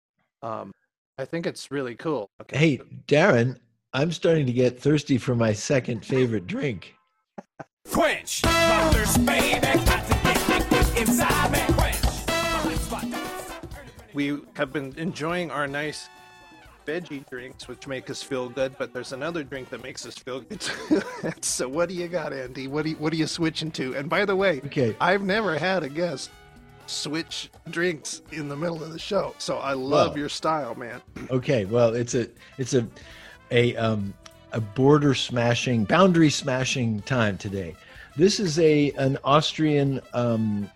um, 0.41 0.71
I 1.17 1.25
think 1.25 1.45
it's 1.45 1.69
really 1.71 1.95
cool. 1.95 2.27
Okay. 2.41 2.57
Hey, 2.57 2.77
Darren, 3.07 3.57
I'm 3.93 4.11
starting 4.11 4.45
to 4.45 4.53
get 4.53 4.79
thirsty 4.79 5.17
for 5.17 5.35
my 5.35 5.51
second 5.53 6.05
favorite 6.05 6.47
drink. 6.47 6.95
Quench 7.91 8.43
my 8.45 8.91
baby. 9.25 9.59
Got 9.85 10.07
to 10.07 10.13
get 10.23 10.49
liquid 10.71 10.97
inside 11.07 11.51
me. 11.51 11.59
Quench 11.75 12.27
my 12.27 12.73
spot. 12.75 13.05
we 14.13 14.37
have 14.55 14.71
been 14.71 14.93
enjoying 14.97 15.49
our 15.51 15.67
nice 15.67 16.07
veggie 16.89 17.27
drinks, 17.29 17.67
which 17.67 17.87
make 17.87 18.09
us 18.09 18.23
feel 18.23 18.49
good. 18.49 18.75
But 18.77 18.93
there's 18.93 19.13
another 19.13 19.43
drink 19.43 19.69
that 19.69 19.83
makes 19.83 20.05
us 20.05 20.15
feel 20.17 20.41
good 20.41 20.61
so 21.43 21.67
what 21.69 21.89
do 21.89 21.95
you 21.95 22.07
got, 22.07 22.33
Andy? 22.33 22.67
What 22.67 22.83
do 22.83 22.91
you, 22.91 22.95
what 22.97 23.13
are 23.13 23.15
you 23.17 23.27
switching 23.27 23.71
to? 23.71 23.95
And 23.95 24.09
by 24.09 24.25
the 24.25 24.35
way, 24.35 24.61
Okay. 24.65 24.95
I've 24.99 25.21
never 25.21 25.57
had 25.57 25.83
a 25.83 25.89
guest 25.89 26.31
switch 26.87 27.51
drinks 27.69 28.21
in 28.31 28.49
the 28.49 28.55
middle 28.55 28.83
of 28.83 28.91
the 28.91 28.99
show. 28.99 29.35
So 29.37 29.57
I 29.57 29.73
love 29.73 30.09
Well. 30.11 30.17
your 30.19 30.29
style, 30.29 30.75
man. 30.75 31.01
Okay, 31.29 31.65
well, 31.65 31.93
it's 31.93 32.15
a 32.15 32.27
it's 32.57 32.73
a 32.73 32.87
a 33.51 33.75
um 33.75 34.13
a 34.51 34.59
border 34.59 35.13
smashing, 35.13 35.83
boundary 35.85 36.31
smashing 36.31 37.01
time 37.03 37.37
today. 37.37 37.75
This 38.17 38.39
is 38.39 38.57
a 38.57 38.91
an 38.93 39.17
Austrian 39.23 40.01
um 40.13 40.67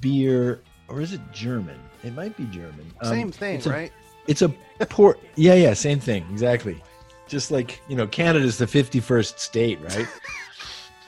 beer, 0.00 0.60
or 0.88 1.00
is 1.00 1.14
it 1.14 1.20
German? 1.32 1.78
It 2.04 2.14
might 2.14 2.36
be 2.36 2.44
German. 2.44 2.92
Um, 3.00 3.08
Same 3.08 3.32
thing, 3.32 3.60
right? 3.62 3.90
It's 4.28 4.42
a 4.42 4.50
port. 4.86 5.18
Yeah, 5.34 5.54
yeah, 5.54 5.72
same 5.74 5.98
thing, 5.98 6.24
exactly. 6.30 6.80
Just 7.26 7.50
like 7.50 7.80
you 7.88 7.96
know, 7.96 8.06
Canada's 8.06 8.58
the 8.58 8.66
fifty-first 8.66 9.40
state, 9.40 9.80
right? 9.80 10.06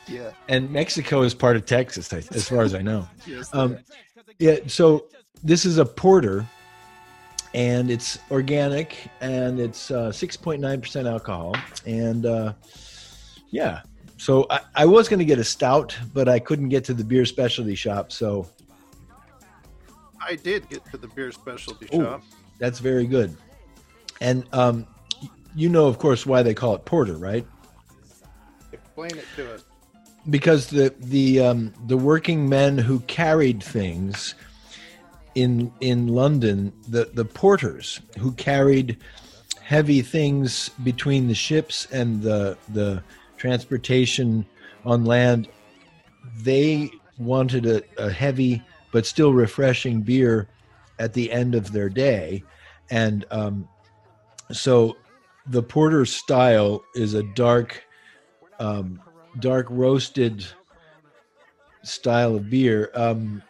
Yeah. 0.08 0.32
and 0.48 0.68
Mexico 0.72 1.22
is 1.22 1.34
part 1.34 1.54
of 1.54 1.66
Texas, 1.66 2.12
as 2.12 2.48
far 2.48 2.62
as 2.62 2.74
I 2.74 2.82
know. 2.82 3.06
Yes, 3.28 3.48
Um, 3.54 3.78
yeah, 4.40 4.56
so 4.66 5.06
this 5.44 5.64
is 5.64 5.78
a 5.78 5.84
porter, 5.84 6.44
and 7.54 7.92
it's 7.92 8.18
organic, 8.28 8.96
and 9.20 9.60
it's 9.60 9.92
uh, 9.92 10.08
6.9% 10.10 11.08
alcohol, 11.08 11.54
and 11.86 12.26
uh, 12.26 12.54
yeah. 13.50 13.82
So 14.16 14.46
I, 14.50 14.60
I 14.74 14.84
was 14.84 15.08
going 15.08 15.20
to 15.20 15.24
get 15.24 15.38
a 15.38 15.44
stout, 15.44 15.96
but 16.12 16.28
I 16.28 16.40
couldn't 16.40 16.70
get 16.70 16.82
to 16.86 16.94
the 16.94 17.04
beer 17.04 17.24
specialty 17.24 17.76
shop, 17.76 18.10
so 18.10 18.48
I 20.20 20.34
did 20.34 20.68
get 20.68 20.84
to 20.86 20.96
the 20.96 21.06
beer 21.08 21.30
specialty 21.30 21.86
Ooh. 21.94 22.02
shop. 22.02 22.22
That's 22.60 22.78
very 22.78 23.06
good. 23.06 23.36
And 24.20 24.44
um, 24.52 24.86
you 25.56 25.68
know, 25.68 25.86
of 25.86 25.98
course, 25.98 26.24
why 26.24 26.42
they 26.44 26.54
call 26.54 26.76
it 26.76 26.84
porter, 26.84 27.16
right? 27.16 27.44
Explain 28.72 29.16
it 29.18 29.24
to 29.36 29.54
us. 29.54 29.64
because 30.28 30.68
the 30.68 30.94
the 31.00 31.40
um, 31.40 31.72
the 31.86 31.96
working 31.96 32.48
men 32.48 32.78
who 32.78 33.00
carried 33.00 33.62
things 33.62 34.34
in 35.34 35.72
in 35.80 36.08
London, 36.08 36.72
the 36.88 37.10
the 37.14 37.24
porters 37.24 38.00
who 38.18 38.32
carried 38.32 38.98
heavy 39.62 40.02
things 40.02 40.68
between 40.84 41.28
the 41.28 41.34
ships 41.34 41.86
and 41.90 42.22
the 42.22 42.56
the 42.74 43.02
transportation 43.38 44.44
on 44.84 45.04
land, 45.04 45.48
they 46.42 46.90
wanted 47.18 47.66
a, 47.66 47.82
a 47.98 48.10
heavy 48.10 48.62
but 48.92 49.06
still 49.06 49.32
refreshing 49.32 50.02
beer 50.02 50.48
at 51.00 51.12
the 51.12 51.32
end 51.32 51.56
of 51.56 51.72
their 51.72 51.88
day, 51.88 52.44
and 52.90 53.24
um, 53.32 53.68
so 54.52 54.96
the 55.48 55.62
porter 55.62 56.04
style 56.04 56.84
is 56.94 57.14
a 57.14 57.24
dark. 57.34 57.82
Um, 58.60 59.00
dark 59.38 59.66
roasted 59.70 60.44
style 61.82 62.34
of 62.34 62.50
beer. 62.50 62.90
Um, 62.94 63.42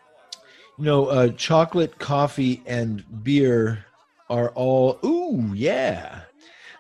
you 0.79 0.85
know, 0.85 1.07
uh, 1.07 1.29
chocolate, 1.29 1.99
coffee, 1.99 2.63
and 2.67 3.05
beer 3.23 3.85
are 4.29 4.51
all 4.51 4.99
ooh 5.05 5.53
yeah. 5.55 6.21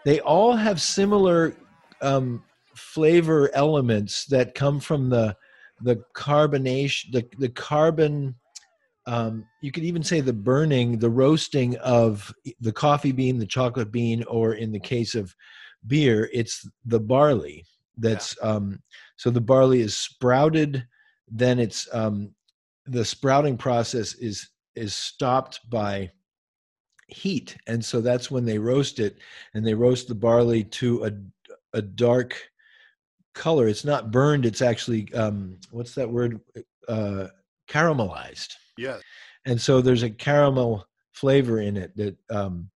They 0.04 0.20
all 0.20 0.56
have 0.56 0.80
similar 0.80 1.54
um, 2.00 2.42
flavor 2.74 3.50
elements 3.54 4.26
that 4.26 4.54
come 4.54 4.80
from 4.80 5.10
the 5.10 5.36
the 5.82 5.96
carbonation, 6.14 7.12
the 7.12 7.26
the 7.38 7.48
carbon. 7.48 8.34
Um, 9.10 9.44
you 9.60 9.72
could 9.72 9.84
even 9.84 10.02
say 10.02 10.20
the 10.20 10.32
burning, 10.32 10.98
the 10.98 11.10
roasting 11.10 11.76
of 11.78 12.32
the 12.60 12.72
coffee 12.72 13.12
bean, 13.12 13.38
the 13.38 13.46
chocolate 13.46 13.90
bean, 13.90 14.22
or 14.24 14.54
in 14.54 14.70
the 14.70 14.80
case 14.80 15.14
of 15.14 15.34
beer, 15.86 16.30
it's 16.32 16.68
the 16.84 17.00
barley 17.00 17.64
that's 17.98 18.36
um, 18.42 18.80
so 19.16 19.30
the 19.30 19.40
barley 19.40 19.80
is 19.80 19.96
sprouted 19.96 20.86
then 21.30 21.58
it's 21.58 21.88
um, 21.94 22.34
the 22.86 23.04
sprouting 23.04 23.56
process 23.56 24.14
is 24.14 24.48
is 24.74 24.94
stopped 24.94 25.60
by 25.70 26.10
heat, 27.06 27.56
and 27.66 27.84
so 27.84 28.00
that's 28.00 28.30
when 28.30 28.44
they 28.44 28.58
roast 28.58 28.98
it, 28.98 29.18
and 29.54 29.66
they 29.66 29.74
roast 29.74 30.08
the 30.08 30.14
barley 30.14 30.64
to 30.64 31.04
a 31.04 31.12
a 31.78 31.82
dark 31.82 32.36
color. 33.34 33.68
It's 33.68 33.84
not 33.84 34.10
burned; 34.10 34.44
it's 34.44 34.62
actually 34.62 35.12
um, 35.14 35.58
what's 35.70 35.94
that 35.94 36.10
word? 36.10 36.40
Uh, 36.88 37.28
caramelized, 37.68 38.54
Yes. 38.80 39.02
and 39.44 39.60
so 39.60 39.80
there's 39.80 40.02
a 40.02 40.10
caramel 40.10 40.86
flavor 41.12 41.60
in 41.60 41.76
it 41.76 41.94
that 41.96 42.16
um, 42.30 42.70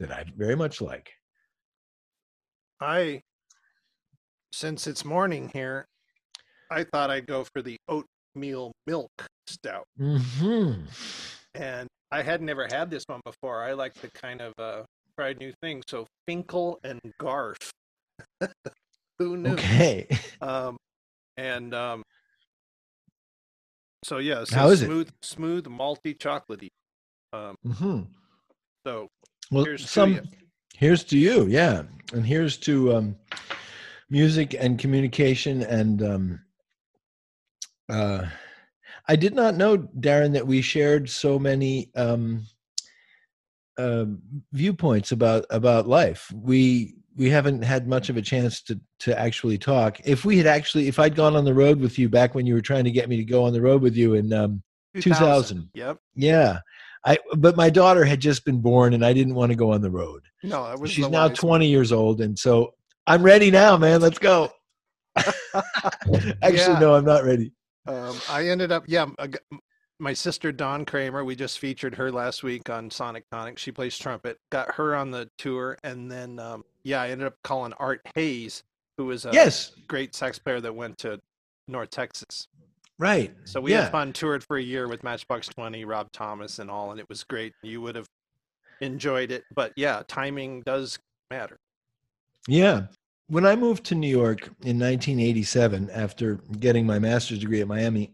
that 0.00 0.12
I 0.12 0.24
very 0.36 0.54
much 0.56 0.80
like. 0.80 1.10
I, 2.80 3.22
since 4.52 4.86
it's 4.86 5.04
morning 5.04 5.50
here, 5.54 5.86
I 6.70 6.84
thought 6.84 7.10
I'd 7.10 7.26
go 7.26 7.44
for 7.54 7.62
the 7.62 7.76
oatmeal 7.88 8.72
milk 8.86 9.10
stout. 9.46 9.84
hmm 9.98 10.72
And 11.54 11.88
I 12.12 12.22
had 12.22 12.42
never 12.42 12.66
had 12.70 12.90
this 12.90 13.04
one 13.06 13.20
before. 13.24 13.62
I 13.62 13.72
like 13.72 13.94
to 13.94 14.10
kind 14.10 14.42
of 14.42 14.52
uh, 14.58 14.82
try 15.18 15.32
new 15.34 15.52
things. 15.62 15.84
So 15.88 16.06
Finkel 16.26 16.78
and 16.84 17.00
Garf. 17.20 17.56
Who 19.18 19.36
knew? 19.36 19.54
Okay. 19.54 20.06
Um, 20.42 20.76
and 21.38 21.74
um, 21.74 22.02
so 24.06 24.18
yeah, 24.18 24.44
so 24.44 24.56
How 24.56 24.70
is 24.70 24.82
it? 24.82 24.86
smooth, 24.86 25.10
smooth, 25.20 25.64
malty, 25.64 26.16
chocolatey. 26.16 26.68
Um, 27.32 27.56
hmm 27.66 28.02
so 28.86 29.08
Well, 29.50 29.64
Here's 29.64 29.82
to 29.82 29.88
some 29.90 30.12
you. 30.12 30.22
here's 30.74 31.04
to 31.04 31.18
you, 31.18 31.46
yeah, 31.46 31.82
and 32.12 32.24
here's 32.26 32.56
to 32.58 32.94
um, 32.94 33.16
music 34.10 34.54
and 34.58 34.78
communication 34.78 35.62
and 35.62 36.02
um, 36.02 36.40
uh, 37.88 38.26
I 39.08 39.16
did 39.16 39.34
not 39.34 39.56
know, 39.56 39.78
Darren, 39.78 40.32
that 40.34 40.46
we 40.46 40.62
shared 40.62 41.08
so 41.10 41.38
many 41.38 41.90
um, 41.96 42.44
uh, 43.78 44.06
viewpoints 44.52 45.12
about 45.12 45.46
about 45.50 45.88
life. 45.88 46.32
We 46.34 46.95
we 47.16 47.30
haven't 47.30 47.62
had 47.62 47.88
much 47.88 48.08
of 48.10 48.16
a 48.16 48.22
chance 48.22 48.62
to 48.62 48.78
to 49.00 49.18
actually 49.18 49.58
talk. 49.58 50.00
If 50.04 50.24
we 50.24 50.36
had 50.36 50.46
actually, 50.46 50.88
if 50.88 50.98
I'd 50.98 51.16
gone 51.16 51.34
on 51.36 51.44
the 51.44 51.54
road 51.54 51.80
with 51.80 51.98
you 51.98 52.08
back 52.08 52.34
when 52.34 52.46
you 52.46 52.54
were 52.54 52.60
trying 52.60 52.84
to 52.84 52.90
get 52.90 53.08
me 53.08 53.16
to 53.16 53.24
go 53.24 53.44
on 53.44 53.52
the 53.52 53.60
road 53.62 53.82
with 53.82 53.96
you 53.96 54.14
in 54.14 54.32
um, 54.32 54.62
2000. 55.00 55.68
Yep. 55.74 55.98
yeah, 56.14 56.58
I 57.04 57.18
but 57.36 57.56
my 57.56 57.70
daughter 57.70 58.04
had 58.04 58.20
just 58.20 58.44
been 58.44 58.60
born 58.60 58.94
and 58.94 59.04
I 59.04 59.12
didn't 59.12 59.34
want 59.34 59.50
to 59.52 59.56
go 59.56 59.72
on 59.72 59.80
the 59.80 59.90
road. 59.90 60.22
No, 60.42 60.64
that 60.68 60.78
was 60.78 60.90
She's 60.90 61.08
now 61.08 61.28
20 61.28 61.66
years 61.66 61.92
old 61.92 62.20
and 62.20 62.38
so 62.38 62.74
I'm 63.06 63.22
ready 63.22 63.50
now, 63.50 63.76
man. 63.76 64.00
Let's 64.00 64.18
go. 64.18 64.50
Actually, 65.16 66.56
Yeah. 66.56 66.78
no, 66.80 66.94
I'm 66.94 67.04
not 67.04 67.24
ready. 67.24 67.52
Um, 67.86 68.16
I 68.28 68.48
ended 68.48 68.72
up, 68.72 68.84
yeah. 68.88 69.06
M- 70.00 70.04
g- 70.04 70.08
m- 70.08 70.10
My 70.10 70.12
sister 70.12 70.52
Dawn 70.52 70.84
Kramer, 70.84 71.24
we 71.24 71.36
just 71.36 71.58
featured 71.58 71.94
her 71.96 72.12
last 72.12 72.42
week 72.42 72.70
on 72.70 72.90
Sonic 72.90 73.24
Tonic. 73.30 73.58
She 73.58 73.72
plays 73.72 73.98
trumpet. 73.98 74.38
Got 74.50 74.74
her 74.74 74.94
on 74.94 75.10
the 75.10 75.28
tour, 75.38 75.78
and 75.82 76.10
then 76.10 76.38
um, 76.38 76.64
yeah, 76.84 77.02
I 77.02 77.10
ended 77.10 77.26
up 77.26 77.36
calling 77.44 77.72
Art 77.74 78.00
Hayes, 78.14 78.62
who 78.96 79.06
was 79.06 79.26
a 79.26 79.30
yes, 79.32 79.72
great 79.88 80.14
sax 80.14 80.38
player 80.38 80.60
that 80.60 80.74
went 80.74 80.98
to 80.98 81.20
North 81.68 81.90
Texas. 81.90 82.48
right. 82.98 83.34
So 83.44 83.60
we 83.60 83.72
yeah. 83.72 83.82
had 83.82 83.92
fun. 83.92 84.12
Toured 84.12 84.44
for 84.44 84.56
a 84.56 84.62
year 84.62 84.88
with 84.88 85.02
Matchbox 85.02 85.48
Twenty, 85.48 85.84
Rob 85.84 86.12
Thomas, 86.12 86.58
and 86.58 86.70
all, 86.70 86.90
and 86.92 87.00
it 87.00 87.08
was 87.08 87.24
great. 87.24 87.52
You 87.62 87.80
would 87.82 87.96
have 87.96 88.08
enjoyed 88.80 89.30
it, 89.30 89.44
but 89.54 89.72
yeah, 89.76 90.02
timing 90.06 90.62
does 90.62 90.98
matter. 91.30 91.58
Yeah. 92.48 92.86
When 93.28 93.44
I 93.44 93.56
moved 93.56 93.84
to 93.86 93.96
New 93.96 94.06
York 94.08 94.44
in 94.62 94.78
1987 94.78 95.90
after 95.90 96.36
getting 96.60 96.86
my 96.86 96.98
master's 97.00 97.40
degree 97.40 97.60
at 97.60 97.66
Miami, 97.66 98.12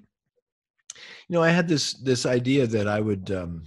you 1.33 1.39
know, 1.39 1.45
I 1.45 1.49
had 1.49 1.67
this 1.67 1.95
this 1.95 2.27
idea 2.27 2.67
that 2.67 2.87
I 2.87 3.01
would 3.01 3.31
um 3.31 3.65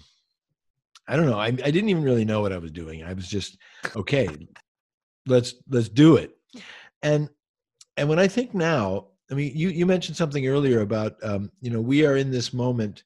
I 1.08 1.16
don't 1.16 1.26
know, 1.26 1.40
I 1.40 1.48
I 1.48 1.72
didn't 1.72 1.90
even 1.90 2.04
really 2.04 2.24
know 2.24 2.42
what 2.42 2.54
I 2.54 2.60
was 2.60 2.70
doing. 2.70 3.04
I 3.04 3.14
was 3.14 3.28
just 3.28 3.58
okay, 3.96 4.30
let's 5.26 5.56
let's 5.68 5.90
do 5.90 6.18
it. 6.18 6.38
And 7.02 7.28
and 7.98 8.08
when 8.08 8.20
I 8.20 8.28
think 8.28 8.54
now, 8.54 9.08
I 9.32 9.34
mean, 9.34 9.52
you 9.56 9.70
you 9.70 9.88
mentioned 9.88 10.16
something 10.16 10.46
earlier 10.48 10.82
about 10.82 11.16
um, 11.24 11.50
you 11.60 11.72
know, 11.72 11.82
we 11.82 12.06
are 12.06 12.18
in 12.18 12.30
this 12.30 12.54
moment. 12.54 13.04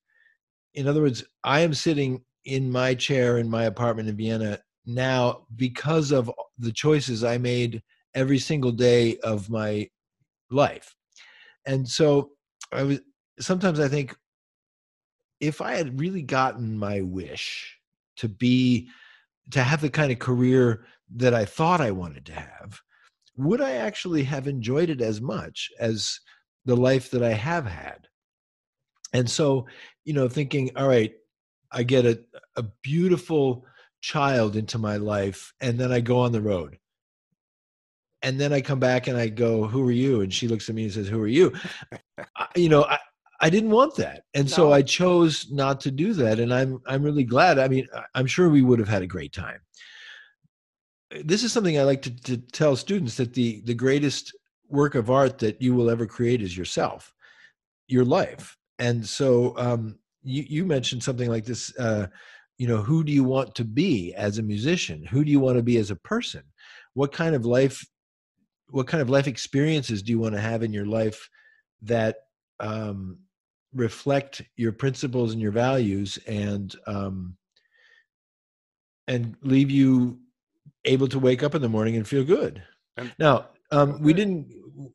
In 0.74 0.90
other 0.90 1.02
words, 1.04 1.24
I 1.46 1.62
am 1.62 1.74
sitting 1.74 2.22
in 2.44 2.70
my 2.70 2.94
chair 2.94 3.38
in 3.38 3.50
my 3.50 3.64
apartment 3.64 4.10
in 4.10 4.18
Vienna 4.18 4.60
now 4.86 5.46
because 5.56 6.12
of 6.12 6.30
the 6.58 6.74
choices 6.74 7.24
I 7.24 7.38
made 7.38 7.82
every 8.14 8.40
single 8.40 8.74
day 8.74 9.20
of 9.20 9.50
my 9.50 9.90
life. 10.52 10.94
And 11.66 11.88
so 11.88 12.32
I 12.74 12.84
was 12.84 13.00
sometimes 13.40 13.80
I 13.80 13.88
think 13.88 14.18
if 15.40 15.62
I 15.62 15.76
had 15.76 16.00
really 16.00 16.22
gotten 16.22 16.78
my 16.78 17.02
wish 17.02 17.78
to 18.18 18.28
be 18.28 18.90
to 19.52 19.64
have 19.64 19.82
the 19.82 19.90
kind 19.90 20.12
of 20.12 20.20
career 20.20 20.86
that 21.16 21.34
I 21.34 21.46
thought 21.46 21.82
I 21.82 21.92
wanted 21.92 22.26
to 22.28 22.34
have, 22.34 22.82
would 23.36 23.62
I 23.62 23.72
actually 23.72 24.24
have 24.24 24.48
enjoyed 24.48 24.90
it 24.90 25.02
as 25.02 25.22
much 25.22 25.72
as 25.80 26.20
the 26.66 26.76
life 26.76 27.12
that 27.12 27.24
I 27.24 27.34
have 27.34 27.66
had? 27.66 28.08
And 29.14 29.30
so, 29.30 29.68
you 30.06 30.14
know, 30.14 30.28
thinking, 30.30 30.72
all 30.76 30.88
right, 30.88 31.14
I 31.72 31.84
get 31.84 32.06
a, 32.06 32.20
a 32.56 32.64
beautiful 32.84 33.66
child 34.02 34.56
into 34.56 34.78
my 34.78 34.98
life, 34.98 35.54
and 35.62 35.80
then 35.80 35.92
I 35.92 36.00
go 36.00 36.20
on 36.20 36.32
the 36.32 36.42
road. 36.42 36.78
And 38.22 38.40
then 38.40 38.52
I 38.52 38.62
come 38.62 38.80
back 38.80 39.08
and 39.08 39.18
I 39.18 39.30
go, 39.30 39.66
Who 39.66 39.88
are 39.88 39.92
you? 39.92 40.22
And 40.22 40.34
she 40.34 40.48
looks 40.50 40.68
at 40.68 40.76
me 40.76 40.84
and 40.84 40.92
says, 40.92 41.08
Who 41.08 41.22
are 41.22 41.28
you? 41.28 41.54
I, 42.36 42.48
you 42.56 42.68
know, 42.68 42.84
I, 42.84 43.00
I 43.42 43.50
didn't 43.50 43.70
want 43.70 43.96
that. 43.96 44.24
And 44.34 44.50
so 44.50 44.74
I 44.74 44.82
chose 44.82 45.50
not 45.50 45.80
to 45.82 45.92
do 45.92 46.14
that. 46.14 46.40
And 46.40 46.54
I'm 46.54 46.82
I'm 46.86 47.04
really 47.04 47.24
glad. 47.24 47.58
I 47.58 47.68
mean, 47.68 47.88
I'm 48.14 48.28
sure 48.28 48.50
we 48.50 48.62
would 48.62 48.80
have 48.80 48.90
had 48.90 49.02
a 49.02 49.08
great 49.08 49.32
time. 49.32 49.62
This 51.24 51.44
is 51.44 51.52
something 51.54 51.80
I 51.80 51.84
like 51.84 52.02
to, 52.04 52.16
to 52.24 52.38
tell 52.38 52.76
students 52.76 53.16
that 53.16 53.34
the 53.34 53.62
the 53.62 53.74
greatest 53.74 54.36
work 54.68 54.96
of 54.96 55.10
art 55.10 55.40
that 55.40 55.62
you 55.62 55.74
will 55.74 55.90
ever 55.90 56.06
create 56.06 56.42
is 56.42 56.58
yourself, 56.58 57.14
your 57.88 58.06
life. 58.06 58.58
And 58.78 59.06
so 59.06 59.58
um, 59.58 59.98
you, 60.22 60.44
you 60.48 60.66
mentioned 60.66 61.04
something 61.04 61.30
like 61.30 61.46
this. 61.46 61.76
Uh, 61.78 62.08
you 62.58 62.68
know, 62.68 62.82
who 62.82 63.06
do 63.06 63.12
you 63.14 63.24
want 63.24 63.56
to 63.56 63.64
be 63.64 64.14
as 64.16 64.38
a 64.38 64.44
musician? 64.44 65.06
Who 65.06 65.24
do 65.24 65.32
you 65.32 65.40
want 65.40 65.56
to 65.56 65.64
be 65.64 65.78
as 65.78 65.92
a 65.92 65.96
person? 65.96 66.44
What 66.94 67.14
kind 67.14 67.36
of 67.36 67.46
life? 67.46 67.86
What 68.70 68.86
kind 68.86 69.02
of 69.02 69.10
life 69.10 69.28
experiences 69.28 70.04
do 70.04 70.12
you 70.12 70.20
want 70.20 70.36
to 70.36 70.42
have 70.42 70.62
in 70.62 70.74
your 70.74 70.86
life 70.86 71.30
that 71.84 72.18
um, 72.60 73.18
reflect 73.74 74.42
your 74.56 74.72
principles 74.72 75.34
and 75.34 75.42
your 75.42 75.52
values, 75.52 76.18
and 76.28 76.76
um, 76.88 77.36
and 79.08 79.36
leave 79.42 79.72
you 79.72 80.20
able 80.86 81.08
to 81.08 81.20
wake 81.20 81.44
up 81.44 81.56
in 81.56 81.62
the 81.62 81.70
morning 81.70 81.96
and 81.96 82.08
feel 82.08 82.24
good? 82.24 82.64
Now, 83.18 83.50
um, 83.72 84.02
we 84.02 84.14
didn't. 84.14 84.48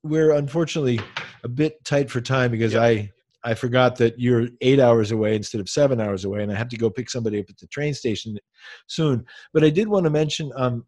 We're 0.02 0.32
unfortunately 0.32 1.00
a 1.42 1.48
bit 1.48 1.84
tight 1.84 2.10
for 2.10 2.20
time 2.20 2.50
because 2.50 2.72
Yep. 2.72 2.82
I 2.82 3.12
I 3.44 3.54
forgot 3.54 3.96
that 3.96 4.18
you're 4.18 4.48
eight 4.62 4.80
hours 4.80 5.10
away 5.10 5.36
instead 5.36 5.60
of 5.60 5.68
seven 5.68 6.00
hours 6.00 6.24
away, 6.24 6.42
and 6.42 6.50
I 6.50 6.56
have 6.56 6.70
to 6.70 6.78
go 6.78 6.90
pick 6.90 7.10
somebody 7.10 7.40
up 7.40 7.46
at 7.50 7.58
the 7.58 7.66
train 7.66 7.92
station 7.94 8.38
soon. 8.86 9.24
But 9.52 9.64
I 9.64 9.70
did 9.70 9.88
want 9.88 10.04
to 10.04 10.10
mention 10.10 10.50
um, 10.56 10.86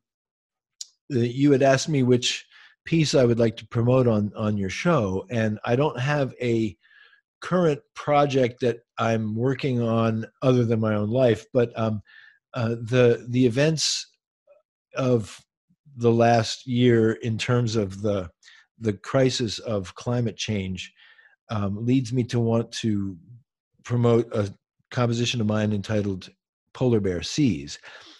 that 1.10 1.34
you 1.34 1.52
had 1.52 1.62
asked 1.62 1.88
me 1.88 2.02
which 2.02 2.46
piece 2.84 3.14
I 3.14 3.24
would 3.24 3.38
like 3.38 3.56
to 3.58 3.66
promote 3.66 4.08
on 4.08 4.32
on 4.34 4.56
your 4.56 4.70
show, 4.70 5.26
and 5.30 5.58
I 5.64 5.76
don't 5.76 5.98
have 6.00 6.34
a 6.40 6.76
current 7.40 7.80
project 7.94 8.60
that 8.60 8.78
I'm 8.98 9.34
working 9.36 9.80
on 9.80 10.26
other 10.42 10.64
than 10.64 10.80
my 10.80 10.94
own 10.94 11.10
life, 11.10 11.44
but 11.52 11.76
um, 11.78 12.02
uh, 12.54 12.70
the 12.70 13.26
the 13.28 13.46
events 13.46 14.08
of 14.94 15.40
the 15.96 16.12
last 16.12 16.66
year 16.66 17.12
in 17.12 17.38
terms 17.38 17.76
of 17.76 18.02
the 18.02 18.30
the 18.78 18.92
crisis 18.92 19.58
of 19.58 19.94
climate 19.94 20.36
change 20.36 20.92
um, 21.50 21.84
leads 21.84 22.12
me 22.12 22.24
to 22.24 22.40
want 22.40 22.70
to 22.72 23.16
promote 23.84 24.28
a 24.34 24.52
composition 24.90 25.40
of 25.40 25.46
mine 25.46 25.72
entitled 25.72 26.30
"Polar 26.72 27.00
Bear 27.00 27.22
Seas," 27.22 27.78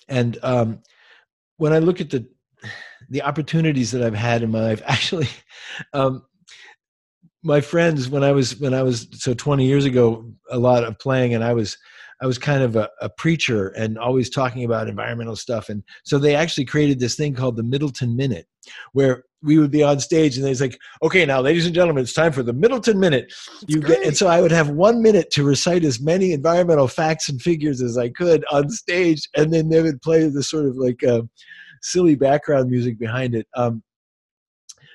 and 0.09 0.39
um, 0.43 0.81
when 1.57 1.73
I 1.73 1.79
look 1.79 2.01
at 2.01 2.11
the 2.11 2.27
the 3.09 3.23
opportunities 3.23 3.91
that 3.93 4.03
I've 4.03 4.15
had 4.15 4.43
in 4.43 4.51
my 4.51 4.61
life, 4.61 4.83
actually, 4.87 5.29
um, 5.93 6.25
my 7.47 7.61
friends 7.61 8.09
when 8.09 8.25
I 8.25 8.33
was 8.33 8.59
when 8.59 8.75
I 8.75 8.83
was 8.83 9.07
so 9.13 9.33
20 9.33 9.65
years 9.65 9.85
ago, 9.85 10.31
a 10.51 10.59
lot 10.59 10.85
of 10.85 10.99
playing, 10.99 11.35
and 11.35 11.45
I 11.45 11.55
was 11.55 11.79
I 12.21 12.27
was 12.27 12.39
kind 12.39 12.63
of 12.63 12.77
a, 12.77 12.89
a 13.01 13.09
preacher 13.09 13.69
and 13.69 13.99
always 13.99 14.31
talking 14.31 14.65
about 14.65 14.89
environmental 14.89 15.37
stuff, 15.37 15.69
and 15.69 15.83
so 16.05 16.19
they 16.19 16.35
actually 16.35 16.65
created 16.65 16.99
this 16.99 17.15
thing 17.15 17.35
called 17.35 17.57
the 17.57 17.63
Middleton 17.63 18.17
Minute, 18.17 18.47
where 18.93 19.25
we 19.43 19.59
would 19.59 19.71
be 19.71 19.83
on 19.83 20.01
stage 20.01 20.37
and 20.37 20.45
they's 20.45 20.61
like, 20.61 20.77
okay, 21.03 21.25
now, 21.25 21.41
ladies 21.41 21.67
and 21.67 21.75
gentlemen, 21.75 22.03
it's 22.03 22.13
time 22.13 22.33
for 22.33 22.43
the 22.43 22.53
Middleton 22.53 22.99
Minute. 22.99 23.33
You 23.69 23.81
get, 23.81 24.05
and 24.05 24.17
so 24.17 24.27
I 24.27 24.41
would 24.41 24.51
have 24.51 24.71
one 24.71 25.03
minute 25.03 25.31
to 25.33 25.45
recite 25.45 25.85
as 25.85 26.01
many 26.01 26.33
environmental 26.33 26.89
facts 26.89 27.29
and 27.29 27.41
figures 27.41 27.81
as 27.81 27.97
I 27.97 28.09
could 28.09 28.45
on 28.51 28.69
stage, 28.71 29.29
and 29.37 29.53
then 29.53 29.69
they 29.69 29.83
would 29.83 30.03
play 30.03 30.29
this 30.29 30.51
sort 30.51 30.67
of 30.67 30.77
like 30.77 31.05
uh, 31.05 31.23
silly 31.83 32.17
background 32.17 32.71
music 32.71 32.99
behind 32.99 33.37
it. 33.37 33.47
Um, 33.55 33.85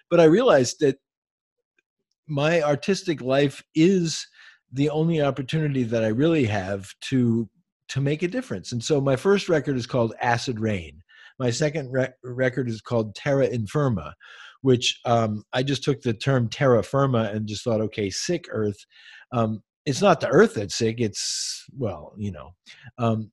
but 0.10 0.20
I 0.20 0.26
realized 0.26 0.82
that 0.82 0.98
my 2.32 2.62
artistic 2.62 3.22
life 3.22 3.62
is 3.76 4.26
the 4.72 4.90
only 4.90 5.22
opportunity 5.22 5.84
that 5.84 6.04
I 6.04 6.08
really 6.08 6.46
have 6.46 6.90
to 7.10 7.50
to 7.90 8.00
make 8.00 8.24
a 8.24 8.28
difference. 8.30 8.72
And 8.72 8.82
so 8.82 9.02
my 9.02 9.18
first 9.18 9.50
record 9.50 9.76
is 9.76 9.86
called 9.86 10.14
Acid 10.22 10.62
Rain. 10.62 11.04
My 11.40 11.50
second 11.50 11.92
re- 11.92 12.14
record 12.24 12.70
is 12.70 12.80
called 12.80 13.16
Terra 13.16 13.50
Infirma, 13.50 14.14
which 14.62 14.98
um, 15.04 15.44
I 15.52 15.62
just 15.62 15.84
took 15.84 16.02
the 16.02 16.14
term 16.14 16.48
terra 16.48 16.84
firma 16.84 17.32
and 17.34 17.48
just 17.48 17.66
thought, 17.66 17.82
okay, 17.82 18.10
sick 18.10 18.46
earth. 18.50 18.78
Um, 19.34 19.62
it's 19.86 20.02
not 20.02 20.22
the 20.22 20.30
earth 20.30 20.54
that's 20.54 20.76
sick. 20.76 21.02
It's 21.02 21.66
well, 21.78 22.14
you 22.18 22.32
know, 22.32 22.52
um, 22.98 23.30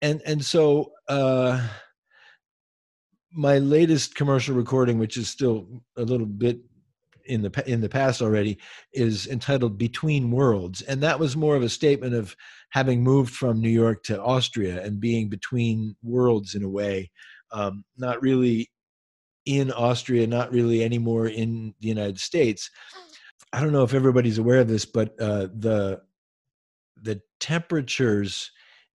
and 0.00 0.22
and 0.24 0.42
so 0.42 0.92
uh, 1.08 1.60
my 3.30 3.58
latest 3.58 4.14
commercial 4.14 4.54
recording, 4.54 4.98
which 4.98 5.18
is 5.18 5.28
still 5.28 5.66
a 5.98 6.02
little 6.02 6.26
bit 6.26 6.60
in 7.26 7.42
the 7.42 7.64
in 7.66 7.80
the 7.80 7.88
past 7.88 8.22
already, 8.22 8.58
is 8.92 9.26
entitled 9.26 9.78
"Between 9.78 10.30
Worlds," 10.30 10.82
and 10.82 11.02
that 11.02 11.18
was 11.18 11.36
more 11.36 11.56
of 11.56 11.62
a 11.62 11.68
statement 11.68 12.14
of 12.14 12.36
having 12.70 13.02
moved 13.02 13.34
from 13.34 13.60
New 13.60 13.70
York 13.70 14.02
to 14.04 14.22
Austria 14.22 14.82
and 14.82 15.00
being 15.00 15.28
between 15.28 15.96
worlds 16.02 16.54
in 16.54 16.62
a 16.62 16.68
way, 16.68 17.10
um, 17.52 17.84
not 17.96 18.22
really 18.22 18.70
in 19.44 19.72
Austria, 19.72 20.26
not 20.26 20.52
really 20.52 20.84
anymore 20.84 21.26
in 21.26 21.74
the 21.80 21.88
United 21.88 22.18
States. 22.18 22.70
I 23.52 23.60
don't 23.60 23.72
know 23.72 23.82
if 23.82 23.94
everybody's 23.94 24.38
aware 24.38 24.60
of 24.60 24.68
this, 24.68 24.84
but 24.84 25.14
uh, 25.20 25.48
the 25.54 26.00
the 27.02 27.20
temperatures 27.40 28.50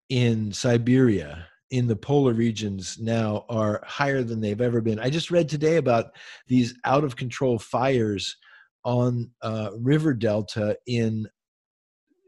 in 0.08 0.52
Siberia 0.52 1.46
in 1.70 1.86
the 1.86 1.96
polar 1.96 2.32
regions 2.32 2.98
now 2.98 3.44
are 3.48 3.82
higher 3.84 4.22
than 4.22 4.40
they've 4.40 4.60
ever 4.60 4.80
been. 4.80 4.98
I 4.98 5.10
just 5.10 5.30
read 5.30 5.48
today 5.48 5.76
about 5.76 6.06
these 6.46 6.74
out 6.84 7.04
of 7.04 7.16
control 7.16 7.58
fires 7.58 8.36
on 8.84 9.30
uh, 9.42 9.70
river 9.78 10.14
delta 10.14 10.76
in 10.86 11.28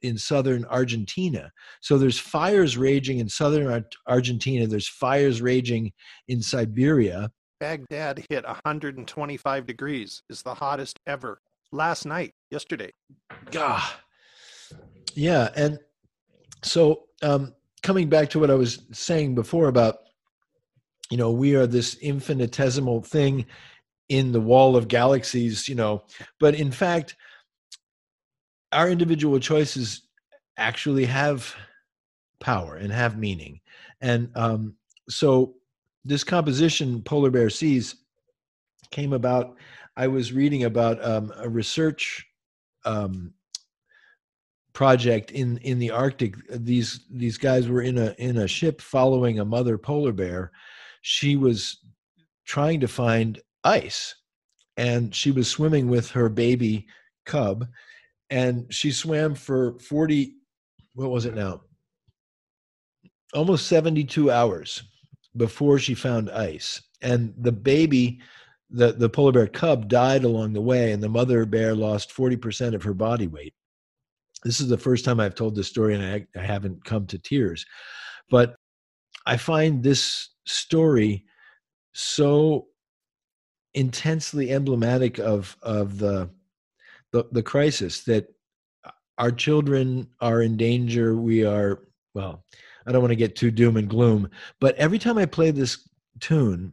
in 0.02 0.16
southern 0.16 0.64
Argentina. 0.66 1.52
So 1.82 1.98
there's 1.98 2.18
fires 2.18 2.78
raging 2.78 3.18
in 3.18 3.28
southern 3.28 3.66
Ar- 3.66 3.84
Argentina. 4.06 4.66
There's 4.66 4.88
fires 4.88 5.42
raging 5.42 5.92
in 6.28 6.40
Siberia. 6.40 7.30
Baghdad 7.60 8.24
hit 8.30 8.46
125 8.46 9.66
degrees, 9.66 10.22
is 10.30 10.42
the 10.42 10.54
hottest 10.54 10.98
ever. 11.06 11.42
Last 11.70 12.06
night, 12.06 12.32
yesterday. 12.50 12.90
God. 13.50 13.82
Yeah, 15.14 15.50
and 15.54 15.78
so 16.62 17.04
um, 17.22 17.54
coming 17.82 18.08
back 18.08 18.30
to 18.30 18.38
what 18.38 18.50
I 18.50 18.54
was 18.54 18.82
saying 18.92 19.34
before 19.34 19.68
about, 19.68 19.98
you 21.10 21.16
know, 21.16 21.30
we 21.30 21.54
are 21.56 21.66
this 21.66 21.96
infinitesimal 21.96 23.02
thing 23.02 23.46
in 24.08 24.32
the 24.32 24.40
wall 24.40 24.76
of 24.76 24.88
galaxies, 24.88 25.68
you 25.68 25.74
know, 25.74 26.02
but 26.38 26.54
in 26.54 26.70
fact, 26.70 27.16
our 28.72 28.88
individual 28.88 29.38
choices 29.40 30.02
actually 30.56 31.04
have 31.06 31.54
power 32.38 32.76
and 32.76 32.92
have 32.92 33.18
meaning, 33.18 33.60
and 34.00 34.30
um, 34.34 34.74
so 35.08 35.54
this 36.04 36.24
composition, 36.24 37.02
Polar 37.02 37.30
Bear 37.30 37.50
Seas, 37.50 37.96
came 38.90 39.12
about. 39.12 39.56
I 39.96 40.06
was 40.06 40.32
reading 40.32 40.64
about 40.64 41.04
um, 41.04 41.32
a 41.36 41.48
research 41.48 42.26
um, 42.84 43.34
project 44.72 45.30
in 45.30 45.58
in 45.58 45.78
the 45.78 45.90
Arctic. 45.90 46.34
These 46.48 47.06
these 47.10 47.38
guys 47.38 47.68
were 47.68 47.82
in 47.82 47.98
a 47.98 48.14
in 48.18 48.38
a 48.38 48.48
ship 48.48 48.80
following 48.80 49.38
a 49.38 49.44
mother 49.44 49.78
polar 49.78 50.12
bear. 50.12 50.52
She 51.02 51.36
was 51.36 51.78
trying 52.44 52.80
to 52.80 52.88
find 52.88 53.40
ice, 53.64 54.14
and 54.76 55.14
she 55.14 55.30
was 55.30 55.48
swimming 55.48 55.88
with 55.88 56.10
her 56.10 56.28
baby 56.28 56.86
cub, 57.26 57.66
and 58.30 58.72
she 58.72 58.90
swam 58.90 59.34
for 59.34 59.78
forty. 59.78 60.34
What 60.94 61.10
was 61.10 61.26
it 61.26 61.34
now? 61.34 61.62
Almost 63.34 63.66
seventy 63.66 64.04
two 64.04 64.30
hours 64.30 64.82
before 65.36 65.78
she 65.78 65.94
found 65.94 66.30
ice, 66.30 66.82
and 67.02 67.34
the 67.38 67.52
baby. 67.52 68.20
The, 68.72 68.92
the 68.92 69.08
polar 69.08 69.32
bear 69.32 69.46
cub 69.48 69.88
died 69.88 70.22
along 70.22 70.52
the 70.52 70.60
way, 70.60 70.92
and 70.92 71.02
the 71.02 71.08
mother 71.08 71.44
bear 71.44 71.74
lost 71.74 72.14
40% 72.14 72.72
of 72.72 72.84
her 72.84 72.94
body 72.94 73.26
weight 73.26 73.52
this 74.44 74.60
is 74.60 74.68
the 74.68 74.78
first 74.78 75.04
time 75.04 75.20
I've 75.20 75.34
told 75.34 75.54
this 75.54 75.68
story 75.68 75.94
and 75.94 76.04
I, 76.04 76.26
I, 76.38 76.42
haven't 76.42 76.84
come 76.84 77.06
to 77.08 77.18
tears. 77.18 77.64
But 78.30 78.56
I 79.26 79.36
find 79.36 79.82
this 79.82 80.30
story 80.46 81.24
so 81.92 82.66
intensely 83.74 84.50
emblematic 84.50 85.18
of 85.18 85.56
of 85.62 85.98
the, 85.98 86.30
the 87.12 87.24
the 87.32 87.42
crisis 87.42 88.02
that 88.04 88.26
our 89.18 89.30
children 89.30 90.08
are 90.20 90.42
in 90.42 90.56
danger. 90.56 91.16
We 91.16 91.44
are 91.44 91.82
well. 92.14 92.44
I 92.86 92.92
don't 92.92 93.02
want 93.02 93.12
to 93.12 93.16
get 93.16 93.36
too 93.36 93.50
doom 93.50 93.76
and 93.76 93.88
gloom, 93.88 94.30
but 94.60 94.74
every 94.76 94.98
time 94.98 95.18
I 95.18 95.26
play 95.26 95.50
this 95.50 95.86
tune 96.18 96.72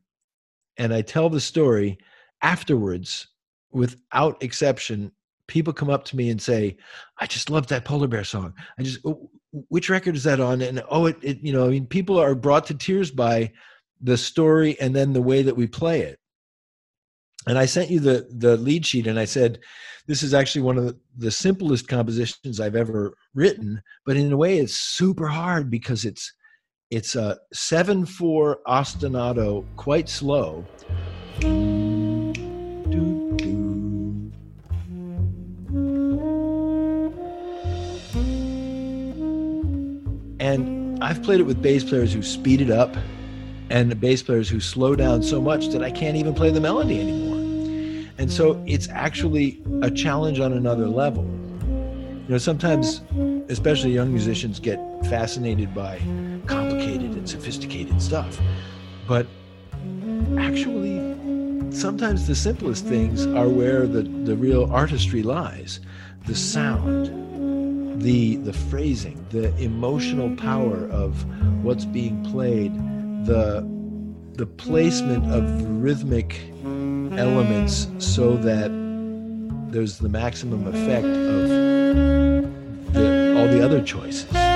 and 0.77 0.93
I 0.93 1.01
tell 1.01 1.29
the 1.29 1.41
story 1.41 1.97
afterwards, 2.41 3.27
without 3.71 4.41
exception, 4.41 5.11
people 5.47 5.73
come 5.73 5.89
up 5.89 6.05
to 6.05 6.15
me 6.15 6.29
and 6.29 6.41
say, 6.41 6.77
"I 7.17 7.25
just 7.25 7.49
love 7.49 7.67
that 7.67 7.85
polar 7.85 8.07
bear 8.07 8.23
song. 8.23 8.53
I 8.77 8.83
just 8.83 8.99
oh, 9.05 9.29
which 9.69 9.89
record 9.89 10.15
is 10.15 10.23
that 10.23 10.39
on?" 10.39 10.61
And 10.61 10.83
oh, 10.89 11.05
it, 11.07 11.17
it 11.21 11.39
you 11.41 11.53
know, 11.53 11.65
I 11.65 11.69
mean, 11.69 11.87
people 11.87 12.19
are 12.19 12.35
brought 12.35 12.67
to 12.67 12.73
tears 12.73 13.11
by 13.11 13.51
the 14.01 14.17
story 14.17 14.79
and 14.79 14.95
then 14.95 15.13
the 15.13 15.21
way 15.21 15.41
that 15.41 15.57
we 15.57 15.67
play 15.67 16.01
it. 16.01 16.19
And 17.47 17.57
I 17.57 17.65
sent 17.65 17.89
you 17.89 17.99
the 17.99 18.27
the 18.29 18.57
lead 18.57 18.85
sheet, 18.85 19.07
and 19.07 19.17
I 19.17 19.25
said, 19.25 19.59
"This 20.05 20.21
is 20.21 20.33
actually 20.33 20.63
one 20.63 20.77
of 20.77 20.85
the, 20.85 20.99
the 21.17 21.31
simplest 21.31 21.87
compositions 21.87 22.59
I've 22.59 22.75
ever 22.75 23.13
written, 23.33 23.81
but 24.05 24.17
in 24.17 24.31
a 24.31 24.37
way, 24.37 24.57
it's 24.59 24.75
super 24.75 25.27
hard 25.27 25.69
because 25.69 26.03
it's 26.03 26.33
it's 26.91 27.15
a 27.15 27.37
seven 27.53 28.05
four 28.05 28.59
ostinato, 28.67 29.65
quite 29.77 30.09
slow." 30.09 30.65
And 40.47 41.03
I've 41.03 41.21
played 41.23 41.41
it 41.41 41.43
with 41.43 41.61
bass 41.61 41.83
players 41.83 42.13
who 42.13 42.23
speed 42.23 42.61
it 42.61 42.71
up 42.71 42.95
and 43.69 43.99
bass 43.99 44.23
players 44.23 44.47
who 44.47 44.61
slow 44.61 44.95
down 44.95 45.21
so 45.21 45.41
much 45.41 45.67
that 45.71 45.83
I 45.83 45.91
can't 45.91 46.15
even 46.15 46.33
play 46.33 46.51
the 46.51 46.61
melody 46.61 47.01
anymore. 47.01 47.35
And 48.17 48.31
so 48.31 48.63
it's 48.65 48.87
actually 48.87 49.61
a 49.81 49.91
challenge 49.91 50.39
on 50.39 50.53
another 50.53 50.87
level. 50.87 51.25
You 51.25 52.29
know, 52.29 52.37
sometimes, 52.37 53.01
especially 53.49 53.91
young 53.91 54.13
musicians, 54.13 54.61
get 54.61 54.79
fascinated 55.09 55.75
by 55.75 55.99
complicated 56.47 57.11
and 57.11 57.29
sophisticated 57.29 58.01
stuff. 58.01 58.39
But 59.05 59.27
actually, 60.37 60.97
sometimes 61.73 62.25
the 62.25 62.35
simplest 62.35 62.85
things 62.85 63.25
are 63.25 63.49
where 63.49 63.85
the, 63.85 64.03
the 64.03 64.37
real 64.37 64.71
artistry 64.71 65.23
lies 65.23 65.81
the 66.25 66.35
sound 66.35 67.26
the 67.99 68.37
the 68.37 68.53
phrasing, 68.53 69.25
the 69.29 69.55
emotional 69.57 70.35
power 70.35 70.87
of 70.89 71.23
what's 71.63 71.85
being 71.85 72.23
played, 72.25 72.73
the 73.25 73.67
the 74.33 74.45
placement 74.45 75.31
of 75.33 75.43
rhythmic 75.81 76.39
elements 77.17 77.87
so 77.97 78.37
that 78.37 78.69
there's 79.71 79.97
the 79.97 80.09
maximum 80.09 80.67
effect 80.67 81.05
of 81.05 81.49
the, 82.93 83.35
all 83.37 83.47
the 83.47 83.63
other 83.63 83.81
choices. 83.81 84.46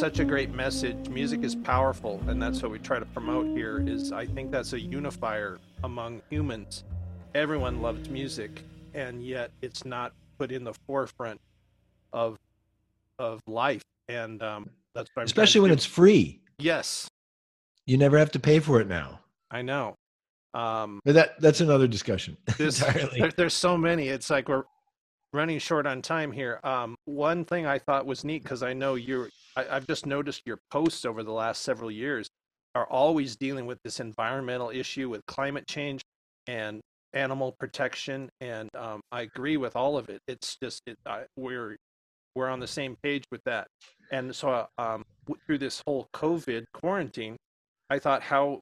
Such 0.00 0.18
a 0.18 0.24
great 0.24 0.48
message. 0.54 1.10
Music 1.10 1.42
is 1.44 1.54
powerful, 1.54 2.22
and 2.26 2.40
that's 2.40 2.62
what 2.62 2.70
we 2.70 2.78
try 2.78 2.98
to 2.98 3.04
promote 3.04 3.46
here. 3.54 3.84
Is 3.86 4.12
I 4.12 4.24
think 4.24 4.50
that's 4.50 4.72
a 4.72 4.80
unifier 4.80 5.58
among 5.84 6.22
humans. 6.30 6.84
Everyone 7.34 7.82
loves 7.82 8.08
music, 8.08 8.62
and 8.94 9.22
yet 9.22 9.50
it's 9.60 9.84
not 9.84 10.14
put 10.38 10.52
in 10.52 10.64
the 10.64 10.72
forefront 10.86 11.38
of 12.14 12.38
of 13.18 13.42
life. 13.46 13.82
And 14.08 14.42
um, 14.42 14.70
that's 14.94 15.10
Especially 15.18 15.60
when 15.60 15.68
do. 15.68 15.74
it's 15.74 15.84
free. 15.84 16.40
yes, 16.58 17.06
You 17.84 17.98
never 17.98 18.16
have 18.18 18.30
to 18.32 18.40
pay 18.40 18.58
for 18.58 18.80
it 18.80 18.88
now. 18.88 19.20
I 19.50 19.60
know. 19.60 19.96
Um, 20.54 21.00
But 21.04 21.12
that 21.12 21.40
that's 21.42 21.60
another 21.60 21.86
discussion 21.86 22.38
this, 22.56 22.80
entirely. 22.80 23.20
there, 23.20 23.32
there's 23.36 23.52
so 23.54 23.76
many. 23.76 24.08
It's 24.08 24.30
like 24.30 24.48
we're 24.48 24.64
running 25.34 25.58
short 25.58 25.86
on 25.86 26.00
time 26.00 26.32
here. 26.32 26.58
Um, 26.64 26.96
one 27.04 27.44
thing 27.44 27.66
I 27.66 27.78
thought 27.78 28.06
was 28.06 28.24
neat 28.24 28.42
because 28.42 28.62
I 28.62 28.72
know 28.72 28.94
you're. 28.94 29.28
I, 29.60 29.76
I've 29.76 29.86
just 29.86 30.06
noticed 30.06 30.42
your 30.46 30.58
posts 30.70 31.04
over 31.04 31.22
the 31.22 31.32
last 31.32 31.62
several 31.62 31.90
years 31.90 32.28
are 32.74 32.86
always 32.86 33.36
dealing 33.36 33.66
with 33.66 33.78
this 33.84 34.00
environmental 34.00 34.70
issue 34.70 35.08
with 35.08 35.24
climate 35.26 35.66
change 35.66 36.02
and 36.46 36.80
animal 37.12 37.54
protection, 37.58 38.30
and 38.40 38.68
um, 38.76 39.00
I 39.10 39.22
agree 39.22 39.56
with 39.56 39.74
all 39.76 39.96
of 39.96 40.08
it. 40.08 40.20
It's 40.28 40.56
just 40.62 40.82
it, 40.86 40.96
I, 41.04 41.24
we're 41.36 41.76
we're 42.36 42.48
on 42.48 42.60
the 42.60 42.66
same 42.66 42.96
page 43.02 43.24
with 43.32 43.40
that. 43.44 43.66
And 44.12 44.34
so 44.34 44.66
um, 44.78 45.02
through 45.46 45.58
this 45.58 45.82
whole 45.84 46.06
COVID 46.14 46.64
quarantine, 46.72 47.36
I 47.88 47.98
thought 47.98 48.22
how 48.22 48.60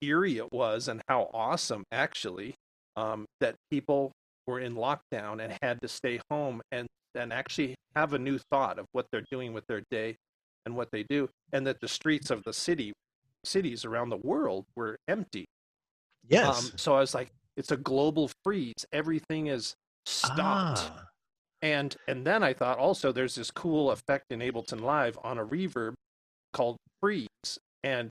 eerie 0.00 0.38
it 0.38 0.52
was 0.52 0.88
and 0.88 1.00
how 1.08 1.30
awesome 1.32 1.84
actually 1.92 2.54
um, 2.96 3.24
that 3.40 3.54
people 3.70 4.10
were 4.48 4.58
in 4.58 4.74
lockdown 4.74 5.40
and 5.40 5.56
had 5.62 5.80
to 5.80 5.88
stay 5.88 6.20
home 6.28 6.60
and 6.72 6.88
and 7.14 7.32
actually 7.32 7.74
have 7.94 8.12
a 8.12 8.18
new 8.18 8.38
thought 8.50 8.78
of 8.78 8.86
what 8.92 9.06
they're 9.10 9.24
doing 9.30 9.52
with 9.52 9.66
their 9.66 9.82
day 9.90 10.16
and 10.64 10.74
what 10.76 10.88
they 10.92 11.02
do 11.04 11.28
and 11.52 11.66
that 11.66 11.80
the 11.80 11.88
streets 11.88 12.30
of 12.30 12.42
the 12.44 12.52
city 12.52 12.92
cities 13.44 13.84
around 13.84 14.08
the 14.08 14.16
world 14.18 14.64
were 14.76 14.96
empty. 15.08 15.44
Yes. 16.28 16.46
um, 16.46 16.78
so 16.78 16.94
i 16.94 17.00
was 17.00 17.14
like 17.14 17.32
it's 17.56 17.70
a 17.70 17.76
global 17.76 18.30
freeze. 18.44 18.86
Everything 18.92 19.48
is 19.48 19.74
stopped. 20.06 20.90
Ah, 20.94 21.04
and 21.60 21.94
and 22.08 22.26
then 22.26 22.42
I 22.42 22.52
thought 22.52 22.78
also 22.78 23.12
there's 23.12 23.34
this 23.34 23.50
cool 23.50 23.90
effect 23.90 24.26
in 24.30 24.40
Ableton 24.40 24.80
Live 24.80 25.18
on 25.22 25.38
a 25.38 25.44
reverb 25.44 25.94
called 26.52 26.76
freeze, 27.00 27.58
and 27.84 28.08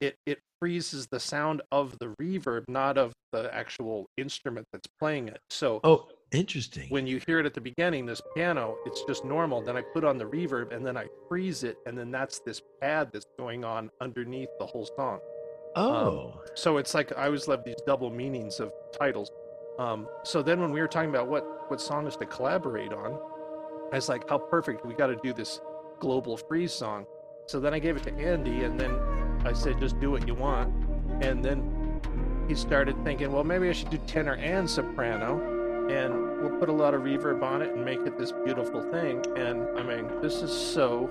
it 0.00 0.14
it 0.26 0.38
freezes 0.60 1.06
the 1.10 1.20
sound 1.20 1.62
of 1.70 1.98
the 1.98 2.14
reverb, 2.20 2.64
not 2.68 2.96
of 2.96 3.12
the 3.32 3.54
actual 3.54 4.06
instrument 4.16 4.66
that's 4.72 4.88
playing 4.98 5.28
it. 5.28 5.40
So 5.50 5.80
oh, 5.84 6.08
interesting. 6.32 6.88
when 6.90 7.06
you 7.06 7.20
hear 7.26 7.38
it 7.38 7.46
at 7.46 7.54
the 7.54 7.60
beginning, 7.60 8.06
this 8.06 8.20
piano, 8.34 8.76
it's 8.86 9.02
just 9.04 9.24
normal. 9.24 9.62
Then 9.62 9.76
I 9.76 9.82
put 9.94 10.04
on 10.04 10.18
the 10.18 10.24
reverb, 10.24 10.74
and 10.74 10.84
then 10.84 10.96
I 10.96 11.06
freeze 11.28 11.64
it, 11.64 11.76
and 11.86 11.96
then 11.96 12.10
that's 12.10 12.38
this 12.40 12.60
pad 12.80 13.10
that's 13.12 13.26
going 13.38 13.64
on 13.64 13.90
underneath 14.00 14.48
the 14.58 14.66
whole 14.66 14.86
song. 14.96 15.20
oh, 15.76 16.40
So 16.54 16.78
it's 16.78 16.94
like 16.94 17.16
I 17.16 17.26
always 17.26 17.48
love 17.48 17.64
these 17.64 17.80
double 17.86 18.10
meanings 18.10 18.60
of 18.60 18.72
titles. 18.98 19.30
Um, 19.78 20.08
so 20.24 20.42
then 20.42 20.60
when 20.60 20.72
we 20.72 20.80
were 20.80 20.88
talking 20.88 21.10
about 21.10 21.28
what 21.28 21.70
what 21.70 21.80
song 21.80 22.06
is 22.06 22.16
to 22.16 22.26
collaborate 22.26 22.92
on, 22.92 23.18
I 23.92 23.96
was 23.96 24.08
like, 24.08 24.28
how 24.28 24.38
perfect! 24.38 24.84
We 24.84 24.94
got 24.94 25.06
to 25.08 25.16
do 25.22 25.32
this 25.32 25.60
global 26.00 26.36
freeze 26.36 26.72
song. 26.72 27.06
So 27.46 27.60
then 27.60 27.72
I 27.72 27.78
gave 27.78 27.96
it 27.96 28.02
to 28.04 28.12
Andy, 28.14 28.64
and 28.64 28.78
then 28.78 28.92
I 29.44 29.52
said, 29.52 29.78
just 29.80 29.98
do 30.00 30.10
what 30.10 30.26
you 30.26 30.34
want. 30.34 30.72
And 31.22 31.44
then 31.44 32.00
he 32.48 32.54
started 32.54 33.02
thinking, 33.04 33.32
well, 33.32 33.44
maybe 33.44 33.68
I 33.68 33.72
should 33.72 33.90
do 33.90 33.98
tenor 34.06 34.34
and 34.34 34.68
soprano, 34.68 35.38
and 35.88 36.40
we'll 36.40 36.58
put 36.58 36.68
a 36.68 36.72
lot 36.72 36.94
of 36.94 37.02
reverb 37.02 37.42
on 37.42 37.62
it 37.62 37.74
and 37.74 37.84
make 37.84 38.00
it 38.00 38.18
this 38.18 38.32
beautiful 38.44 38.82
thing. 38.90 39.24
And 39.36 39.66
I 39.78 39.82
mean, 39.82 40.20
this 40.20 40.42
is 40.42 40.52
so 40.52 41.10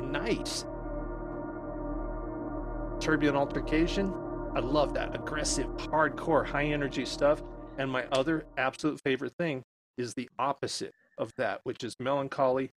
nice. 0.00 0.64
Turbulent 3.00 3.36
altercation. 3.36 4.12
I 4.56 4.60
love 4.60 4.94
that 4.94 5.14
aggressive, 5.14 5.68
hardcore, 5.76 6.44
high 6.44 6.66
energy 6.66 7.04
stuff. 7.04 7.42
And 7.78 7.90
my 7.90 8.04
other 8.10 8.44
absolute 8.56 9.00
favorite 9.04 9.34
thing 9.38 9.62
is 9.96 10.14
the 10.14 10.28
opposite 10.38 10.92
of 11.16 11.30
that, 11.36 11.60
which 11.64 11.84
is 11.84 11.94
melancholy, 12.00 12.70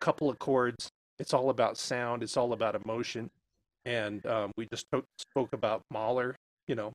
couple 0.00 0.30
of 0.30 0.38
chords. 0.38 0.88
It's 1.18 1.34
all 1.34 1.50
about 1.50 1.76
sound. 1.76 2.22
It's 2.22 2.36
all 2.36 2.52
about 2.52 2.80
emotion. 2.84 3.28
And 3.84 4.24
um, 4.26 4.52
we 4.56 4.66
just 4.70 4.86
spoke 5.18 5.52
about 5.52 5.82
Mahler. 5.90 6.36
You 6.68 6.76
know, 6.76 6.92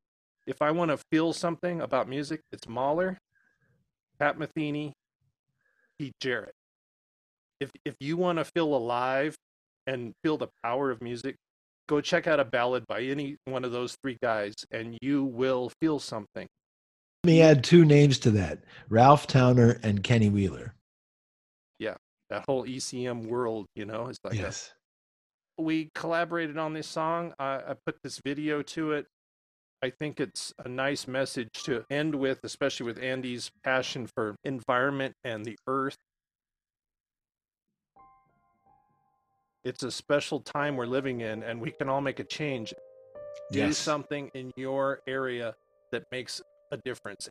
if 0.48 0.62
I 0.62 0.72
want 0.72 0.92
to 0.92 0.98
feel 1.12 1.34
something 1.34 1.82
about 1.82 2.08
music, 2.08 2.40
it's 2.52 2.68
Mahler, 2.68 3.18
Pat 4.20 4.38
Metheny, 4.38 4.92
Pete 6.00 6.14
Jarrett. 6.20 6.54
If 7.60 7.72
if 7.86 7.96
you 8.00 8.18
want 8.18 8.40
to 8.40 8.46
feel 8.46 8.76
alive 8.76 9.36
and 9.88 10.14
feel 10.24 10.38
the 10.38 10.50
power 10.64 10.92
of 10.92 11.02
music, 11.02 11.36
go 11.88 12.02
check 12.02 12.28
out 12.28 12.40
a 12.40 12.46
ballad 12.46 12.86
by 12.88 13.02
any 13.02 13.38
one 13.46 13.64
of 13.66 13.72
those 13.72 13.96
three 14.02 14.18
guys, 14.22 14.54
and 14.72 14.98
you 15.02 15.24
will 15.24 15.72
feel 15.82 16.00
something. 16.00 16.48
let 17.24 17.28
me 17.28 17.42
add 17.42 17.64
two 17.64 17.86
names 17.86 18.20
to 18.20 18.32
that: 18.32 18.60
Ralph 18.90 19.28
Towner 19.28 19.80
and 19.84 20.04
Kenny 20.04 20.30
Wheeler. 20.30 20.74
Yeah, 21.80 21.96
that 22.30 22.44
whole 22.48 22.66
ECM 22.66 23.28
world, 23.28 23.66
you 23.76 23.86
know, 23.86 24.08
it's 24.08 24.20
like 24.24 24.34
a- 24.34 24.38
yes. 24.38 24.74
we 25.58 25.90
collaborated 25.96 26.58
on 26.58 26.74
this 26.74 26.88
song. 26.88 27.34
I, 27.40 27.56
I 27.56 27.76
put 27.86 27.98
this 28.04 28.20
video 28.26 28.62
to 28.62 28.94
it. 28.94 29.06
I 29.84 29.90
think 29.90 30.20
it's 30.20 30.54
a 30.64 30.70
nice 30.70 31.08
message 31.08 31.52
to 31.66 31.84
end 31.92 32.16
with, 32.16 32.40
especially 32.44 32.86
with 32.86 33.04
Andy's 33.04 33.52
passion 33.64 34.08
for 34.08 34.36
environment 34.46 35.14
and 35.24 35.44
the 35.44 35.58
earth. 35.68 35.98
it's 39.64 39.84
a 39.84 39.92
special 39.92 40.40
time 40.42 40.76
we're 40.76 40.86
living 40.86 41.22
in, 41.22 41.44
and 41.44 41.60
we 41.60 41.72
can 41.72 41.90
all 41.90 42.02
make 42.02 42.20
a 42.20 42.24
change. 42.24 42.74
Do 43.52 43.72
something 43.74 44.30
in 44.34 44.52
your 44.56 45.02
area 45.08 45.56
that 45.92 46.04
makes 46.12 46.42
a 46.72 46.78
difference. 46.78 47.30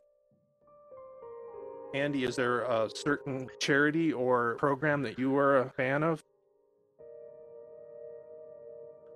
Andy, 1.93 2.23
is 2.23 2.35
there 2.35 2.61
a 2.61 2.89
certain 2.93 3.47
charity 3.59 4.11
or 4.11 4.55
program 4.55 5.03
that 5.03 5.19
you 5.19 5.37
are 5.37 5.59
a 5.59 5.69
fan 5.69 6.01
of? 6.01 6.23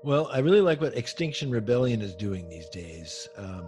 Well, 0.03 0.29
I 0.31 0.39
really 0.39 0.61
like 0.61 0.79
what 0.79 0.95
Extinction 0.95 1.51
Rebellion 1.51 2.01
is 2.01 2.15
doing 2.15 2.47
these 2.47 2.69
days. 2.69 3.27
Um, 3.37 3.67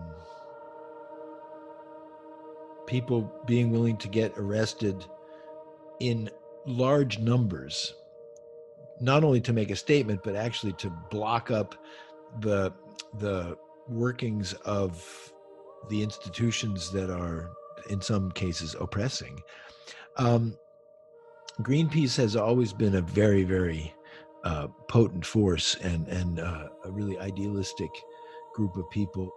people 2.86 3.32
being 3.45 3.71
willing 3.71 3.97
to 3.97 4.07
get 4.07 4.34
arrested 4.38 5.05
in 5.99 6.30
large 6.65 7.19
numbers, 7.19 7.93
not 9.01 9.23
only 9.23 9.41
to 9.41 9.53
make 9.53 9.71
a 9.71 9.75
statement, 9.75 10.21
but 10.23 10.36
actually 10.36 10.73
to 10.73 10.89
block 11.09 11.51
up 11.51 11.75
the 12.41 12.71
the 13.17 13.57
workings 13.88 14.53
of 14.65 15.34
the 15.89 16.03
institutions 16.03 16.91
that 16.91 17.09
are, 17.09 17.49
in 17.89 18.01
some 18.01 18.32
cases, 18.32 18.75
oppressing. 18.80 19.41
Um, 20.17 20.55
Greenpeace 21.61 22.15
has 22.17 22.36
always 22.36 22.71
been 22.71 22.95
a 22.95 23.01
very, 23.01 23.43
very 23.43 23.93
uh, 24.43 24.67
potent 24.87 25.25
force 25.25 25.75
and 25.75 26.07
and 26.07 26.39
uh, 26.39 26.67
a 26.85 26.91
really 26.91 27.17
idealistic 27.19 27.91
group 28.53 28.75
of 28.77 28.89
people. 28.89 29.31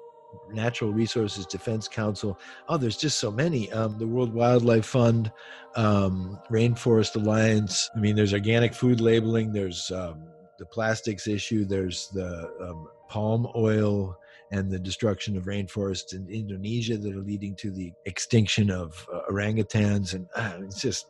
Natural 0.50 0.90
Resources 0.90 1.44
Defense 1.44 1.88
Council. 1.88 2.38
Oh, 2.66 2.78
there's 2.78 2.96
just 2.96 3.18
so 3.18 3.30
many. 3.30 3.70
Um, 3.70 3.98
the 3.98 4.06
World 4.06 4.32
Wildlife 4.32 4.86
Fund, 4.86 5.30
um, 5.76 6.40
Rainforest 6.50 7.16
Alliance. 7.16 7.90
I 7.94 7.98
mean, 7.98 8.16
there's 8.16 8.32
organic 8.32 8.72
food 8.72 9.00
labeling. 9.00 9.52
There's 9.52 9.90
um, 9.90 10.24
the 10.58 10.64
plastics 10.64 11.26
issue. 11.26 11.66
There's 11.66 12.08
the 12.08 12.50
um, 12.66 12.88
palm 13.08 13.46
oil 13.54 14.16
and 14.52 14.70
the 14.70 14.78
destruction 14.78 15.36
of 15.36 15.44
rainforests 15.44 16.14
in 16.14 16.28
Indonesia 16.28 16.96
that 16.98 17.16
are 17.16 17.22
leading 17.22 17.56
to 17.56 17.70
the 17.70 17.92
extinction 18.04 18.70
of 18.70 19.08
uh, 19.12 19.20
orangutans. 19.30 20.14
And 20.14 20.28
uh, 20.36 20.58
it's 20.62 20.80
just 20.80 21.06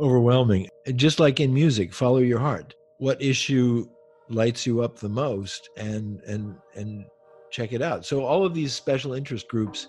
overwhelming. 0.00 0.68
Just 0.96 1.20
like 1.20 1.40
in 1.40 1.52
music, 1.52 1.92
follow 1.92 2.18
your 2.18 2.38
heart. 2.38 2.74
What 2.98 3.20
issue 3.22 3.88
lights 4.28 4.66
you 4.66 4.82
up 4.82 4.98
the 4.98 5.08
most, 5.08 5.68
and 5.76 6.20
and 6.22 6.56
and 6.74 7.04
check 7.50 7.72
it 7.72 7.82
out. 7.82 8.06
So 8.06 8.24
all 8.24 8.44
of 8.44 8.54
these 8.54 8.72
special 8.72 9.12
interest 9.12 9.48
groups 9.48 9.88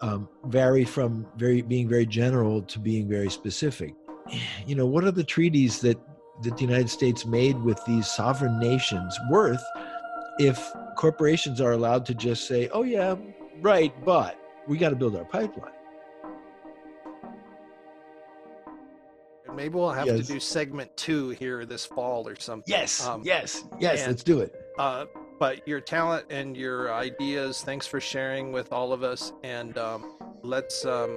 um, 0.00 0.28
vary 0.46 0.84
from 0.84 1.26
very 1.36 1.62
being 1.62 1.88
very 1.88 2.06
general 2.06 2.62
to 2.62 2.78
being 2.78 3.08
very 3.08 3.30
specific. 3.30 3.94
You 4.66 4.74
know, 4.74 4.86
what 4.86 5.04
are 5.04 5.10
the 5.10 5.24
treaties 5.24 5.80
that 5.80 5.98
that 6.42 6.56
the 6.56 6.62
United 6.62 6.90
States 6.90 7.26
made 7.26 7.56
with 7.62 7.78
these 7.84 8.08
sovereign 8.08 8.58
nations 8.58 9.16
worth 9.30 9.62
if 10.38 10.58
corporations 10.96 11.60
are 11.60 11.72
allowed 11.72 12.06
to 12.06 12.14
just 12.14 12.48
say, 12.48 12.68
"Oh 12.72 12.82
yeah, 12.82 13.16
right, 13.60 13.92
but 14.04 14.36
we 14.66 14.78
got 14.78 14.90
to 14.90 14.96
build 14.96 15.14
our 15.16 15.26
pipeline." 15.26 15.73
Maybe 19.54 19.74
we'll 19.74 19.90
have 19.92 20.06
Yes. 20.06 20.26
to 20.26 20.32
do 20.34 20.40
segment 20.40 20.94
two 20.96 21.30
here 21.30 21.64
this 21.64 21.84
fall 21.86 22.28
or 22.28 22.36
something. 22.38 22.64
Yes, 22.70 23.06
Um, 23.06 23.22
yes, 23.24 23.64
yes. 23.78 24.00
and- 24.00 24.08
Let's 24.12 24.22
do 24.22 24.40
it. 24.40 24.54
Uh, 24.78 25.06
but 25.38 25.66
your 25.66 25.80
talent 25.80 26.26
and 26.30 26.56
your 26.56 26.92
ideas, 26.92 27.62
thanks 27.62 27.86
for 27.86 28.00
sharing 28.00 28.52
with 28.52 28.72
all 28.72 28.92
of 28.92 29.02
us. 29.02 29.32
And 29.42 29.76
um, 29.78 30.16
let's 30.42 30.84
um, 30.84 31.16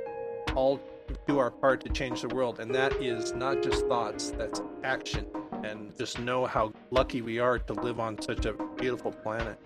all 0.56 0.80
do 1.28 1.38
our 1.40 1.52
part 1.52 1.82
to 1.86 1.90
change 1.90 2.22
the 2.22 2.28
world. 2.30 2.60
And 2.60 2.74
that 2.76 2.94
is 3.02 3.34
not 3.34 3.62
just 3.64 3.86
thoughts, 3.88 4.32
that's 4.32 4.62
action. 4.84 5.26
And 5.64 5.96
just 5.98 6.20
know 6.20 6.46
how 6.46 6.72
lucky 6.92 7.22
we 7.22 7.40
are 7.40 7.58
to 7.60 7.74
live 7.74 8.00
on 8.00 8.22
such 8.22 8.46
a 8.46 8.54
beautiful 8.78 9.12
planet. 9.12 9.58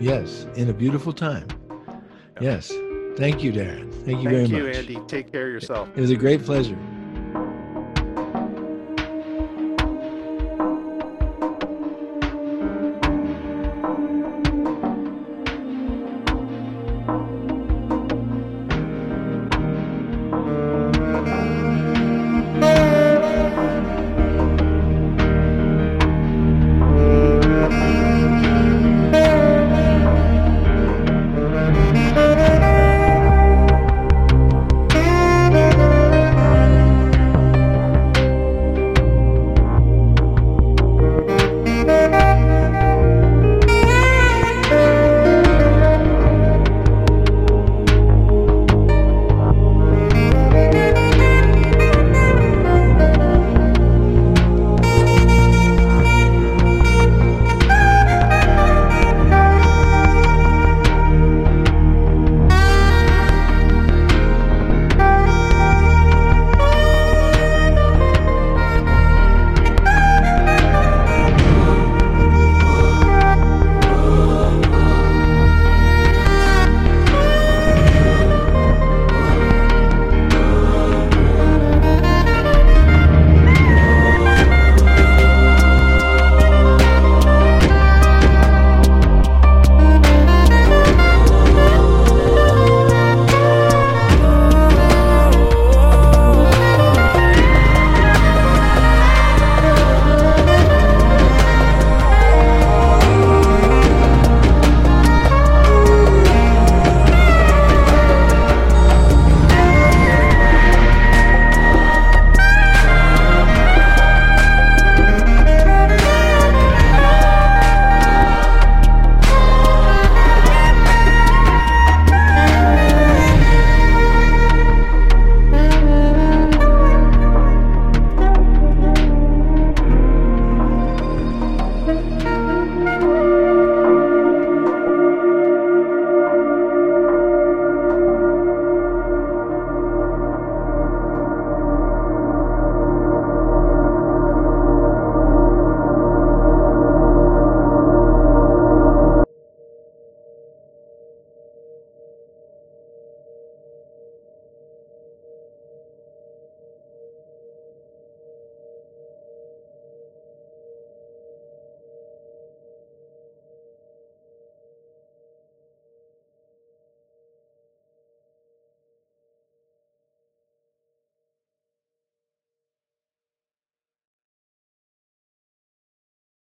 Yes, 0.00 0.46
in 0.56 0.70
a 0.70 0.72
beautiful 0.72 1.12
time. 1.12 1.46
Yes. 2.40 2.72
Thank 3.16 3.44
you, 3.44 3.52
Darren. 3.52 3.92
Thank 4.04 4.22
you 4.22 4.28
very 4.30 4.42
much. 4.42 4.50
Thank 4.50 4.88
you. 4.88 4.96
Andy. 4.96 4.98
Take 5.06 5.30
care 5.30 5.46
of 5.46 5.52
yourself. 5.52 5.88
It 5.94 6.00
was 6.00 6.10
a 6.10 6.16
great 6.16 6.42
pleasure. 6.44 6.76